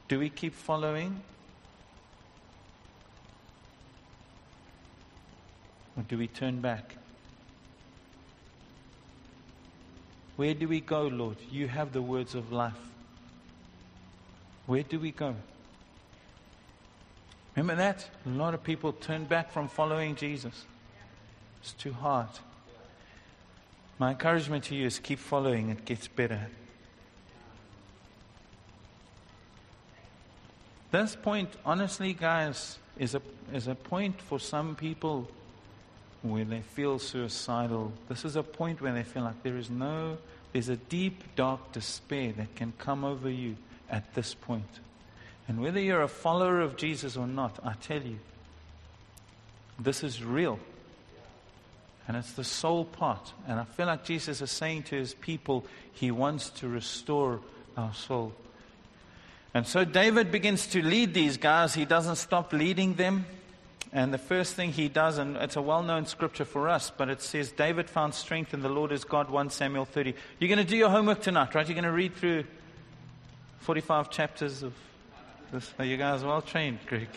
Do 0.08 0.18
we 0.18 0.30
keep 0.30 0.54
following? 0.54 1.22
Or 5.96 6.02
do 6.02 6.18
we 6.18 6.26
turn 6.26 6.60
back? 6.60 6.96
Where 10.36 10.52
do 10.52 10.68
we 10.68 10.80
go, 10.80 11.06
Lord? 11.06 11.36
You 11.50 11.68
have 11.68 11.92
the 11.92 12.02
words 12.02 12.34
of 12.34 12.52
life. 12.52 12.74
Where 14.66 14.82
do 14.82 14.98
we 14.98 15.12
go? 15.12 15.34
Remember 17.54 17.76
that? 17.76 18.06
A 18.26 18.28
lot 18.28 18.52
of 18.52 18.62
people 18.62 18.92
turn 18.92 19.24
back 19.24 19.50
from 19.50 19.68
following 19.68 20.14
Jesus. 20.14 20.66
It's 21.62 21.72
too 21.72 21.94
hard. 21.94 22.28
My 23.98 24.10
encouragement 24.10 24.64
to 24.64 24.74
you 24.74 24.86
is 24.86 24.98
keep 24.98 25.18
following, 25.18 25.70
it 25.70 25.86
gets 25.86 26.06
better. 26.06 26.48
This 30.90 31.16
point, 31.16 31.50
honestly, 31.64 32.12
guys, 32.12 32.78
is 32.98 33.14
a, 33.14 33.22
is 33.52 33.68
a 33.68 33.74
point 33.74 34.20
for 34.20 34.38
some 34.38 34.76
people 34.76 35.28
where 36.30 36.44
they 36.44 36.60
feel 36.60 36.98
suicidal. 36.98 37.92
This 38.08 38.24
is 38.24 38.36
a 38.36 38.42
point 38.42 38.80
where 38.80 38.92
they 38.92 39.02
feel 39.02 39.22
like 39.22 39.42
there 39.42 39.56
is 39.56 39.70
no, 39.70 40.18
there's 40.52 40.68
a 40.68 40.76
deep, 40.76 41.22
dark 41.36 41.72
despair 41.72 42.32
that 42.32 42.54
can 42.56 42.72
come 42.78 43.04
over 43.04 43.30
you 43.30 43.56
at 43.90 44.14
this 44.14 44.34
point. 44.34 44.80
And 45.48 45.60
whether 45.60 45.80
you're 45.80 46.02
a 46.02 46.08
follower 46.08 46.60
of 46.60 46.76
Jesus 46.76 47.16
or 47.16 47.26
not, 47.26 47.58
I 47.64 47.74
tell 47.74 48.02
you, 48.02 48.18
this 49.78 50.02
is 50.02 50.24
real. 50.24 50.58
And 52.08 52.16
it's 52.16 52.32
the 52.32 52.44
soul 52.44 52.84
part. 52.84 53.32
And 53.46 53.58
I 53.58 53.64
feel 53.64 53.86
like 53.86 54.04
Jesus 54.04 54.40
is 54.40 54.50
saying 54.50 54.84
to 54.84 54.96
his 54.96 55.14
people, 55.14 55.64
he 55.92 56.10
wants 56.10 56.50
to 56.50 56.68
restore 56.68 57.40
our 57.76 57.92
soul. 57.94 58.32
And 59.54 59.66
so 59.66 59.84
David 59.84 60.30
begins 60.30 60.66
to 60.68 60.82
lead 60.82 61.14
these 61.14 61.36
guys. 61.36 61.74
He 61.74 61.84
doesn't 61.84 62.16
stop 62.16 62.52
leading 62.52 62.94
them. 62.94 63.26
And 63.92 64.12
the 64.12 64.18
first 64.18 64.54
thing 64.54 64.72
he 64.72 64.88
does, 64.88 65.18
and 65.18 65.36
it's 65.36 65.56
a 65.56 65.62
well 65.62 65.82
known 65.82 66.06
scripture 66.06 66.44
for 66.44 66.68
us, 66.68 66.92
but 66.96 67.08
it 67.08 67.22
says, 67.22 67.52
David 67.52 67.88
found 67.88 68.14
strength 68.14 68.52
in 68.52 68.60
the 68.60 68.68
Lord 68.68 68.90
his 68.90 69.04
God, 69.04 69.30
1 69.30 69.50
Samuel 69.50 69.84
30. 69.84 70.14
You're 70.38 70.48
going 70.48 70.58
to 70.58 70.64
do 70.64 70.76
your 70.76 70.90
homework 70.90 71.22
tonight, 71.22 71.54
right? 71.54 71.66
You're 71.66 71.74
going 71.74 71.84
to 71.84 71.92
read 71.92 72.14
through 72.14 72.44
45 73.60 74.10
chapters 74.10 74.62
of 74.62 74.74
this. 75.52 75.72
Are 75.78 75.84
you 75.84 75.96
guys 75.96 76.24
well 76.24 76.42
trained, 76.42 76.80
Greg? 76.86 77.08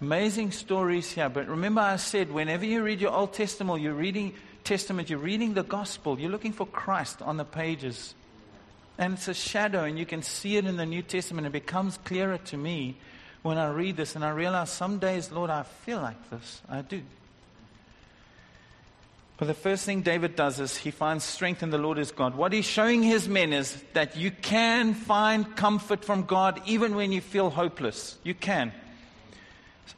Amazing 0.00 0.52
stories 0.52 1.10
here. 1.10 1.28
But 1.28 1.48
remember, 1.48 1.80
I 1.80 1.96
said, 1.96 2.30
whenever 2.30 2.64
you 2.64 2.82
read 2.82 3.00
your 3.00 3.12
Old 3.12 3.34
Testament, 3.34 3.82
you're 3.82 3.92
reading 3.92 4.34
Testament, 4.64 5.10
you're 5.10 5.18
reading 5.18 5.54
the 5.54 5.62
gospel, 5.62 6.18
you're 6.18 6.30
looking 6.30 6.52
for 6.52 6.66
Christ 6.66 7.22
on 7.22 7.36
the 7.36 7.44
pages. 7.44 8.14
And 8.98 9.14
it's 9.14 9.28
a 9.28 9.34
shadow, 9.34 9.84
and 9.84 9.98
you 9.98 10.06
can 10.06 10.22
see 10.22 10.56
it 10.56 10.66
in 10.66 10.76
the 10.76 10.86
New 10.86 11.02
Testament. 11.02 11.46
It 11.46 11.52
becomes 11.52 11.98
clearer 11.98 12.38
to 12.38 12.56
me 12.56 12.96
when 13.42 13.58
I 13.58 13.70
read 13.70 13.96
this, 13.96 14.16
and 14.16 14.24
I 14.24 14.30
realize 14.30 14.70
some 14.70 14.98
days, 14.98 15.32
Lord, 15.32 15.50
I 15.50 15.62
feel 15.62 16.00
like 16.00 16.30
this. 16.30 16.62
I 16.68 16.82
do. 16.82 17.02
But 19.40 19.46
the 19.46 19.54
first 19.54 19.86
thing 19.86 20.02
David 20.02 20.36
does 20.36 20.60
is 20.60 20.76
he 20.76 20.90
finds 20.90 21.24
strength 21.24 21.62
in 21.62 21.70
the 21.70 21.78
Lord 21.78 21.96
his 21.96 22.12
God. 22.12 22.34
What 22.34 22.52
he's 22.52 22.66
showing 22.66 23.02
his 23.02 23.26
men 23.26 23.54
is 23.54 23.82
that 23.94 24.14
you 24.14 24.30
can 24.30 24.92
find 24.92 25.56
comfort 25.56 26.04
from 26.04 26.24
God 26.24 26.60
even 26.66 26.94
when 26.94 27.10
you 27.10 27.22
feel 27.22 27.48
hopeless. 27.48 28.18
You 28.22 28.34
can. 28.34 28.70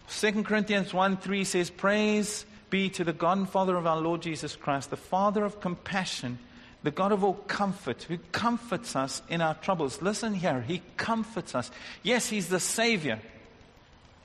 2 0.08 0.44
Corinthians 0.44 0.94
1 0.94 1.16
3 1.16 1.42
says, 1.42 1.70
Praise 1.70 2.46
be 2.70 2.88
to 2.90 3.02
the 3.02 3.12
God 3.12 3.38
and 3.38 3.48
Father 3.48 3.76
of 3.76 3.84
our 3.84 4.00
Lord 4.00 4.22
Jesus 4.22 4.54
Christ, 4.54 4.90
the 4.90 4.96
Father 4.96 5.44
of 5.44 5.60
compassion, 5.60 6.38
the 6.84 6.92
God 6.92 7.10
of 7.10 7.24
all 7.24 7.34
comfort, 7.34 8.04
who 8.04 8.18
comforts 8.30 8.94
us 8.94 9.22
in 9.28 9.40
our 9.40 9.54
troubles. 9.54 10.00
Listen 10.00 10.34
here, 10.34 10.60
He 10.60 10.82
comforts 10.96 11.56
us. 11.56 11.72
Yes, 12.04 12.28
He's 12.28 12.48
the 12.48 12.60
Savior. 12.60 13.18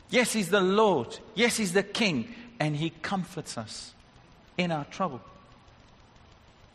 Yes, 0.10 0.34
He's 0.34 0.50
the 0.50 0.62
Lord. 0.62 1.18
Yes, 1.36 1.58
He's 1.58 1.74
the 1.74 1.84
King. 1.84 2.34
And 2.60 2.76
He 2.76 2.90
comforts 2.90 3.58
us 3.58 3.94
in 4.58 4.72
our 4.72 4.86
trouble. 4.86 5.22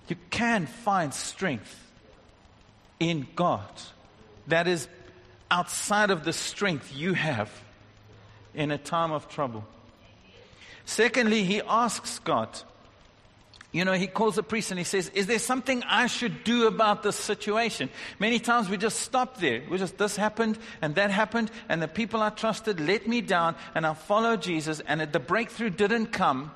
You 0.09 0.17
can 0.31 0.67
find 0.67 1.13
strength 1.13 1.79
in 3.01 3.27
God 3.35 3.71
that 4.47 4.67
is 4.69 4.89
outside 5.51 6.11
of 6.11 6.25
the 6.25 6.33
strength 6.33 6.95
you 6.95 7.15
have 7.15 7.51
in 8.55 8.71
a 8.71 8.79
time 8.79 9.13
of 9.13 9.29
trouble. 9.29 9.65
Secondly, 10.85 11.45
he 11.45 11.63
asks 11.63 12.19
God. 12.19 12.49
You 13.73 13.87
know, 13.87 13.95
he 13.95 14.07
calls 14.07 14.35
the 14.35 14.43
priest 14.43 14.71
and 14.71 14.79
he 14.79 14.85
says, 14.85 15.09
Is 15.15 15.27
there 15.27 15.39
something 15.39 15.83
I 15.85 16.07
should 16.07 16.45
do 16.45 16.67
about 16.67 17.03
this 17.03 17.17
situation? 17.17 17.89
Many 18.19 18.39
times 18.39 18.69
we 18.69 18.77
just 18.77 19.01
stop 19.01 19.39
there. 19.39 19.63
We 19.71 19.79
just, 19.79 19.97
this 19.97 20.15
happened 20.15 20.59
and 20.83 20.95
that 20.97 21.11
happened, 21.11 21.51
and 21.71 21.81
the 21.81 21.89
people 21.89 22.21
I 22.21 22.29
trusted 22.29 22.81
let 22.81 23.09
me 23.09 23.23
down, 23.23 23.57
and 23.75 23.87
I 23.87 23.95
followed 23.95 24.43
Jesus, 24.43 24.81
and 24.81 25.01
the 25.01 25.19
breakthrough 25.19 25.71
didn't 25.71 26.09
come. 26.09 26.51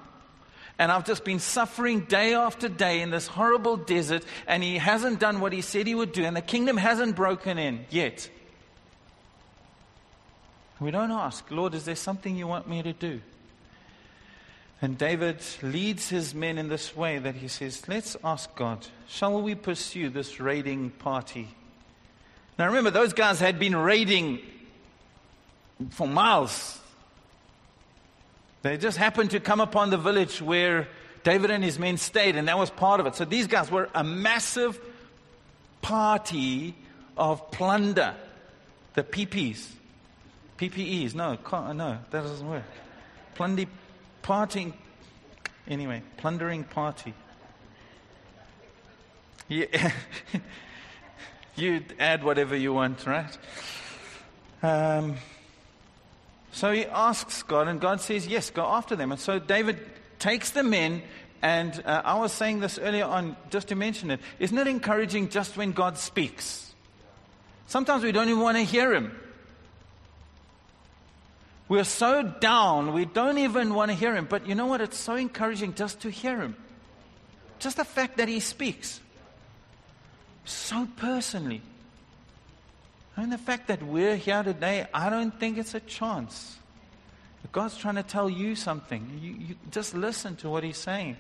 And 0.79 0.93
I've 0.93 1.07
just 1.07 1.25
been 1.25 1.39
suffering 1.39 2.01
day 2.01 2.35
after 2.35 2.69
day 2.69 3.01
in 3.01 3.09
this 3.09 3.27
horrible 3.27 3.79
desert, 3.79 4.23
and 4.47 4.63
he 4.63 4.77
hasn't 4.77 5.19
done 5.19 5.41
what 5.41 5.55
he 5.55 5.63
said 5.63 5.87
he 5.87 5.95
would 5.95 6.13
do, 6.13 6.25
and 6.25 6.37
the 6.37 6.43
kingdom 6.43 6.77
hasn't 6.77 7.17
broken 7.17 7.57
in 7.57 7.87
yet. 7.89 8.29
We 10.79 10.91
don't 10.91 11.11
ask, 11.11 11.51
Lord, 11.51 11.73
is 11.73 11.87
there 11.87 11.97
something 11.97 12.37
you 12.37 12.47
want 12.47 12.69
me 12.69 12.83
to 12.83 12.93
do? 12.93 13.23
And 14.83 14.99
David 14.99 15.39
leads 15.63 16.09
his 16.11 16.35
men 16.35 16.59
in 16.59 16.69
this 16.69 16.95
way 16.95 17.19
that 17.19 17.37
he 17.37 17.49
says, 17.49 17.89
Let's 17.89 18.17
ask 18.23 18.55
God, 18.55 18.87
shall 19.09 19.41
we 19.41 19.55
pursue 19.55 20.11
this 20.11 20.39
raiding 20.39 20.91
party? 20.91 21.49
Now 22.59 22.67
remember, 22.67 22.91
those 22.91 23.13
guys 23.13 23.41
had 23.41 23.59
been 23.59 23.75
raiding 23.75 24.41
for 25.91 26.07
miles. 26.07 26.79
They 28.63 28.77
just 28.77 28.99
happened 28.99 29.31
to 29.31 29.41
come 29.41 29.61
upon 29.61 29.91
the 29.91 29.99
village 29.99 30.43
where 30.43 30.89
David 31.23 31.51
and 31.51 31.63
his 31.63 31.79
men 31.79 31.97
stayed, 31.97 32.37
and 32.37 32.49
that 32.49 32.59
was 32.59 32.71
part 32.71 33.01
of 33.01 33.07
it. 33.07 33.15
So 33.15 33.25
these 33.25 33.47
guys 33.47 33.71
were 33.71 33.89
a 33.95 34.05
massive 34.05 34.79
party 35.83 36.75
of 37.17 37.51
plunder, 37.51 38.15
the 38.95 39.03
PPs. 39.03 39.67
PPEs. 40.59 41.15
No, 41.15 41.37
no, 41.73 41.99
that 42.11 42.23
doesn't 42.23 42.49
work. 42.49 42.65
Plundy, 43.35 43.69
parting. 44.27 44.75
Anyway, 45.69 46.03
plundering 46.17 46.65
party. 46.65 47.15
You 51.59 51.83
add 51.99 52.23
whatever 52.23 52.55
you 52.55 52.75
want, 52.75 53.07
right? 53.07 53.39
Um, 54.63 55.17
so 56.53 56.71
he 56.71 56.85
asks 56.85 57.43
God, 57.45 57.67
and 57.67 57.81
God 57.81 58.03
says, 58.03 58.27
Yes, 58.27 58.51
go 58.51 58.67
after 58.67 58.95
them. 58.95 59.11
And 59.11 59.19
so 59.19 59.39
David 59.39 59.79
takes 60.19 60.51
the 60.51 60.63
men, 60.63 61.01
and 61.41 61.83
uh, 61.87 62.03
I 62.05 62.19
was 62.19 62.33
saying 62.33 62.61
this 62.61 62.79
earlier 62.79 63.07
on, 63.07 63.37
just 63.49 63.69
to 63.69 63.75
mention 63.75 64.11
it. 64.11 64.21
Isn't 64.39 64.59
it 64.59 64.67
encouraging 64.67 65.31
just 65.31 65.57
when 65.57 65.73
God 65.73 65.97
speaks? 65.97 66.75
Sometimes 67.69 68.03
we 68.05 68.13
don't 68.13 68.29
even 68.29 68.43
want 68.43 68.59
to 68.59 68.65
hear 68.65 68.93
him. 68.93 69.19
We're 71.69 71.85
so 71.85 72.23
down, 72.23 72.93
we 72.93 73.05
don't 73.05 73.39
even 73.39 73.75
want 73.75 73.91
to 73.91 73.97
hear 73.97 74.15
him. 74.15 74.27
But 74.27 74.47
you 74.47 74.55
know 74.55 74.67
what? 74.67 74.81
It's 74.81 74.99
so 74.99 75.17
encouraging 75.17 75.75
just 75.75 76.01
to 76.03 76.11
hear 76.11 76.41
him. 76.41 76.57
Just 77.59 77.79
the 77.79 77.85
fact 77.85 78.19
that 78.19 78.29
he 78.29 78.41
speaks. 78.41 79.01
So 80.45 80.87
personally. 80.97 81.63
And 83.17 83.33
the 83.33 83.39
fact 83.39 83.69
that 83.69 83.83
we're 83.83 84.17
here 84.17 84.43
today, 84.43 84.87
I 84.93 85.11
don't 85.11 85.39
think 85.41 85.59
it's 85.59 85.75
a 85.75 85.81
chance. 85.81 86.59
God's 87.53 87.77
trying 87.77 87.95
to 87.95 88.03
tell 88.03 88.29
you 88.29 88.55
something. 88.55 89.19
You, 89.23 89.33
you 89.33 89.55
just 89.71 89.95
listen 89.95 90.37
to 90.37 90.51
what 90.51 90.63
he's 90.63 90.77
saying. 90.77 91.17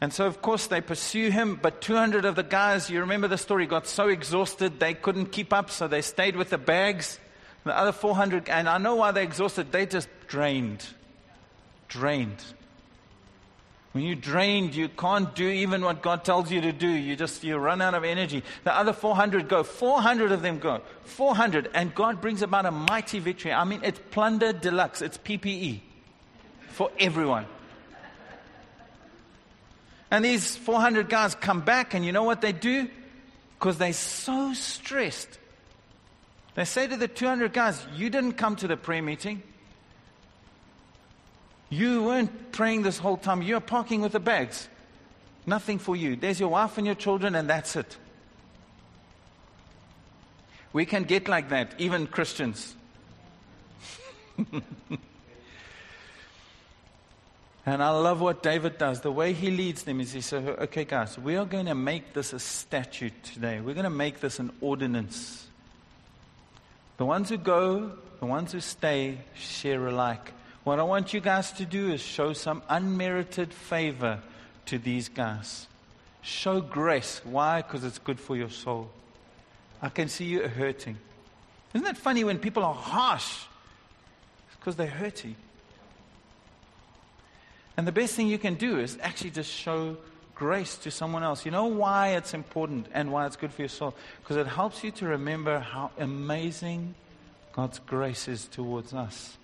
And 0.00 0.12
so, 0.12 0.26
of 0.26 0.40
course, 0.40 0.68
they 0.68 0.80
pursue 0.80 1.30
him, 1.30 1.58
but 1.60 1.80
200 1.80 2.24
of 2.24 2.36
the 2.36 2.44
guys, 2.44 2.88
you 2.88 3.00
remember 3.00 3.26
the 3.26 3.38
story, 3.38 3.66
got 3.66 3.88
so 3.88 4.08
exhausted 4.08 4.78
they 4.78 4.94
couldn't 4.94 5.32
keep 5.32 5.52
up, 5.52 5.70
so 5.70 5.88
they 5.88 6.02
stayed 6.02 6.36
with 6.36 6.50
the 6.50 6.58
bags. 6.58 7.18
The 7.68 7.76
other 7.76 7.92
400, 7.92 8.48
and 8.48 8.66
I 8.66 8.78
know 8.78 8.94
why 8.94 9.12
they're 9.12 9.22
exhausted, 9.22 9.72
they 9.72 9.84
just 9.84 10.08
drained. 10.26 10.86
Drained. 11.88 12.42
When 13.92 14.04
you're 14.04 14.14
drained, 14.14 14.74
you 14.74 14.88
can't 14.88 15.34
do 15.34 15.46
even 15.46 15.82
what 15.82 16.00
God 16.00 16.24
tells 16.24 16.50
you 16.50 16.62
to 16.62 16.72
do. 16.72 16.88
You 16.88 17.14
just, 17.14 17.44
you 17.44 17.58
run 17.58 17.82
out 17.82 17.92
of 17.92 18.04
energy. 18.04 18.42
The 18.64 18.74
other 18.74 18.94
400 18.94 19.50
go. 19.50 19.64
400 19.64 20.32
of 20.32 20.40
them 20.40 20.60
go. 20.60 20.80
400. 21.04 21.68
And 21.74 21.94
God 21.94 22.22
brings 22.22 22.40
about 22.40 22.64
a 22.64 22.70
mighty 22.70 23.18
victory. 23.18 23.52
I 23.52 23.64
mean, 23.64 23.80
it's 23.84 24.00
plunder 24.12 24.54
deluxe. 24.54 25.02
It's 25.02 25.18
PPE 25.18 25.80
for 26.68 26.90
everyone. 26.98 27.44
And 30.10 30.24
these 30.24 30.56
400 30.56 31.10
guys 31.10 31.34
come 31.34 31.60
back, 31.60 31.92
and 31.92 32.02
you 32.02 32.12
know 32.12 32.24
what 32.24 32.40
they 32.40 32.52
do? 32.52 32.88
Because 33.58 33.76
they're 33.76 33.92
so 33.92 34.54
stressed. 34.54 35.38
They 36.58 36.64
say 36.64 36.88
to 36.88 36.96
the 36.96 37.06
200 37.06 37.52
guys, 37.52 37.86
You 37.94 38.10
didn't 38.10 38.32
come 38.32 38.56
to 38.56 38.66
the 38.66 38.76
prayer 38.76 39.00
meeting. 39.00 39.44
You 41.70 42.02
weren't 42.02 42.50
praying 42.50 42.82
this 42.82 42.98
whole 42.98 43.16
time. 43.16 43.42
You're 43.42 43.60
parking 43.60 44.00
with 44.00 44.10
the 44.10 44.18
bags. 44.18 44.68
Nothing 45.46 45.78
for 45.78 45.94
you. 45.94 46.16
There's 46.16 46.40
your 46.40 46.48
wife 46.48 46.76
and 46.76 46.84
your 46.84 46.96
children, 46.96 47.36
and 47.36 47.48
that's 47.48 47.76
it. 47.76 47.96
We 50.72 50.84
can 50.84 51.04
get 51.04 51.28
like 51.28 51.50
that, 51.50 51.76
even 51.78 52.08
Christians. 52.08 52.74
and 54.36 54.52
I 57.66 57.90
love 57.90 58.20
what 58.20 58.42
David 58.42 58.78
does. 58.78 59.00
The 59.00 59.12
way 59.12 59.32
he 59.32 59.52
leads 59.52 59.84
them 59.84 60.00
is 60.00 60.12
he 60.12 60.22
says, 60.22 60.44
Okay, 60.58 60.84
guys, 60.84 61.16
we 61.16 61.36
are 61.36 61.46
going 61.46 61.66
to 61.66 61.76
make 61.76 62.14
this 62.14 62.32
a 62.32 62.40
statute 62.40 63.22
today. 63.22 63.60
We're 63.60 63.74
going 63.74 63.84
to 63.84 63.90
make 63.90 64.18
this 64.18 64.40
an 64.40 64.50
ordinance. 64.60 65.47
The 66.98 67.06
ones 67.06 67.28
who 67.30 67.38
go, 67.38 67.92
the 68.20 68.26
ones 68.26 68.52
who 68.52 68.60
stay, 68.60 69.18
share 69.34 69.86
alike. 69.86 70.32
What 70.64 70.78
I 70.78 70.82
want 70.82 71.14
you 71.14 71.20
guys 71.20 71.52
to 71.52 71.64
do 71.64 71.92
is 71.92 72.00
show 72.02 72.32
some 72.32 72.62
unmerited 72.68 73.54
favor 73.54 74.20
to 74.66 74.78
these 74.78 75.08
guys. 75.08 75.66
Show 76.20 76.60
grace. 76.60 77.20
Why? 77.24 77.62
Because 77.62 77.84
it's 77.84 77.98
good 77.98 78.20
for 78.20 78.36
your 78.36 78.50
soul. 78.50 78.90
I 79.80 79.88
can 79.88 80.08
see 80.08 80.24
you 80.24 80.46
hurting. 80.46 80.98
Isn't 81.72 81.84
that 81.84 81.96
funny 81.96 82.24
when 82.24 82.38
people 82.38 82.64
are 82.64 82.74
harsh? 82.74 83.44
It's 84.48 84.56
because 84.58 84.74
they're 84.74 84.88
hurting. 84.88 85.36
And 87.76 87.86
the 87.86 87.92
best 87.92 88.14
thing 88.14 88.26
you 88.26 88.38
can 88.38 88.56
do 88.56 88.80
is 88.80 88.98
actually 89.00 89.30
just 89.30 89.52
show 89.52 89.96
grace 90.38 90.76
to 90.78 90.90
someone 90.90 91.24
else. 91.24 91.44
You 91.44 91.50
know 91.50 91.66
why 91.66 92.10
it's 92.10 92.32
important 92.32 92.86
and 92.94 93.10
why 93.12 93.26
it's 93.26 93.36
good 93.36 93.52
for 93.52 93.62
your 93.62 93.68
soul? 93.68 93.94
Because 94.22 94.36
it 94.36 94.46
helps 94.46 94.84
you 94.84 94.92
to 94.92 95.06
remember 95.06 95.58
how 95.58 95.90
amazing 95.98 96.94
God's 97.52 97.80
grace 97.80 98.28
is 98.28 98.46
towards 98.46 98.94
us. 98.94 99.36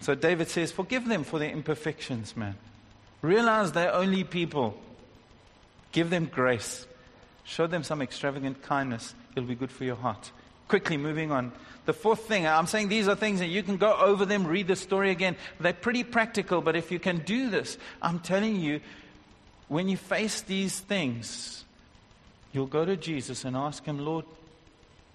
So 0.00 0.14
David 0.14 0.48
says, 0.48 0.72
Forgive 0.72 1.06
them 1.06 1.24
for 1.24 1.38
their 1.38 1.50
imperfections, 1.50 2.36
man. 2.36 2.56
Realize 3.22 3.72
they're 3.72 3.94
only 3.94 4.24
people. 4.24 4.76
Give 5.92 6.10
them 6.10 6.26
grace. 6.26 6.86
Show 7.44 7.68
them 7.68 7.84
some 7.84 8.02
extravagant 8.02 8.62
kindness. 8.62 9.14
It'll 9.36 9.48
be 9.48 9.54
good 9.54 9.70
for 9.70 9.84
your 9.84 9.96
heart. 9.96 10.30
Quickly, 10.68 10.96
moving 10.96 11.30
on. 11.30 11.52
The 11.86 11.92
fourth 11.92 12.26
thing, 12.26 12.46
I'm 12.46 12.66
saying 12.66 12.88
these 12.88 13.08
are 13.08 13.14
things 13.14 13.40
that 13.40 13.48
you 13.48 13.62
can 13.62 13.76
go 13.76 13.94
over 13.94 14.24
them, 14.24 14.46
read 14.46 14.68
the 14.68 14.76
story 14.76 15.10
again. 15.10 15.36
They're 15.60 15.74
pretty 15.74 16.02
practical, 16.02 16.62
but 16.62 16.76
if 16.76 16.90
you 16.90 16.98
can 16.98 17.18
do 17.18 17.50
this, 17.50 17.76
I'm 18.00 18.20
telling 18.20 18.56
you, 18.56 18.80
when 19.68 19.88
you 19.88 19.96
face 19.96 20.40
these 20.40 20.80
things, 20.80 21.64
you'll 22.52 22.66
go 22.66 22.84
to 22.84 22.96
Jesus 22.96 23.44
and 23.44 23.56
ask 23.56 23.84
Him, 23.84 23.98
Lord, 23.98 24.24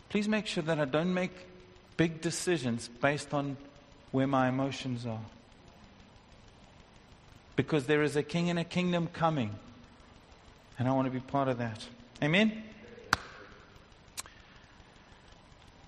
please 0.09 0.27
make 0.27 0.45
sure 0.45 0.63
that 0.63 0.79
I 0.79 0.85
don't 0.85 1.13
make 1.13 1.31
big 1.97 2.21
decisions 2.21 2.87
based 3.01 3.33
on 3.33 3.57
where 4.11 4.27
my 4.27 4.47
emotions 4.47 5.05
are. 5.05 5.25
Because 7.55 7.87
there 7.87 8.03
is 8.03 8.15
a 8.15 8.23
king 8.23 8.49
and 8.49 8.59
a 8.59 8.63
kingdom 8.63 9.07
coming. 9.11 9.55
And 10.77 10.87
I 10.87 10.91
want 10.91 11.07
to 11.07 11.11
be 11.11 11.19
part 11.19 11.47
of 11.47 11.57
that. 11.57 11.85
Amen? 12.23 12.63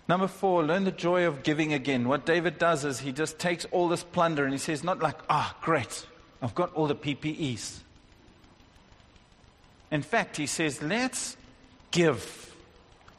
Number 0.08 0.28
four, 0.28 0.64
learn 0.64 0.84
the 0.84 0.92
joy 0.92 1.26
of 1.26 1.44
giving 1.44 1.74
again. 1.74 2.08
What 2.08 2.26
David 2.26 2.58
does 2.58 2.84
is 2.84 3.00
he 3.00 3.12
just 3.12 3.40
takes 3.40 3.66
all 3.72 3.88
this 3.88 4.04
plunder 4.04 4.44
and 4.44 4.54
he 4.54 4.60
says, 4.60 4.84
not 4.84 5.00
like, 5.00 5.18
ah, 5.30 5.56
oh, 5.56 5.60
great, 5.64 6.06
I've 6.42 6.56
got 6.56 6.74
all 6.74 6.88
the 6.88 6.96
PPEs. 6.96 7.80
In 9.92 10.02
fact, 10.02 10.38
he 10.38 10.48
says, 10.48 10.82
let's 10.82 11.38
give. 11.92 12.51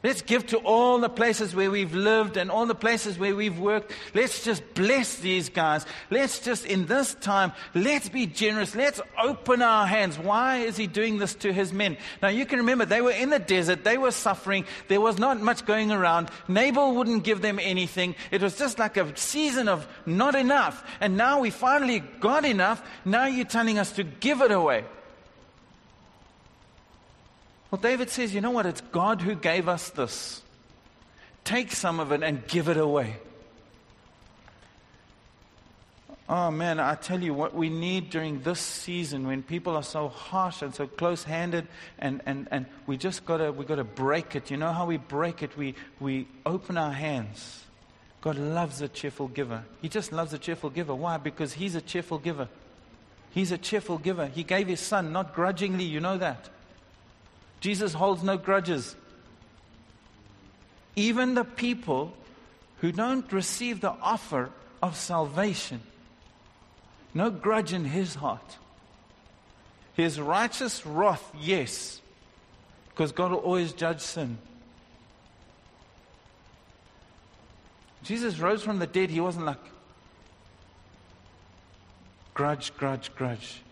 Let's 0.03 0.21
give 0.21 0.45
to 0.47 0.57
all 0.57 0.99
the 0.99 1.07
places 1.07 1.55
where 1.55 1.71
we've 1.71 1.95
lived 1.95 2.35
and 2.35 2.51
all 2.51 2.65
the 2.65 2.75
places 2.75 3.17
where 3.17 3.33
we've 3.33 3.57
worked. 3.57 3.93
Let's 4.13 4.43
just 4.43 4.61
bless 4.73 5.15
these 5.15 5.47
guys. 5.47 5.85
Let's 6.09 6.39
just, 6.39 6.65
in 6.65 6.87
this 6.87 7.13
time, 7.15 7.53
let's 7.73 8.09
be 8.09 8.25
generous. 8.25 8.75
Let's 8.75 8.99
open 9.17 9.61
our 9.61 9.87
hands. 9.87 10.19
Why 10.19 10.57
is 10.57 10.75
he 10.75 10.87
doing 10.87 11.19
this 11.19 11.35
to 11.35 11.53
his 11.53 11.71
men? 11.71 11.95
Now, 12.21 12.27
you 12.27 12.45
can 12.45 12.59
remember 12.59 12.83
they 12.83 13.01
were 13.01 13.11
in 13.11 13.29
the 13.29 13.39
desert. 13.39 13.85
They 13.85 13.97
were 13.97 14.11
suffering. 14.11 14.65
There 14.89 14.99
was 14.99 15.17
not 15.17 15.39
much 15.39 15.65
going 15.65 15.89
around. 15.89 16.29
Nabal 16.49 16.95
wouldn't 16.95 17.23
give 17.23 17.41
them 17.41 17.57
anything. 17.57 18.15
It 18.29 18.41
was 18.41 18.57
just 18.57 18.77
like 18.79 18.97
a 18.97 19.15
season 19.15 19.69
of 19.69 19.87
not 20.05 20.35
enough. 20.35 20.83
And 20.99 21.15
now 21.15 21.39
we 21.39 21.49
finally 21.49 22.01
got 22.19 22.43
enough. 22.43 22.83
Now 23.05 23.27
you're 23.27 23.45
telling 23.45 23.79
us 23.79 23.93
to 23.93 24.03
give 24.03 24.41
it 24.41 24.51
away. 24.51 24.83
Well, 27.73 27.81
David 27.81 28.11
says, 28.11 28.35
you 28.35 28.39
know 28.39 28.51
what? 28.51 28.67
It's 28.67 28.81
God 28.91 29.19
who 29.19 29.33
gave 29.33 29.67
us 29.67 29.89
this. 29.89 30.43
Take 31.43 31.71
some 31.71 31.99
of 31.99 32.11
it 32.11 32.21
and 32.21 32.45
give 32.45 32.69
it 32.69 32.77
away. 32.77 33.15
Oh 36.29 36.51
man, 36.51 36.79
I 36.79 36.93
tell 36.93 37.19
you 37.19 37.33
what 37.33 37.55
we 37.55 37.69
need 37.69 38.11
during 38.11 38.43
this 38.43 38.59
season 38.59 39.25
when 39.25 39.41
people 39.41 39.75
are 39.75 39.81
so 39.81 40.07
harsh 40.09 40.61
and 40.61 40.75
so 40.75 40.85
close 40.85 41.23
handed 41.23 41.67
and, 41.97 42.21
and, 42.27 42.47
and 42.51 42.67
we 42.85 42.95
just 42.95 43.25
gotta 43.25 43.51
we 43.51 43.65
gotta 43.65 43.83
break 43.83 44.35
it. 44.35 44.51
You 44.51 44.57
know 44.57 44.71
how 44.71 44.85
we 44.85 44.97
break 44.97 45.41
it? 45.41 45.57
We 45.57 45.73
we 45.99 46.27
open 46.45 46.77
our 46.77 46.93
hands. 46.93 47.63
God 48.21 48.37
loves 48.37 48.81
a 48.81 48.87
cheerful 48.87 49.29
giver. 49.29 49.63
He 49.81 49.89
just 49.89 50.11
loves 50.11 50.31
a 50.31 50.37
cheerful 50.37 50.69
giver. 50.69 50.93
Why? 50.93 51.17
Because 51.17 51.53
he's 51.53 51.73
a 51.73 51.81
cheerful 51.81 52.19
giver. 52.19 52.49
He's 53.31 53.51
a 53.51 53.57
cheerful 53.57 53.97
giver. 53.97 54.27
He 54.27 54.43
gave 54.43 54.67
his 54.67 54.79
son, 54.79 55.11
not 55.11 55.33
grudgingly, 55.33 55.85
you 55.85 55.99
know 55.99 56.19
that. 56.19 56.51
Jesus 57.63 57.93
holds 57.93 58.21
no 58.23 58.35
grudges. 58.35 58.93
Even 60.97 61.33
the 61.33 61.45
people 61.45 62.11
who 62.79 62.91
don't 62.91 63.31
receive 63.31 63.79
the 63.79 63.93
offer 64.01 64.49
of 64.81 64.97
salvation, 64.97 65.79
no 67.13 67.29
grudge 67.29 67.71
in 67.71 67.85
his 67.85 68.15
heart. 68.15 68.57
His 69.93 70.19
righteous 70.19 70.85
wrath, 70.85 71.23
yes, 71.39 72.01
because 72.89 73.13
God 73.13 73.31
will 73.31 73.37
always 73.37 73.71
judge 73.71 74.01
sin. 74.01 74.39
Jesus 78.03 78.39
rose 78.39 78.61
from 78.61 78.79
the 78.79 78.87
dead, 78.87 79.09
he 79.09 79.21
wasn't 79.21 79.45
like 79.45 79.63
grudge, 82.33 82.75
grudge, 82.75 83.15
grudge. 83.15 83.62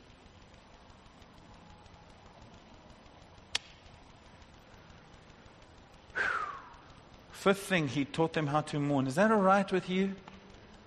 Fifth 7.41 7.63
thing, 7.63 7.87
he 7.87 8.05
taught 8.05 8.33
them 8.33 8.45
how 8.45 8.61
to 8.61 8.79
mourn. 8.79 9.07
Is 9.07 9.15
that 9.15 9.31
all 9.31 9.41
right 9.41 9.69
with 9.71 9.89
you? 9.89 10.13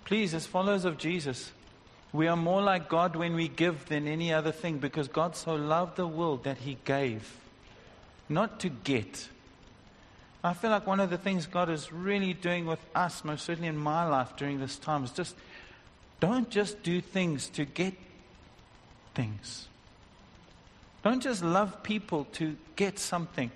Please, 0.05 0.33
as 0.35 0.47
followers 0.47 0.85
of 0.85 0.99
Jesus, 0.99 1.51
we 2.13 2.29
are 2.29 2.37
more 2.37 2.63
like 2.63 2.89
God 2.89 3.17
when 3.17 3.35
we 3.35 3.49
give 3.49 3.87
than 3.87 4.07
any 4.07 4.33
other 4.33 4.53
thing 4.53 4.79
because 4.79 5.09
God 5.09 5.35
so 5.35 5.57
loved 5.57 5.97
the 5.97 6.07
world 6.07 6.45
that 6.45 6.59
he 6.59 6.79
gave, 6.85 7.29
not 8.29 8.61
to 8.61 8.69
get. 8.69 9.27
I 10.45 10.55
feel 10.55 10.71
like 10.71 10.87
one 10.87 11.01
of 11.01 11.11
the 11.11 11.19
things 11.19 11.47
God 11.49 11.69
is 11.71 11.93
really 11.93 12.35
doing 12.35 12.67
with 12.67 12.79
us, 12.95 13.25
most 13.25 13.45
certainly 13.45 13.67
in 13.67 13.77
my 13.77 14.09
life 14.09 14.37
during 14.37 14.61
this 14.61 14.79
time, 14.79 15.03
is 15.03 15.11
just 15.11 15.35
don't 16.21 16.51
just 16.51 16.85
do 16.85 17.01
things 17.01 17.49
to 17.49 17.65
get 17.65 17.95
things. 19.17 19.67
Don't 21.03 21.21
just 21.21 21.43
love 21.43 21.83
people 21.83 22.29
to 22.35 22.57
get 22.77 23.01
something. 23.01 23.51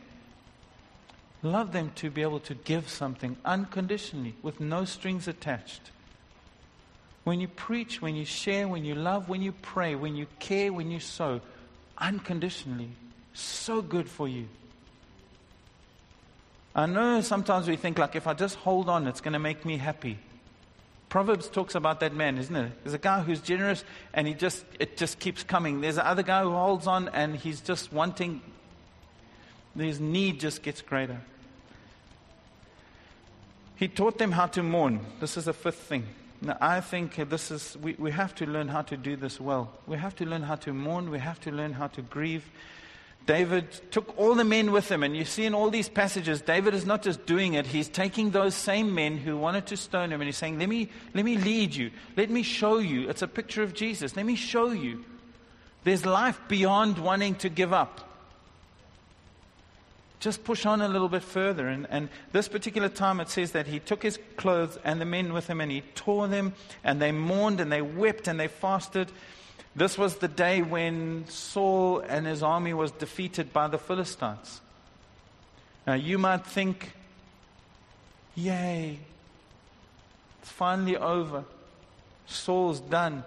Love 1.42 1.72
them 1.72 1.92
to 1.96 2.10
be 2.10 2.22
able 2.22 2.40
to 2.40 2.54
give 2.54 2.88
something 2.88 3.36
unconditionally 3.44 4.34
with 4.42 4.58
no 4.58 4.84
strings 4.84 5.28
attached. 5.28 5.90
When 7.24 7.40
you 7.40 7.48
preach, 7.48 8.02
when 8.02 8.16
you 8.16 8.24
share, 8.24 8.66
when 8.66 8.84
you 8.84 8.94
love, 8.94 9.28
when 9.28 9.42
you 9.42 9.52
pray, 9.52 9.94
when 9.94 10.16
you 10.16 10.26
care, 10.40 10.72
when 10.72 10.90
you 10.90 10.98
sow, 10.98 11.40
unconditionally, 11.98 12.90
so 13.34 13.82
good 13.82 14.08
for 14.08 14.26
you. 14.26 14.48
I 16.74 16.86
know 16.86 17.20
sometimes 17.20 17.68
we 17.68 17.76
think 17.76 17.98
like 17.98 18.16
if 18.16 18.26
I 18.26 18.34
just 18.34 18.56
hold 18.56 18.88
on, 18.88 19.06
it's 19.06 19.20
going 19.20 19.32
to 19.32 19.38
make 19.38 19.64
me 19.64 19.76
happy. 19.76 20.18
Proverbs 21.08 21.48
talks 21.48 21.74
about 21.74 22.00
that 22.00 22.14
man, 22.14 22.38
isn't 22.38 22.54
it? 22.54 22.72
There's 22.82 22.94
a 22.94 22.98
guy 22.98 23.20
who's 23.20 23.40
generous 23.40 23.82
and 24.12 24.26
he 24.26 24.34
just 24.34 24.64
it 24.78 24.96
just 24.96 25.18
keeps 25.18 25.42
coming. 25.42 25.80
There's 25.80 25.96
another 25.96 26.22
guy 26.22 26.42
who 26.42 26.50
holds 26.50 26.86
on 26.86 27.08
and 27.08 27.34
he's 27.34 27.60
just 27.60 27.92
wanting 27.92 28.42
his 29.80 30.00
need 30.00 30.40
just 30.40 30.62
gets 30.62 30.82
greater. 30.82 31.20
He 33.76 33.86
taught 33.86 34.18
them 34.18 34.32
how 34.32 34.46
to 34.46 34.62
mourn. 34.62 35.00
This 35.20 35.36
is 35.36 35.44
the 35.44 35.52
fifth 35.52 35.78
thing. 35.78 36.06
Now, 36.40 36.56
I 36.60 36.80
think 36.80 37.16
this 37.28 37.50
is, 37.50 37.76
we, 37.80 37.94
we 37.98 38.10
have 38.10 38.34
to 38.36 38.46
learn 38.46 38.68
how 38.68 38.82
to 38.82 38.96
do 38.96 39.16
this 39.16 39.40
well. 39.40 39.72
We 39.86 39.96
have 39.98 40.16
to 40.16 40.26
learn 40.26 40.42
how 40.42 40.56
to 40.56 40.72
mourn. 40.72 41.10
We 41.10 41.18
have 41.18 41.40
to 41.40 41.52
learn 41.52 41.72
how 41.72 41.88
to 41.88 42.02
grieve. 42.02 42.44
David 43.26 43.70
took 43.90 44.16
all 44.16 44.34
the 44.34 44.44
men 44.44 44.72
with 44.72 44.90
him. 44.90 45.02
And 45.02 45.16
you 45.16 45.24
see 45.24 45.44
in 45.44 45.54
all 45.54 45.70
these 45.70 45.88
passages, 45.88 46.40
David 46.40 46.74
is 46.74 46.86
not 46.86 47.02
just 47.02 47.26
doing 47.26 47.54
it, 47.54 47.66
he's 47.66 47.88
taking 47.88 48.30
those 48.30 48.54
same 48.54 48.94
men 48.94 49.18
who 49.18 49.36
wanted 49.36 49.66
to 49.66 49.76
stone 49.76 50.10
him 50.12 50.20
and 50.20 50.26
he's 50.26 50.36
saying, 50.36 50.58
Let 50.58 50.68
me, 50.68 50.88
let 51.14 51.24
me 51.24 51.36
lead 51.36 51.74
you. 51.74 51.90
Let 52.16 52.30
me 52.30 52.42
show 52.42 52.78
you. 52.78 53.08
It's 53.08 53.22
a 53.22 53.28
picture 53.28 53.62
of 53.62 53.74
Jesus. 53.74 54.16
Let 54.16 54.26
me 54.26 54.34
show 54.34 54.70
you. 54.70 55.04
There's 55.84 56.06
life 56.06 56.40
beyond 56.48 56.98
wanting 56.98 57.34
to 57.36 57.48
give 57.48 57.72
up 57.72 58.07
just 60.20 60.44
push 60.44 60.66
on 60.66 60.80
a 60.80 60.88
little 60.88 61.08
bit 61.08 61.22
further. 61.22 61.68
And, 61.68 61.86
and 61.90 62.08
this 62.32 62.48
particular 62.48 62.88
time 62.88 63.20
it 63.20 63.28
says 63.28 63.52
that 63.52 63.66
he 63.66 63.78
took 63.78 64.02
his 64.02 64.18
clothes 64.36 64.78
and 64.84 65.00
the 65.00 65.04
men 65.04 65.32
with 65.32 65.46
him 65.46 65.60
and 65.60 65.70
he 65.70 65.82
tore 65.94 66.28
them 66.28 66.54
and 66.82 67.00
they 67.00 67.12
mourned 67.12 67.60
and 67.60 67.70
they 67.70 67.82
wept 67.82 68.28
and 68.28 68.38
they 68.38 68.48
fasted. 68.48 69.10
This 69.76 69.96
was 69.96 70.16
the 70.16 70.28
day 70.28 70.62
when 70.62 71.26
Saul 71.28 72.00
and 72.00 72.26
his 72.26 72.42
army 72.42 72.74
was 72.74 72.90
defeated 72.90 73.52
by 73.52 73.68
the 73.68 73.78
Philistines. 73.78 74.60
Now 75.86 75.94
you 75.94 76.18
might 76.18 76.44
think, 76.44 76.92
yay, 78.34 78.98
it's 80.42 80.50
finally 80.50 80.96
over. 80.96 81.44
Saul's 82.26 82.80
done. 82.80 83.22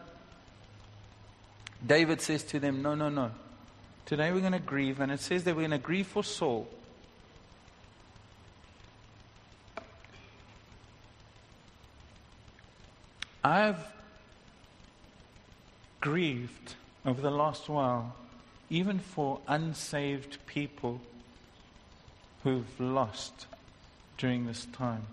David 1.86 2.22
says 2.22 2.44
to 2.44 2.60
them, 2.60 2.82
no, 2.82 2.96
no, 2.96 3.10
no. 3.10 3.32
Today 4.06 4.32
we're 4.32 4.42
going 4.42 4.52
to 4.52 4.60
grieve, 4.60 5.00
and 5.00 5.12
it 5.12 5.22
says 5.22 5.46
that 5.46 5.56
we're 5.56 5.62
going 5.62 5.72
to 5.72 5.78
grieve 5.78 6.06
for 6.06 6.24
Saul. 6.24 6.68
I've 13.44 13.84
grieved 16.00 16.76
over 17.06 17.22
the 17.22 17.32
last 17.32 17.70
while, 17.70 18.16
even 18.70 19.00
for 19.00 19.40
unsaved 19.48 20.38
people 20.46 21.02
who've 22.44 22.80
lost 22.80 23.48
during 24.18 24.46
this 24.46 24.66
time. 24.74 25.06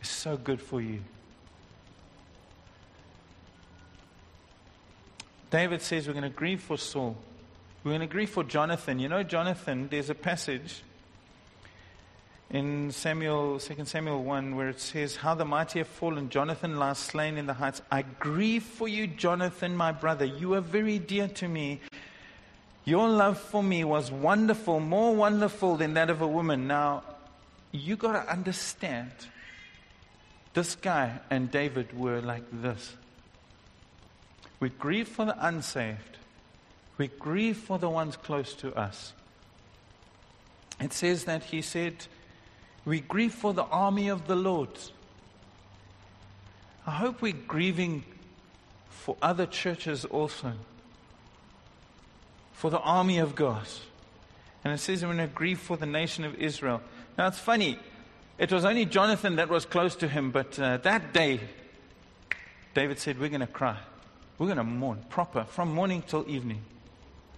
It's 0.00 0.10
so 0.10 0.36
good 0.36 0.60
for 0.60 0.80
you. 0.80 1.00
David 5.50 5.80
says 5.80 6.06
we're 6.06 6.12
going 6.12 6.24
to 6.24 6.28
grieve 6.28 6.60
for 6.60 6.76
Saul. 6.76 7.16
We're 7.84 7.92
going 7.92 8.00
to 8.00 8.06
grieve 8.06 8.30
for 8.30 8.42
Jonathan. 8.42 8.98
You 8.98 9.08
know, 9.08 9.22
Jonathan, 9.22 9.88
there's 9.90 10.10
a 10.10 10.14
passage 10.14 10.82
in 12.50 12.92
Samuel, 12.92 13.58
2 13.58 13.84
Samuel 13.84 14.22
1, 14.22 14.54
where 14.54 14.68
it 14.68 14.80
says, 14.80 15.16
How 15.16 15.34
the 15.34 15.44
mighty 15.44 15.80
have 15.80 15.88
fallen, 15.88 16.28
Jonathan 16.30 16.78
lies 16.78 16.98
slain 16.98 17.38
in 17.38 17.46
the 17.46 17.54
heights. 17.54 17.82
I 17.90 18.02
grieve 18.02 18.62
for 18.62 18.86
you, 18.86 19.06
Jonathan, 19.06 19.76
my 19.76 19.92
brother. 19.92 20.24
You 20.24 20.54
are 20.54 20.60
very 20.60 20.98
dear 20.98 21.28
to 21.28 21.48
me. 21.48 21.80
Your 22.84 23.08
love 23.08 23.38
for 23.38 23.64
me 23.64 23.82
was 23.82 24.12
wonderful, 24.12 24.78
more 24.78 25.14
wonderful 25.14 25.76
than 25.76 25.94
that 25.94 26.08
of 26.08 26.22
a 26.22 26.26
woman. 26.26 26.68
Now, 26.68 27.02
you 27.72 27.96
got 27.96 28.12
to 28.12 28.32
understand, 28.32 29.10
this 30.54 30.76
guy 30.76 31.18
and 31.28 31.50
David 31.50 31.98
were 31.98 32.20
like 32.20 32.44
this. 32.52 32.94
We 34.60 34.68
grieve 34.68 35.08
for 35.08 35.24
the 35.24 35.46
unsaved, 35.46 36.16
we 36.96 37.08
grieve 37.08 37.56
for 37.56 37.78
the 37.78 37.90
ones 37.90 38.16
close 38.16 38.54
to 38.54 38.72
us. 38.74 39.12
It 40.80 40.92
says 40.92 41.24
that 41.24 41.42
he 41.42 41.62
said, 41.62 42.06
we 42.86 43.00
grieve 43.00 43.34
for 43.34 43.52
the 43.52 43.64
army 43.64 44.08
of 44.08 44.26
the 44.28 44.36
Lord. 44.36 44.70
I 46.86 46.92
hope 46.92 47.20
we're 47.20 47.32
grieving 47.32 48.04
for 48.88 49.16
other 49.20 49.44
churches 49.44 50.04
also, 50.04 50.52
for 52.52 52.70
the 52.70 52.78
army 52.78 53.18
of 53.18 53.34
God. 53.34 53.66
And 54.64 54.72
it 54.72 54.78
says 54.78 55.02
we're 55.02 55.14
going 55.14 55.28
to 55.28 55.34
grieve 55.34 55.58
for 55.58 55.76
the 55.76 55.86
nation 55.86 56.24
of 56.24 56.36
Israel. 56.36 56.80
Now 57.18 57.26
it's 57.26 57.40
funny, 57.40 57.78
it 58.38 58.52
was 58.52 58.64
only 58.64 58.84
Jonathan 58.84 59.36
that 59.36 59.48
was 59.48 59.64
close 59.64 59.96
to 59.96 60.08
him, 60.08 60.30
but 60.30 60.58
uh, 60.58 60.76
that 60.78 61.12
day, 61.12 61.40
David 62.72 63.00
said, 63.00 63.18
We're 63.18 63.30
going 63.30 63.40
to 63.40 63.46
cry. 63.46 63.78
We're 64.38 64.46
going 64.46 64.58
to 64.58 64.64
mourn 64.64 65.02
proper 65.08 65.44
from 65.44 65.74
morning 65.74 66.04
till 66.06 66.24
evening. 66.28 66.60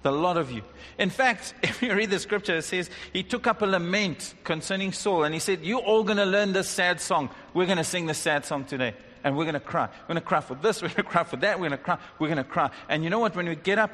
The 0.02 0.12
lot 0.12 0.36
of 0.36 0.50
you. 0.50 0.62
In 0.98 1.10
fact, 1.10 1.54
if 1.62 1.82
you 1.82 1.94
read 1.94 2.10
the 2.10 2.18
scripture, 2.18 2.56
it 2.56 2.62
says 2.62 2.90
he 3.12 3.22
took 3.22 3.46
up 3.46 3.62
a 3.62 3.66
lament 3.66 4.34
concerning 4.44 4.92
Saul 4.92 5.24
and 5.24 5.34
he 5.34 5.40
said, 5.40 5.64
You're 5.64 5.80
all 5.80 6.04
going 6.04 6.18
to 6.18 6.26
learn 6.26 6.52
this 6.52 6.68
sad 6.68 7.00
song. 7.00 7.30
We're 7.54 7.66
going 7.66 7.78
to 7.78 7.84
sing 7.84 8.06
this 8.06 8.18
sad 8.18 8.44
song 8.44 8.64
today. 8.64 8.94
And 9.24 9.36
we're 9.36 9.44
going 9.44 9.54
to 9.54 9.60
cry. 9.60 9.88
We're 10.02 10.14
going 10.14 10.22
to 10.22 10.26
cry 10.26 10.40
for 10.40 10.54
this. 10.54 10.80
We're 10.82 10.88
going 10.88 11.04
to 11.04 11.10
cry 11.10 11.24
for 11.24 11.36
that. 11.38 11.58
We're 11.58 11.68
going 11.68 11.78
to 11.78 11.84
cry. 11.84 11.98
We're 12.20 12.28
going 12.28 12.38
to 12.38 12.44
cry. 12.44 12.70
And 12.88 13.02
you 13.02 13.10
know 13.10 13.18
what? 13.18 13.34
When 13.34 13.48
we 13.48 13.56
get 13.56 13.78
up, 13.78 13.92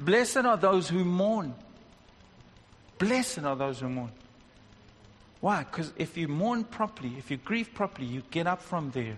blessed 0.00 0.38
are 0.38 0.56
those 0.56 0.88
who 0.88 1.04
mourn. 1.04 1.54
Blessed 2.98 3.44
are 3.44 3.54
those 3.54 3.80
who 3.80 3.88
mourn. 3.88 4.10
Why? 5.40 5.62
Because 5.62 5.92
if 5.96 6.16
you 6.16 6.26
mourn 6.26 6.64
properly, 6.64 7.14
if 7.18 7.30
you 7.30 7.36
grieve 7.36 7.72
properly, 7.72 8.08
you 8.08 8.22
get 8.30 8.46
up 8.46 8.62
from 8.62 8.90
there. 8.90 9.16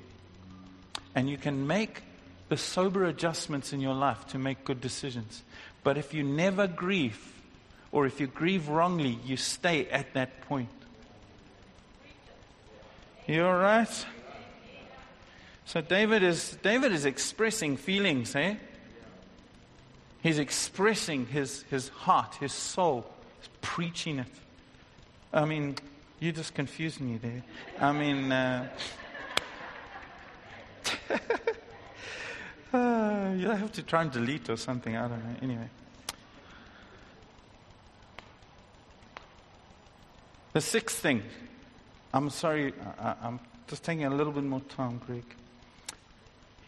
And 1.15 1.31
you 1.31 1.39
can 1.39 1.67
make 1.67 2.03
the 2.49 2.57
sober 2.57 3.05
adjustments 3.05 3.73
in 3.73 3.81
your 3.81 3.95
life 3.95 4.27
to 4.29 4.39
make 4.39 4.65
good 4.65 4.81
decisions. 4.81 5.43
But 5.87 5.97
if 5.97 6.13
you 6.13 6.25
never 6.25 6.67
grieve, 6.67 7.33
or 7.93 8.07
if 8.07 8.19
you 8.19 8.27
grieve 8.27 8.69
wrongly, 8.69 9.21
you 9.25 9.37
stay 9.37 9.87
at 9.87 10.15
that 10.15 10.41
point. 10.41 10.69
You 13.29 13.47
all 13.47 13.55
right? 13.55 14.07
So 15.65 15.81
David 15.81 16.25
is 16.25 16.59
David 16.61 16.91
is 16.91 17.05
expressing 17.05 17.77
feelings, 17.77 18.35
eh? 18.35 18.57
He's 20.25 20.41
expressing 20.41 21.27
his, 21.27 21.63
his 21.71 21.89
heart, 21.91 22.35
his 22.41 22.53
soul. 22.53 23.07
He's 23.39 23.51
preaching 23.61 24.19
it. 24.19 24.35
I 25.33 25.45
mean, 25.45 25.77
you 26.19 26.33
just 26.33 26.53
confused 26.53 27.01
me 27.01 27.19
there. 27.19 27.45
I 27.79 27.93
mean, 27.93 28.33
uh, 28.33 28.69
Uh, 32.77 33.33
you 33.33 33.49
have 33.49 33.73
to 33.73 33.83
try 33.83 34.03
and 34.03 34.13
delete 34.13 34.51
or 34.51 34.57
something. 34.59 34.95
I 34.95 35.09
don't 35.09 35.25
know. 35.25 35.37
Anyway. 35.41 35.69
The 40.53 40.61
sixth 40.61 40.99
thing. 40.99 41.23
I'm 42.13 42.29
sorry, 42.29 42.75
I, 42.99 43.15
I'm 43.23 43.41
just 43.67 43.83
taking 43.83 44.05
a 44.05 44.11
little 44.11 44.33
bit 44.33 44.45
more 44.45 44.61
time, 44.61 45.01
Greg. 45.07 45.25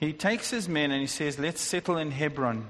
He 0.00 0.14
takes 0.14 0.48
his 0.50 0.66
men 0.66 0.92
and 0.92 1.00
he 1.02 1.06
says, 1.06 1.38
Let's 1.38 1.60
settle 1.60 1.98
in 1.98 2.10
Hebron. 2.10 2.66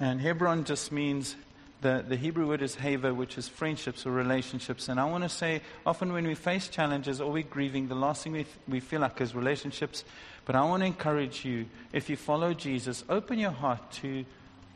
And 0.00 0.20
Hebron 0.20 0.64
just 0.64 0.90
means 0.90 1.36
the, 1.84 2.02
the 2.08 2.16
Hebrew 2.16 2.48
word 2.48 2.62
is 2.62 2.76
haver, 2.76 3.12
which 3.12 3.36
is 3.36 3.46
friendships 3.46 4.06
or 4.06 4.10
relationships. 4.10 4.88
And 4.88 4.98
I 4.98 5.04
want 5.04 5.22
to 5.22 5.28
say, 5.28 5.60
often 5.84 6.14
when 6.14 6.26
we 6.26 6.34
face 6.34 6.68
challenges 6.68 7.20
or 7.20 7.30
we're 7.30 7.42
grieving, 7.42 7.88
the 7.88 7.94
last 7.94 8.24
thing 8.24 8.32
we, 8.32 8.46
we 8.66 8.80
feel 8.80 9.02
like 9.02 9.20
is 9.20 9.34
relationships. 9.34 10.02
But 10.46 10.56
I 10.56 10.62
want 10.62 10.80
to 10.80 10.86
encourage 10.86 11.44
you, 11.44 11.66
if 11.92 12.08
you 12.08 12.16
follow 12.16 12.54
Jesus, 12.54 13.04
open 13.10 13.38
your 13.38 13.50
heart 13.50 13.92
to 14.02 14.24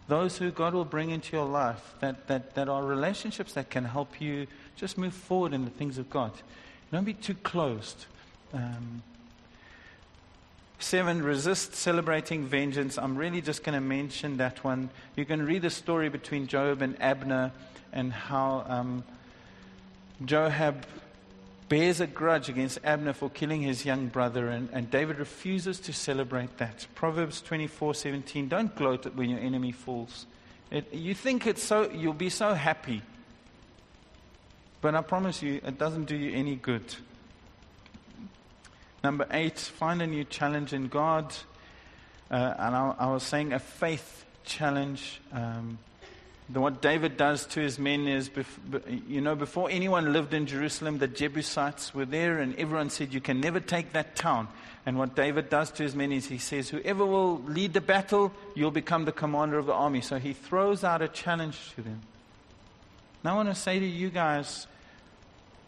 those 0.07 0.37
who 0.37 0.51
God 0.51 0.75
will 0.75 0.85
bring 0.85 1.09
into 1.09 1.35
your 1.35 1.47
life 1.47 1.95
that, 2.01 2.29
that, 2.29 2.55
that 2.57 2.69
are 2.69 2.85
relationships 2.85 3.55
that 3.55 3.71
can 3.71 3.87
help 3.87 4.21
you 4.21 4.47
just 4.77 4.99
move 4.99 5.15
forward 5.15 5.55
in 5.55 5.65
the 5.65 5.71
things 5.71 5.97
of 5.97 6.11
God. 6.11 6.33
Don't 6.93 7.05
be 7.05 7.15
too 7.15 7.35
closed. 7.35 8.05
Um, 8.53 9.03
seven, 10.79 11.22
resist 11.22 11.74
celebrating 11.74 12.47
vengeance. 12.47 12.99
I'm 12.99 13.16
really 13.16 13.41
just 13.41 13.64
going 13.64 13.74
to 13.74 13.81
mention 13.81 14.37
that 14.39 14.62
one. 14.62 14.91
You 15.16 15.24
can 15.24 15.45
read 15.45 15.62
the 15.62 15.70
story 15.70 16.09
between 16.09 16.47
Joab 16.47 16.83
and 16.83 17.01
Abner 17.03 17.53
and 17.93 18.12
how 18.12 18.64
um, 18.68 19.05
Joab 20.24 20.87
bears 21.68 22.01
a 22.01 22.07
grudge 22.07 22.49
against 22.49 22.79
Abner 22.85 23.12
for 23.12 23.29
killing 23.29 23.62
his 23.62 23.85
young 23.85 24.07
brother, 24.07 24.49
and, 24.49 24.68
and 24.72 24.91
David 24.91 25.18
refuses 25.18 25.81
to 25.81 25.93
celebrate 25.93 26.57
that. 26.59 26.87
Proverbs 26.95 27.41
24 27.43 27.95
17. 27.95 28.49
Don't 28.49 28.74
gloat 28.74 29.07
when 29.14 29.31
your 29.31 29.41
enemy 29.41 29.72
falls. 29.72 30.26
It, 30.70 30.93
you 30.93 31.14
think 31.14 31.47
it's 31.47 31.62
so, 31.62 31.91
you'll 31.91 32.12
be 32.12 32.31
so 32.31 32.55
happy. 32.55 33.03
But 34.81 34.95
I 34.95 35.01
promise 35.03 35.43
you, 35.43 35.61
it 35.64 35.79
doesn't 35.79 36.05
do 36.05 36.16
you 36.16 36.37
any 36.37 36.57
good. 36.57 36.95
Number 39.03 39.26
eight, 39.30 39.59
find 39.59 40.03
a 40.03 40.07
new 40.07 40.24
challenge 40.24 40.72
in 40.72 40.88
God. 40.88 41.34
Uh, 42.30 42.55
and 42.59 42.74
I, 42.74 42.94
I, 42.99 43.12
was 43.12 43.22
saying 43.22 43.53
a 43.53 43.59
faith 43.59 44.24
challenge. 44.44 45.20
Um, 45.32 45.78
the, 46.51 46.61
what 46.61 46.82
David 46.82 47.16
does 47.16 47.46
to 47.46 47.61
his 47.61 47.78
men 47.78 48.09
is, 48.09 48.28
bef- 48.28 49.09
you 49.09 49.20
know, 49.20 49.34
before 49.34 49.70
anyone 49.70 50.12
lived 50.12 50.34
in 50.34 50.46
Jerusalem, 50.46 50.99
the 50.99 51.07
Jebusites 51.07 51.94
were 51.94 52.05
there, 52.05 52.38
and 52.38 52.55
everyone 52.57 52.90
said, 52.90 53.14
You 53.14 53.20
can 53.20 53.40
never 53.40 53.61
take 53.61 53.92
that 53.92 54.16
town. 54.16 54.49
And 54.84 54.99
what 54.99 55.14
David 55.14 55.49
does 55.49 55.70
to 55.72 55.82
his 55.82 55.94
men 55.94 56.12
is 56.12 56.26
he 56.26 56.38
says, 56.38 56.68
Whoever 56.68 57.05
will 57.07 57.42
lead 57.42 57.74
the 57.74 57.80
battle, 57.80 58.32
you'll 58.55 58.70
become 58.70 59.05
the 59.05 59.12
commander 59.12 59.59
of 59.59 59.66
the 59.66 59.74
army. 59.74 60.01
So 60.01 60.18
he 60.18 60.32
throws 60.32 60.84
out 60.84 61.03
a 61.03 61.09
challenge 61.09 61.74
to 61.76 61.82
them. 61.82 62.01
Now 63.22 63.34
I 63.34 63.36
want 63.36 63.49
to 63.51 63.55
say 63.55 63.78
to 63.78 63.86
you 63.86 64.11
guys 64.11 64.66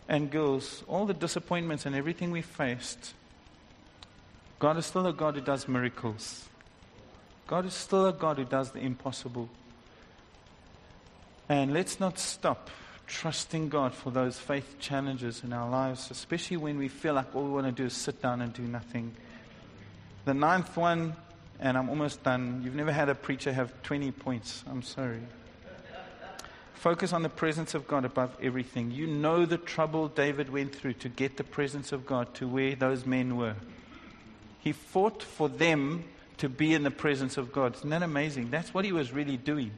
and 0.09 0.31
girls, 0.31 0.83
all 0.89 1.07
the 1.07 1.15
disappointments 1.15 1.87
and 1.87 1.95
everything 1.95 2.31
we 2.31 2.43
faced, 2.43 3.15
God 4.61 4.77
is 4.77 4.87
still 4.87 5.07
a 5.07 5.13
God 5.13 5.37
who 5.37 5.41
does 5.41 5.67
miracles. 5.67 6.47
God 7.47 7.65
is 7.65 7.73
still 7.73 8.07
a 8.07 8.13
God 8.13 8.37
who 8.37 8.45
does 8.45 8.71
the 8.71 8.79
impossible. 8.79 9.49
And 11.49 11.73
let's 11.73 11.99
not 11.99 12.19
stop 12.19 12.69
trusting 13.07 13.71
God 13.71 13.95
for 13.95 14.11
those 14.11 14.39
faith 14.39 14.77
challenges 14.79 15.43
in 15.43 15.55
our 15.55 15.69
lives, 15.69 16.11
especially 16.11 16.59
when 16.59 16.77
we 16.77 16.89
feel 16.89 17.15
like 17.15 17.35
all 17.35 17.43
we 17.43 17.51
want 17.51 17.67
to 17.67 17.73
do 17.73 17.87
is 17.87 17.95
sit 17.95 18.21
down 18.21 18.43
and 18.43 18.53
do 18.53 18.63
nothing. 18.63 19.13
The 20.27 20.35
ninth 20.35 20.77
one, 20.77 21.17
and 21.59 21.79
I'm 21.79 21.89
almost 21.89 22.23
done. 22.23 22.61
You've 22.63 22.75
never 22.75 22.93
had 22.93 23.09
a 23.09 23.15
preacher 23.15 23.53
have 23.53 23.83
20 23.83 24.13
points. 24.13 24.63
I'm 24.71 24.83
sorry. 24.83 25.23
Focus 26.75 27.15
on 27.15 27.23
the 27.23 27.31
presence 27.31 27.75
of 27.75 27.89
God 27.89 28.05
above 28.05 28.37
everything. 28.43 28.91
You 28.91 29.07
know 29.07 29.47
the 29.47 29.59
trouble 29.59 30.09
David 30.09 30.51
went 30.51 30.75
through 30.75 30.95
to 30.95 31.09
get 31.09 31.39
the 31.39 31.45
presence 31.45 31.93
of 31.93 32.05
God 32.05 32.35
to 32.35 32.47
where 32.47 32.75
those 32.75 33.07
men 33.07 33.39
were. 33.39 33.57
He 34.61 34.73
fought 34.73 35.23
for 35.23 35.49
them 35.49 36.05
to 36.39 36.49
be 36.49 36.75
in 36.75 36.83
the 36.83 36.91
presence 36.91 37.37
of 37.37 37.53
God. 37.53 37.77
Isn't 37.77 37.91
that 37.91 38.03
amazing? 38.03 38.51
That's 38.51 38.73
what 38.73 38.85
he 38.85 38.93
was 38.93 39.13
really 39.13 39.37
doing. 39.37 39.73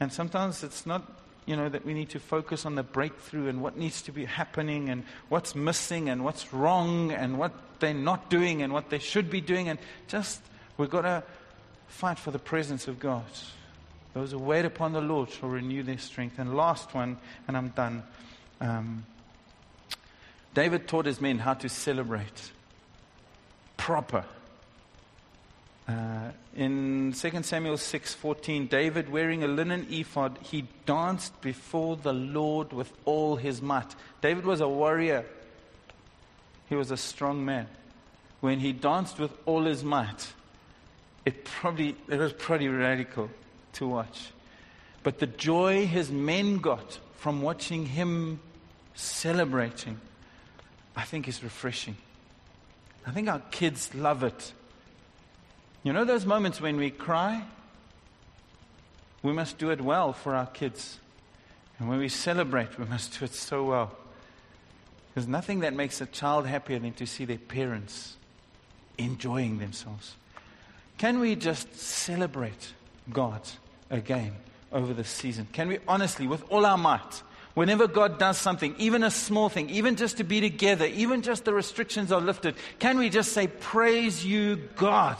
And 0.00 0.12
sometimes 0.12 0.62
it's 0.62 0.84
not, 0.84 1.02
you 1.46 1.56
know, 1.56 1.68
that 1.68 1.84
we 1.84 1.94
need 1.94 2.10
to 2.10 2.20
focus 2.20 2.66
on 2.66 2.74
the 2.74 2.82
breakthrough 2.82 3.48
and 3.48 3.62
what 3.62 3.76
needs 3.76 4.02
to 4.02 4.12
be 4.12 4.24
happening 4.24 4.88
and 4.88 5.04
what's 5.28 5.54
missing 5.54 6.08
and 6.08 6.24
what's 6.24 6.52
wrong 6.52 7.12
and 7.12 7.38
what 7.38 7.52
they're 7.78 7.94
not 7.94 8.28
doing 8.30 8.62
and 8.62 8.72
what 8.72 8.90
they 8.90 8.98
should 8.98 9.30
be 9.30 9.40
doing. 9.40 9.68
And 9.68 9.78
just, 10.08 10.40
we've 10.76 10.90
got 10.90 11.02
to 11.02 11.22
fight 11.88 12.18
for 12.18 12.30
the 12.30 12.38
presence 12.38 12.88
of 12.88 12.98
God. 12.98 13.24
Those 14.14 14.32
who 14.32 14.38
wait 14.38 14.64
upon 14.64 14.92
the 14.92 15.00
Lord 15.00 15.30
shall 15.30 15.48
renew 15.48 15.82
their 15.82 15.98
strength. 15.98 16.38
And 16.38 16.54
last 16.54 16.94
one, 16.94 17.18
and 17.48 17.56
I'm 17.56 17.68
done. 17.68 18.02
Um, 18.60 19.06
David 20.54 20.86
taught 20.86 21.06
his 21.06 21.20
men 21.20 21.38
how 21.38 21.54
to 21.54 21.68
celebrate 21.68 22.52
proper. 23.82 24.24
Uh, 25.88 26.30
in 26.54 27.12
2 27.12 27.42
Samuel 27.42 27.76
6:14, 27.76 28.68
David 28.68 29.08
wearing 29.08 29.42
a 29.42 29.48
linen 29.48 29.88
ephod, 29.90 30.38
he 30.40 30.68
danced 30.86 31.40
before 31.40 31.96
the 31.96 32.12
Lord 32.12 32.72
with 32.72 32.92
all 33.04 33.34
his 33.34 33.60
might. 33.60 33.92
David 34.20 34.44
was 34.44 34.60
a 34.60 34.68
warrior. 34.68 35.26
He 36.68 36.76
was 36.76 36.92
a 36.92 36.96
strong 36.96 37.44
man. 37.44 37.66
When 38.40 38.60
he 38.60 38.72
danced 38.72 39.18
with 39.18 39.32
all 39.46 39.64
his 39.64 39.82
might, 39.82 40.32
it 41.24 41.44
probably 41.44 41.96
it 42.08 42.20
was 42.20 42.32
pretty 42.34 42.68
radical 42.68 43.30
to 43.72 43.88
watch. 43.88 44.30
But 45.02 45.18
the 45.18 45.26
joy 45.26 45.88
his 45.88 46.08
men 46.08 46.58
got 46.58 47.00
from 47.16 47.42
watching 47.42 47.86
him 47.86 48.38
celebrating, 48.94 50.00
I 50.94 51.02
think 51.02 51.26
is 51.26 51.42
refreshing. 51.42 51.96
I 53.06 53.10
think 53.10 53.28
our 53.28 53.40
kids 53.50 53.94
love 53.94 54.22
it. 54.22 54.52
You 55.82 55.92
know 55.92 56.04
those 56.04 56.24
moments 56.24 56.60
when 56.60 56.76
we 56.76 56.90
cry? 56.90 57.42
We 59.22 59.32
must 59.32 59.58
do 59.58 59.70
it 59.70 59.80
well 59.80 60.12
for 60.12 60.34
our 60.34 60.46
kids. 60.46 60.98
And 61.78 61.88
when 61.88 61.98
we 61.98 62.08
celebrate, 62.08 62.78
we 62.78 62.84
must 62.84 63.18
do 63.18 63.24
it 63.24 63.34
so 63.34 63.64
well. 63.64 63.96
There's 65.14 65.26
nothing 65.26 65.60
that 65.60 65.74
makes 65.74 66.00
a 66.00 66.06
child 66.06 66.46
happier 66.46 66.78
than 66.78 66.92
to 66.94 67.06
see 67.06 67.24
their 67.24 67.38
parents 67.38 68.16
enjoying 68.98 69.58
themselves. 69.58 70.14
Can 70.98 71.18
we 71.18 71.34
just 71.34 71.74
celebrate 71.76 72.72
God 73.12 73.40
again 73.90 74.32
over 74.72 74.94
this 74.94 75.08
season? 75.08 75.48
Can 75.52 75.68
we 75.68 75.78
honestly, 75.88 76.26
with 76.26 76.44
all 76.50 76.64
our 76.64 76.78
might, 76.78 77.22
whenever 77.54 77.86
God 77.86 78.18
does 78.18 78.38
something, 78.38 78.74
even 78.78 79.02
a 79.02 79.10
small 79.10 79.48
thing, 79.48 79.70
even 79.70 79.96
just 79.96 80.18
to 80.18 80.24
be 80.24 80.40
together, 80.40 80.86
even 80.86 81.22
just 81.22 81.44
the 81.44 81.52
restrictions 81.52 82.12
are 82.12 82.20
lifted, 82.20 82.54
can 82.78 82.98
we 82.98 83.10
just 83.10 83.32
say, 83.32 83.46
Praise 83.46 84.24
you, 84.24 84.56
God? 84.76 85.16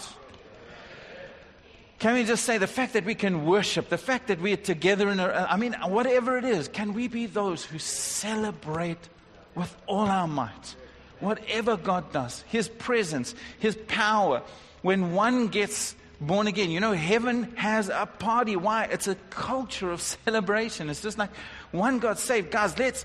Can 1.98 2.14
we 2.14 2.24
just 2.24 2.44
say 2.44 2.58
the 2.58 2.66
fact 2.66 2.94
that 2.94 3.04
we 3.04 3.14
can 3.14 3.46
worship, 3.46 3.88
the 3.88 3.96
fact 3.96 4.26
that 4.26 4.40
we 4.40 4.52
are 4.52 4.56
together 4.56 5.08
in 5.08 5.20
a, 5.20 5.46
I 5.48 5.56
mean, 5.56 5.74
whatever 5.86 6.36
it 6.36 6.44
is, 6.44 6.66
can 6.66 6.94
we 6.94 7.06
be 7.06 7.26
those 7.26 7.64
who 7.64 7.78
celebrate 7.78 9.08
with 9.54 9.72
all 9.86 10.08
our 10.08 10.26
might? 10.26 10.74
Whatever 11.20 11.76
God 11.76 12.12
does, 12.12 12.42
His 12.48 12.68
presence, 12.68 13.36
His 13.60 13.76
power, 13.86 14.42
when 14.80 15.12
one 15.12 15.46
gets 15.46 15.94
born 16.26 16.46
again, 16.46 16.70
you 16.70 16.80
know, 16.80 16.92
heaven 16.92 17.54
has 17.56 17.88
a 17.88 18.06
party. 18.06 18.56
Why? 18.56 18.84
It's 18.84 19.08
a 19.08 19.14
culture 19.30 19.90
of 19.90 20.00
celebration. 20.24 20.88
It's 20.88 21.02
just 21.02 21.18
like 21.18 21.30
one 21.70 21.98
got 21.98 22.18
saved. 22.18 22.50
Guys, 22.50 22.78
let's 22.78 23.04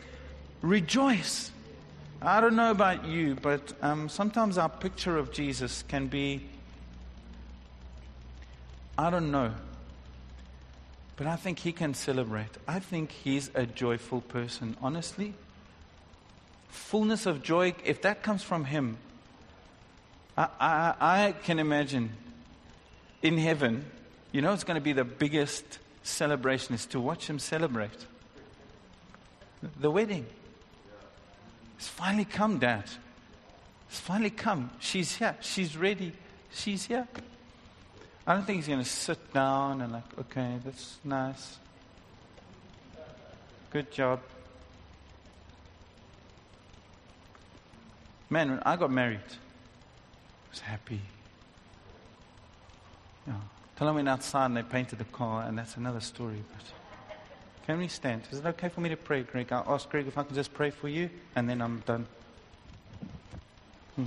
rejoice. 0.62 1.52
I 2.22 2.42
don't 2.42 2.56
know 2.56 2.72
about 2.72 3.06
you, 3.06 3.36
but 3.36 3.74
um, 3.82 4.10
sometimes 4.10 4.58
our 4.58 4.70
picture 4.70 5.18
of 5.18 5.32
Jesus 5.32 5.84
can 5.88 6.08
be 6.08 6.42
I 8.98 9.12
don't 9.12 9.32
know. 9.32 9.54
But 11.18 11.28
I 11.28 11.36
think 11.36 11.60
he 11.60 11.72
can 11.72 11.94
celebrate. 11.94 12.50
I 12.68 12.80
think 12.80 13.12
he's 13.12 13.52
a 13.54 13.66
joyful 13.66 14.22
person, 14.22 14.76
honestly. 14.82 15.34
Fullness 16.70 17.26
of 17.26 17.44
joy, 17.44 17.76
if 17.86 18.02
that 18.02 18.24
comes 18.24 18.44
from 18.44 18.66
him, 18.66 18.98
I, 20.36 20.48
I, 20.60 20.96
I 21.00 21.32
can 21.44 21.60
imagine 21.60 22.12
in 23.22 23.38
heaven, 23.38 23.86
you 24.32 24.42
know, 24.42 24.54
it's 24.54 24.64
going 24.64 24.76
to 24.76 24.82
be 24.82 24.94
the 24.94 25.04
biggest 25.04 25.80
celebration 26.04 26.76
is 26.76 26.86
to 26.88 27.00
watch 27.00 27.30
him 27.30 27.40
celebrate. 27.40 28.06
The 29.80 29.90
wedding. 29.90 30.26
It's 31.78 31.88
finally 31.88 32.26
come, 32.26 32.60
Dad. 32.60 32.86
It's 33.90 34.00
finally 34.00 34.30
come. 34.30 34.70
She's 34.80 35.16
here. 35.16 35.36
She's 35.42 35.76
ready. 35.78 36.14
She's 36.52 36.86
here. 36.86 37.08
I 38.26 38.34
don't 38.34 38.46
think 38.46 38.58
he's 38.58 38.68
going 38.68 38.84
to 38.84 38.90
sit 38.90 39.34
down 39.34 39.82
and, 39.82 39.94
like, 39.94 40.20
okay, 40.20 40.60
that's 40.64 40.98
nice. 41.04 41.58
Good 43.72 43.92
job. 43.92 44.22
Man, 48.30 48.52
when 48.52 48.60
I 48.60 48.76
got 48.76 48.92
married, 48.92 49.20
I 49.20 50.50
was 50.50 50.60
happy. 50.60 51.02
Tell 53.78 53.86
them 53.86 53.96
went 53.96 54.10
outside 54.10 54.48
and 54.48 54.58
they 54.58 54.64
painted 54.64 54.98
the 54.98 55.06
car, 55.06 55.44
and 55.44 55.56
that's 55.56 55.78
another 55.78 56.00
story. 56.00 56.44
But 56.52 56.66
can 57.68 57.78
we 57.78 57.88
stand? 57.88 58.24
Is 58.32 58.40
it 58.40 58.46
okay 58.46 58.70
for 58.70 58.82
me 58.82 58.90
to 58.90 58.98
pray, 58.98 59.22
Greg? 59.22 59.52
I'll 59.52 59.66
ask 59.68 59.88
Greg 59.88 60.08
if 60.08 60.18
I 60.18 60.24
can 60.24 60.34
just 60.34 60.52
pray 60.52 60.72
for 60.72 60.90
you, 60.90 61.12
and 61.36 61.48
then 61.48 61.62
I'm 61.62 61.82
done. 61.82 62.08
Hmm. 63.96 64.06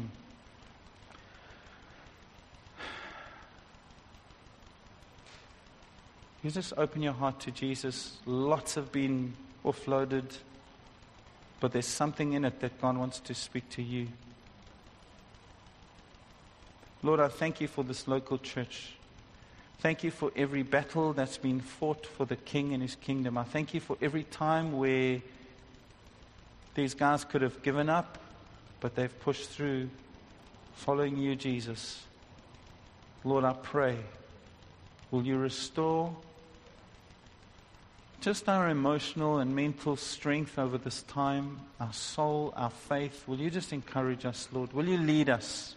You 6.43 6.51
just 6.51 6.73
open 6.77 7.03
your 7.03 7.13
heart 7.13 7.39
to 7.41 7.53
Jesus. 7.53 8.17
Lots 8.27 8.75
have 8.75 8.91
been 8.91 9.35
offloaded, 9.65 10.25
but 11.61 11.71
there's 11.71 11.87
something 11.87 12.33
in 12.33 12.45
it 12.45 12.59
that 12.59 12.81
God 12.81 12.97
wants 12.97 13.21
to 13.21 13.35
speak 13.35 13.69
to 13.71 13.83
you. 13.83 14.09
Lord, 17.05 17.21
I 17.21 17.29
thank 17.29 17.61
you 17.61 17.69
for 17.69 17.85
this 17.85 18.09
local 18.09 18.39
church. 18.39 18.95
Thank 19.81 20.05
you 20.05 20.11
for 20.11 20.31
every 20.37 20.63
battle 20.63 21.15
that's 21.15 21.39
been 21.39 21.61
fought 21.61 22.05
for 22.05 22.27
the 22.27 22.37
King 22.37 22.75
and 22.75 22.83
his 22.83 22.97
kingdom. 22.97 23.39
I 23.39 23.45
thank 23.45 23.73
you 23.73 23.81
for 23.81 23.97
every 24.03 24.25
time 24.25 24.77
where 24.77 25.23
these 26.75 26.93
guys 26.93 27.25
could 27.25 27.41
have 27.41 27.63
given 27.63 27.89
up, 27.89 28.19
but 28.81 28.95
they've 28.95 29.21
pushed 29.21 29.49
through 29.49 29.89
following 30.75 31.17
you, 31.17 31.35
Jesus. 31.35 32.03
Lord, 33.25 33.45
I 33.45 33.55
pray, 33.55 33.97
will 35.11 35.23
you 35.23 35.39
restore 35.39 36.15
just 38.21 38.51
our 38.51 38.69
emotional 38.69 39.39
and 39.39 39.57
mental 39.57 39.97
strength 39.97 40.59
over 40.59 40.77
this 40.77 41.01
time, 41.05 41.59
our 41.81 41.95
soul, 41.95 42.53
our 42.55 42.69
faith. 42.69 43.27
Will 43.27 43.39
you 43.39 43.49
just 43.51 43.73
encourage 43.73 44.27
us, 44.27 44.47
Lord? 44.53 44.75
Will 44.75 44.87
you 44.87 44.99
lead 44.99 45.31
us? 45.31 45.75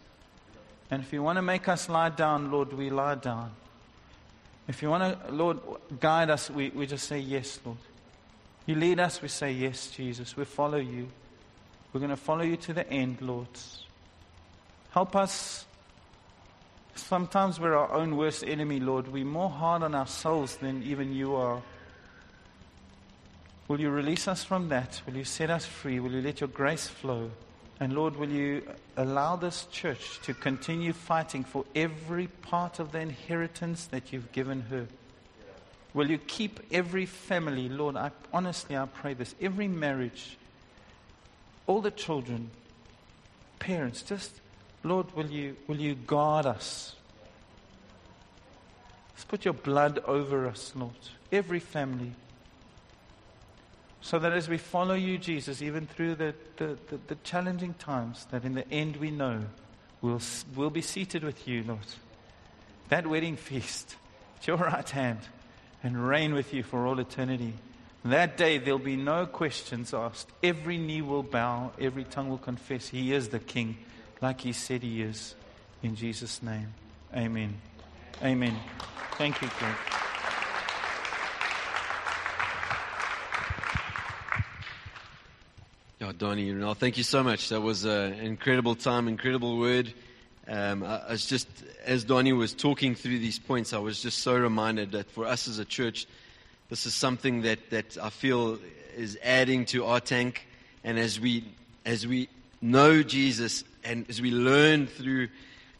And 0.91 1.01
if 1.01 1.13
you 1.13 1.23
want 1.23 1.37
to 1.37 1.41
make 1.41 1.69
us 1.69 1.87
lie 1.87 2.09
down, 2.09 2.51
Lord, 2.51 2.73
we 2.73 2.89
lie 2.89 3.15
down. 3.15 3.51
If 4.67 4.81
you 4.81 4.89
want 4.89 5.03
to, 5.03 5.31
Lord, 5.31 5.59
guide 5.99 6.29
us, 6.29 6.49
we, 6.49 6.69
we 6.69 6.85
just 6.85 7.07
say 7.07 7.19
yes, 7.19 7.59
Lord. 7.65 7.77
You 8.65 8.75
lead 8.75 8.99
us, 8.99 9.21
we 9.21 9.27
say 9.27 9.51
yes, 9.51 9.87
Jesus. 9.91 10.37
We 10.37 10.45
follow 10.45 10.77
you. 10.77 11.09
We're 11.91 11.99
going 11.99 12.11
to 12.11 12.17
follow 12.17 12.43
you 12.43 12.55
to 12.57 12.73
the 12.73 12.89
end, 12.89 13.21
Lord. 13.21 13.47
Help 14.91 15.15
us. 15.15 15.65
Sometimes 16.95 17.59
we're 17.59 17.75
our 17.75 17.91
own 17.91 18.15
worst 18.15 18.43
enemy, 18.45 18.79
Lord. 18.79 19.07
We're 19.07 19.25
more 19.25 19.49
hard 19.49 19.83
on 19.83 19.93
ourselves 19.93 20.57
than 20.57 20.81
even 20.83 21.13
you 21.13 21.35
are. 21.35 21.61
Will 23.67 23.79
you 23.79 23.89
release 23.89 24.27
us 24.27 24.43
from 24.43 24.69
that? 24.69 25.01
Will 25.05 25.15
you 25.15 25.23
set 25.23 25.49
us 25.49 25.65
free? 25.65 25.99
Will 25.99 26.11
you 26.11 26.21
let 26.21 26.41
your 26.41 26.47
grace 26.49 26.87
flow? 26.87 27.31
And 27.79 27.93
Lord, 27.93 28.15
will 28.15 28.29
you 28.29 28.63
allow 28.95 29.35
this 29.35 29.65
church 29.71 30.19
to 30.23 30.33
continue 30.33 30.93
fighting 30.93 31.43
for 31.43 31.65
every 31.75 32.27
part 32.27 32.79
of 32.79 32.91
the 32.91 32.99
inheritance 32.99 33.85
that 33.87 34.13
you've 34.13 34.31
given 34.31 34.61
her? 34.69 34.87
Will 35.93 36.09
you 36.09 36.17
keep 36.17 36.59
every 36.71 37.05
family, 37.05 37.69
Lord? 37.69 37.95
I, 37.95 38.11
honestly, 38.31 38.77
I 38.77 38.85
pray 38.85 39.13
this. 39.13 39.35
Every 39.41 39.67
marriage, 39.67 40.37
all 41.67 41.81
the 41.81 41.91
children, 41.91 42.51
parents, 43.59 44.01
just 44.01 44.31
Lord, 44.83 45.15
will 45.15 45.27
you, 45.27 45.55
will 45.67 45.77
you 45.77 45.95
guard 45.95 46.45
us? 46.45 46.95
Let's 49.13 49.23
put 49.23 49.45
your 49.45 49.53
blood 49.53 49.99
over 49.99 50.47
us, 50.47 50.73
Lord, 50.75 50.91
every 51.31 51.59
family. 51.59 52.11
So 54.03 54.19
that 54.19 54.33
as 54.33 54.49
we 54.49 54.57
follow 54.57 54.95
you, 54.95 55.17
Jesus, 55.17 55.61
even 55.61 55.87
through 55.87 56.15
the, 56.15 56.35
the, 56.57 56.77
the, 56.89 56.99
the 57.07 57.15
challenging 57.23 57.73
times, 57.75 58.27
that 58.31 58.43
in 58.43 58.53
the 58.53 58.69
end 58.69 58.97
we 58.97 59.09
know 59.09 59.45
we'll, 60.01 60.19
we'll 60.57 60.69
be 60.69 60.81
seated 60.81 61.23
with 61.23 61.47
you, 61.47 61.63
Lord. 61.63 61.79
That 62.89 63.07
wedding 63.07 63.37
feast 63.37 63.95
at 64.37 64.47
your 64.47 64.57
right 64.57 64.87
hand 64.89 65.19
and 65.81 66.05
reign 66.05 66.33
with 66.33 66.53
you 66.53 66.63
for 66.63 66.85
all 66.85 66.99
eternity. 66.99 67.53
That 68.03 68.35
day 68.35 68.57
there'll 68.57 68.77
be 68.77 68.97
no 68.97 69.25
questions 69.25 69.93
asked. 69.93 70.29
Every 70.43 70.77
knee 70.77 71.01
will 71.01 71.23
bow, 71.23 71.71
every 71.79 72.03
tongue 72.03 72.27
will 72.27 72.37
confess 72.37 72.89
He 72.89 73.13
is 73.13 73.29
the 73.29 73.39
King, 73.39 73.77
like 74.21 74.41
He 74.41 74.51
said 74.51 74.83
He 74.83 75.01
is. 75.01 75.33
In 75.81 75.95
Jesus' 75.95 76.43
name, 76.43 76.73
Amen. 77.15 77.55
Amen. 78.21 78.59
Thank 79.17 79.41
you, 79.41 79.49
Greg. 79.59 80.02
Donnie, 86.17 86.51
Renal, 86.51 86.75
thank 86.75 86.97
you 86.97 87.03
so 87.03 87.23
much. 87.23 87.49
That 87.49 87.61
was 87.61 87.85
an 87.85 88.13
incredible 88.13 88.75
time, 88.75 89.07
incredible 89.07 89.57
word. 89.57 89.93
Um, 90.47 90.83
I, 90.83 90.99
I 90.99 91.11
was 91.11 91.25
just, 91.25 91.47
as 91.85 92.03
Donnie 92.03 92.33
was 92.33 92.53
talking 92.53 92.93
through 92.95 93.19
these 93.19 93.39
points, 93.39 93.73
I 93.73 93.79
was 93.79 94.01
just 94.01 94.19
so 94.19 94.37
reminded 94.37 94.91
that 94.91 95.09
for 95.09 95.25
us 95.25 95.47
as 95.47 95.59
a 95.59 95.65
church, 95.65 96.05
this 96.69 96.85
is 96.85 96.93
something 96.93 97.43
that, 97.43 97.69
that 97.71 97.97
I 98.01 98.09
feel 98.09 98.59
is 98.95 99.17
adding 99.23 99.65
to 99.67 99.85
our 99.85 99.99
tank. 99.99 100.45
And 100.83 100.99
as 100.99 101.19
we, 101.19 101.45
as 101.85 102.05
we 102.05 102.29
know 102.61 103.01
Jesus 103.01 103.63
and 103.83 104.05
as 104.09 104.21
we 104.21 104.31
learn 104.31 104.87
through 104.87 105.29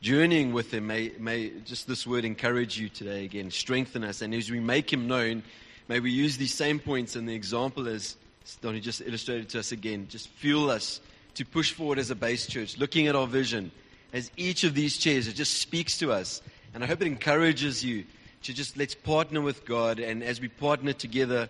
journeying 0.01 0.53
with 0.53 0.73
Him, 0.73 0.87
may, 0.87 1.11
may 1.19 1.51
just 1.65 1.87
this 1.87 2.07
word 2.07 2.25
encourage 2.25 2.79
you 2.79 2.89
today 2.89 3.25
again, 3.25 3.51
strengthen 3.51 4.03
us. 4.03 4.21
And 4.21 4.33
as 4.33 4.49
we 4.49 4.59
make 4.59 4.91
Him 4.91 5.07
known, 5.07 5.43
may 5.87 5.99
we 5.99 6.11
use 6.11 6.37
these 6.37 6.53
same 6.53 6.79
points 6.79 7.15
and 7.15 7.27
the 7.27 7.35
example 7.35 7.87
as 7.87 8.15
Donnie 8.61 8.79
just 8.79 9.01
illustrated 9.01 9.49
to 9.49 9.59
us 9.59 9.71
again, 9.71 10.07
just 10.09 10.27
fuel 10.29 10.69
us 10.69 10.99
to 11.35 11.45
push 11.45 11.71
forward 11.73 11.99
as 11.99 12.11
a 12.11 12.15
base 12.15 12.45
church, 12.45 12.77
looking 12.77 13.07
at 13.07 13.15
our 13.15 13.27
vision 13.27 13.71
as 14.13 14.29
each 14.37 14.63
of 14.63 14.75
these 14.75 14.97
chairs, 14.97 15.27
it 15.27 15.33
just 15.33 15.59
speaks 15.59 15.97
to 15.97 16.11
us. 16.11 16.41
And 16.73 16.83
I 16.83 16.87
hope 16.87 17.01
it 17.01 17.07
encourages 17.07 17.83
you 17.83 18.05
to 18.43 18.53
just 18.53 18.77
let's 18.77 18.95
partner 18.95 19.41
with 19.41 19.65
God. 19.65 19.99
And 19.99 20.23
as 20.23 20.39
we 20.39 20.47
partner 20.47 20.93
together, 20.93 21.49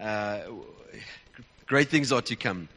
uh, 0.00 0.40
great 1.66 1.88
things 1.88 2.10
are 2.10 2.22
to 2.22 2.36
come. 2.36 2.68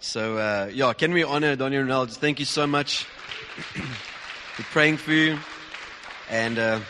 So, 0.00 0.36
uh, 0.36 0.70
yeah, 0.72 0.92
can 0.92 1.12
we 1.12 1.22
honor 1.22 1.56
Donnie 1.56 1.76
Ronaldo? 1.76 2.14
Thank 2.14 2.38
you 2.38 2.44
so 2.44 2.66
much. 2.66 3.06
We're 3.76 4.64
praying 4.70 4.98
for 4.98 5.12
you. 5.12 5.38
And 6.28 6.58
uh, 6.58 6.80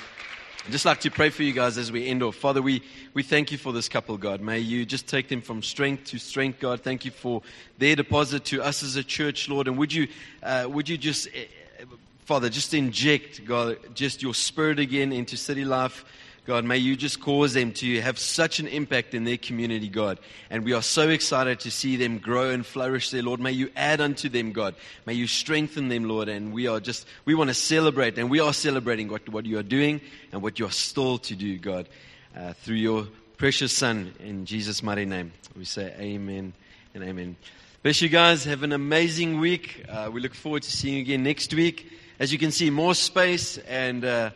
I'd 0.64 0.70
just 0.70 0.84
like 0.84 1.00
to 1.00 1.10
pray 1.10 1.30
for 1.30 1.42
you 1.42 1.52
guys 1.52 1.76
as 1.76 1.90
we 1.90 2.06
end 2.06 2.22
off. 2.22 2.36
Father, 2.36 2.62
we, 2.62 2.84
we 3.14 3.24
thank 3.24 3.50
you 3.50 3.58
for 3.58 3.72
this 3.72 3.88
couple, 3.88 4.16
God. 4.16 4.40
May 4.40 4.60
you 4.60 4.86
just 4.86 5.08
take 5.08 5.28
them 5.28 5.42
from 5.42 5.60
strength 5.60 6.04
to 6.10 6.18
strength, 6.18 6.60
God. 6.60 6.82
Thank 6.82 7.04
you 7.04 7.10
for 7.10 7.42
their 7.78 7.96
deposit 7.96 8.44
to 8.44 8.62
us 8.62 8.84
as 8.84 8.94
a 8.94 9.02
church, 9.02 9.48
Lord. 9.48 9.66
And 9.66 9.76
would 9.76 9.92
you, 9.92 10.06
uh, 10.40 10.68
would 10.68 10.88
you 10.88 10.96
just, 10.96 11.26
uh, 11.26 11.84
Father, 12.26 12.48
just 12.48 12.74
inject, 12.74 13.44
God, 13.44 13.76
just 13.94 14.22
your 14.22 14.34
spirit 14.34 14.78
again 14.78 15.12
into 15.12 15.36
city 15.36 15.64
life. 15.64 16.04
God, 16.44 16.64
may 16.64 16.78
you 16.78 16.96
just 16.96 17.20
cause 17.20 17.54
them 17.54 17.72
to 17.74 18.00
have 18.00 18.18
such 18.18 18.58
an 18.58 18.66
impact 18.66 19.14
in 19.14 19.22
their 19.22 19.36
community, 19.36 19.88
God. 19.88 20.18
And 20.50 20.64
we 20.64 20.72
are 20.72 20.82
so 20.82 21.08
excited 21.08 21.60
to 21.60 21.70
see 21.70 21.94
them 21.94 22.18
grow 22.18 22.50
and 22.50 22.66
flourish 22.66 23.10
there, 23.10 23.22
Lord. 23.22 23.38
May 23.38 23.52
you 23.52 23.70
add 23.76 24.00
unto 24.00 24.28
them, 24.28 24.50
God. 24.50 24.74
May 25.06 25.14
you 25.14 25.28
strengthen 25.28 25.86
them, 25.86 26.08
Lord. 26.08 26.28
And 26.28 26.52
we 26.52 26.66
are 26.66 26.80
just, 26.80 27.06
we 27.26 27.36
want 27.36 27.48
to 27.48 27.54
celebrate, 27.54 28.18
and 28.18 28.28
we 28.28 28.40
are 28.40 28.52
celebrating 28.52 29.08
what, 29.08 29.28
what 29.28 29.46
you 29.46 29.56
are 29.58 29.62
doing 29.62 30.00
and 30.32 30.42
what 30.42 30.58
you 30.58 30.66
are 30.66 30.72
still 30.72 31.18
to 31.18 31.36
do, 31.36 31.58
God, 31.58 31.88
uh, 32.36 32.54
through 32.54 32.76
your 32.76 33.06
precious 33.36 33.76
Son. 33.76 34.12
In 34.18 34.44
Jesus' 34.44 34.82
mighty 34.82 35.04
name, 35.04 35.32
we 35.56 35.64
say 35.64 35.94
amen 35.96 36.54
and 36.92 37.04
amen. 37.04 37.36
Bless 37.84 38.02
you 38.02 38.08
guys. 38.08 38.42
Have 38.46 38.64
an 38.64 38.72
amazing 38.72 39.38
week. 39.38 39.84
Uh, 39.88 40.10
we 40.12 40.20
look 40.20 40.34
forward 40.34 40.64
to 40.64 40.70
seeing 40.72 40.96
you 40.96 41.02
again 41.02 41.22
next 41.22 41.54
week. 41.54 41.86
As 42.18 42.32
you 42.32 42.38
can 42.40 42.50
see, 42.50 42.68
more 42.68 42.96
space 42.96 43.58
and. 43.58 44.04
Uh, 44.04 44.30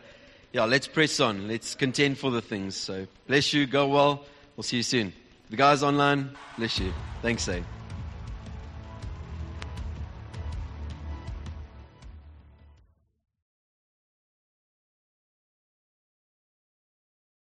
yeah, 0.57 0.65
let's 0.65 0.87
press 0.87 1.19
on. 1.19 1.47
Let's 1.47 1.75
contend 1.75 2.17
for 2.17 2.31
the 2.31 2.41
things. 2.41 2.75
So 2.75 3.05
bless 3.27 3.53
you. 3.53 3.67
Go 3.67 3.89
well. 3.89 4.25
We'll 4.55 4.63
see 4.63 4.77
you 4.77 4.83
soon. 4.83 5.13
The 5.51 5.55
guys 5.55 5.83
online, 5.83 6.31
bless 6.57 6.79
you. 6.79 6.91
Thanks, 7.21 7.43
Zane. 7.43 7.76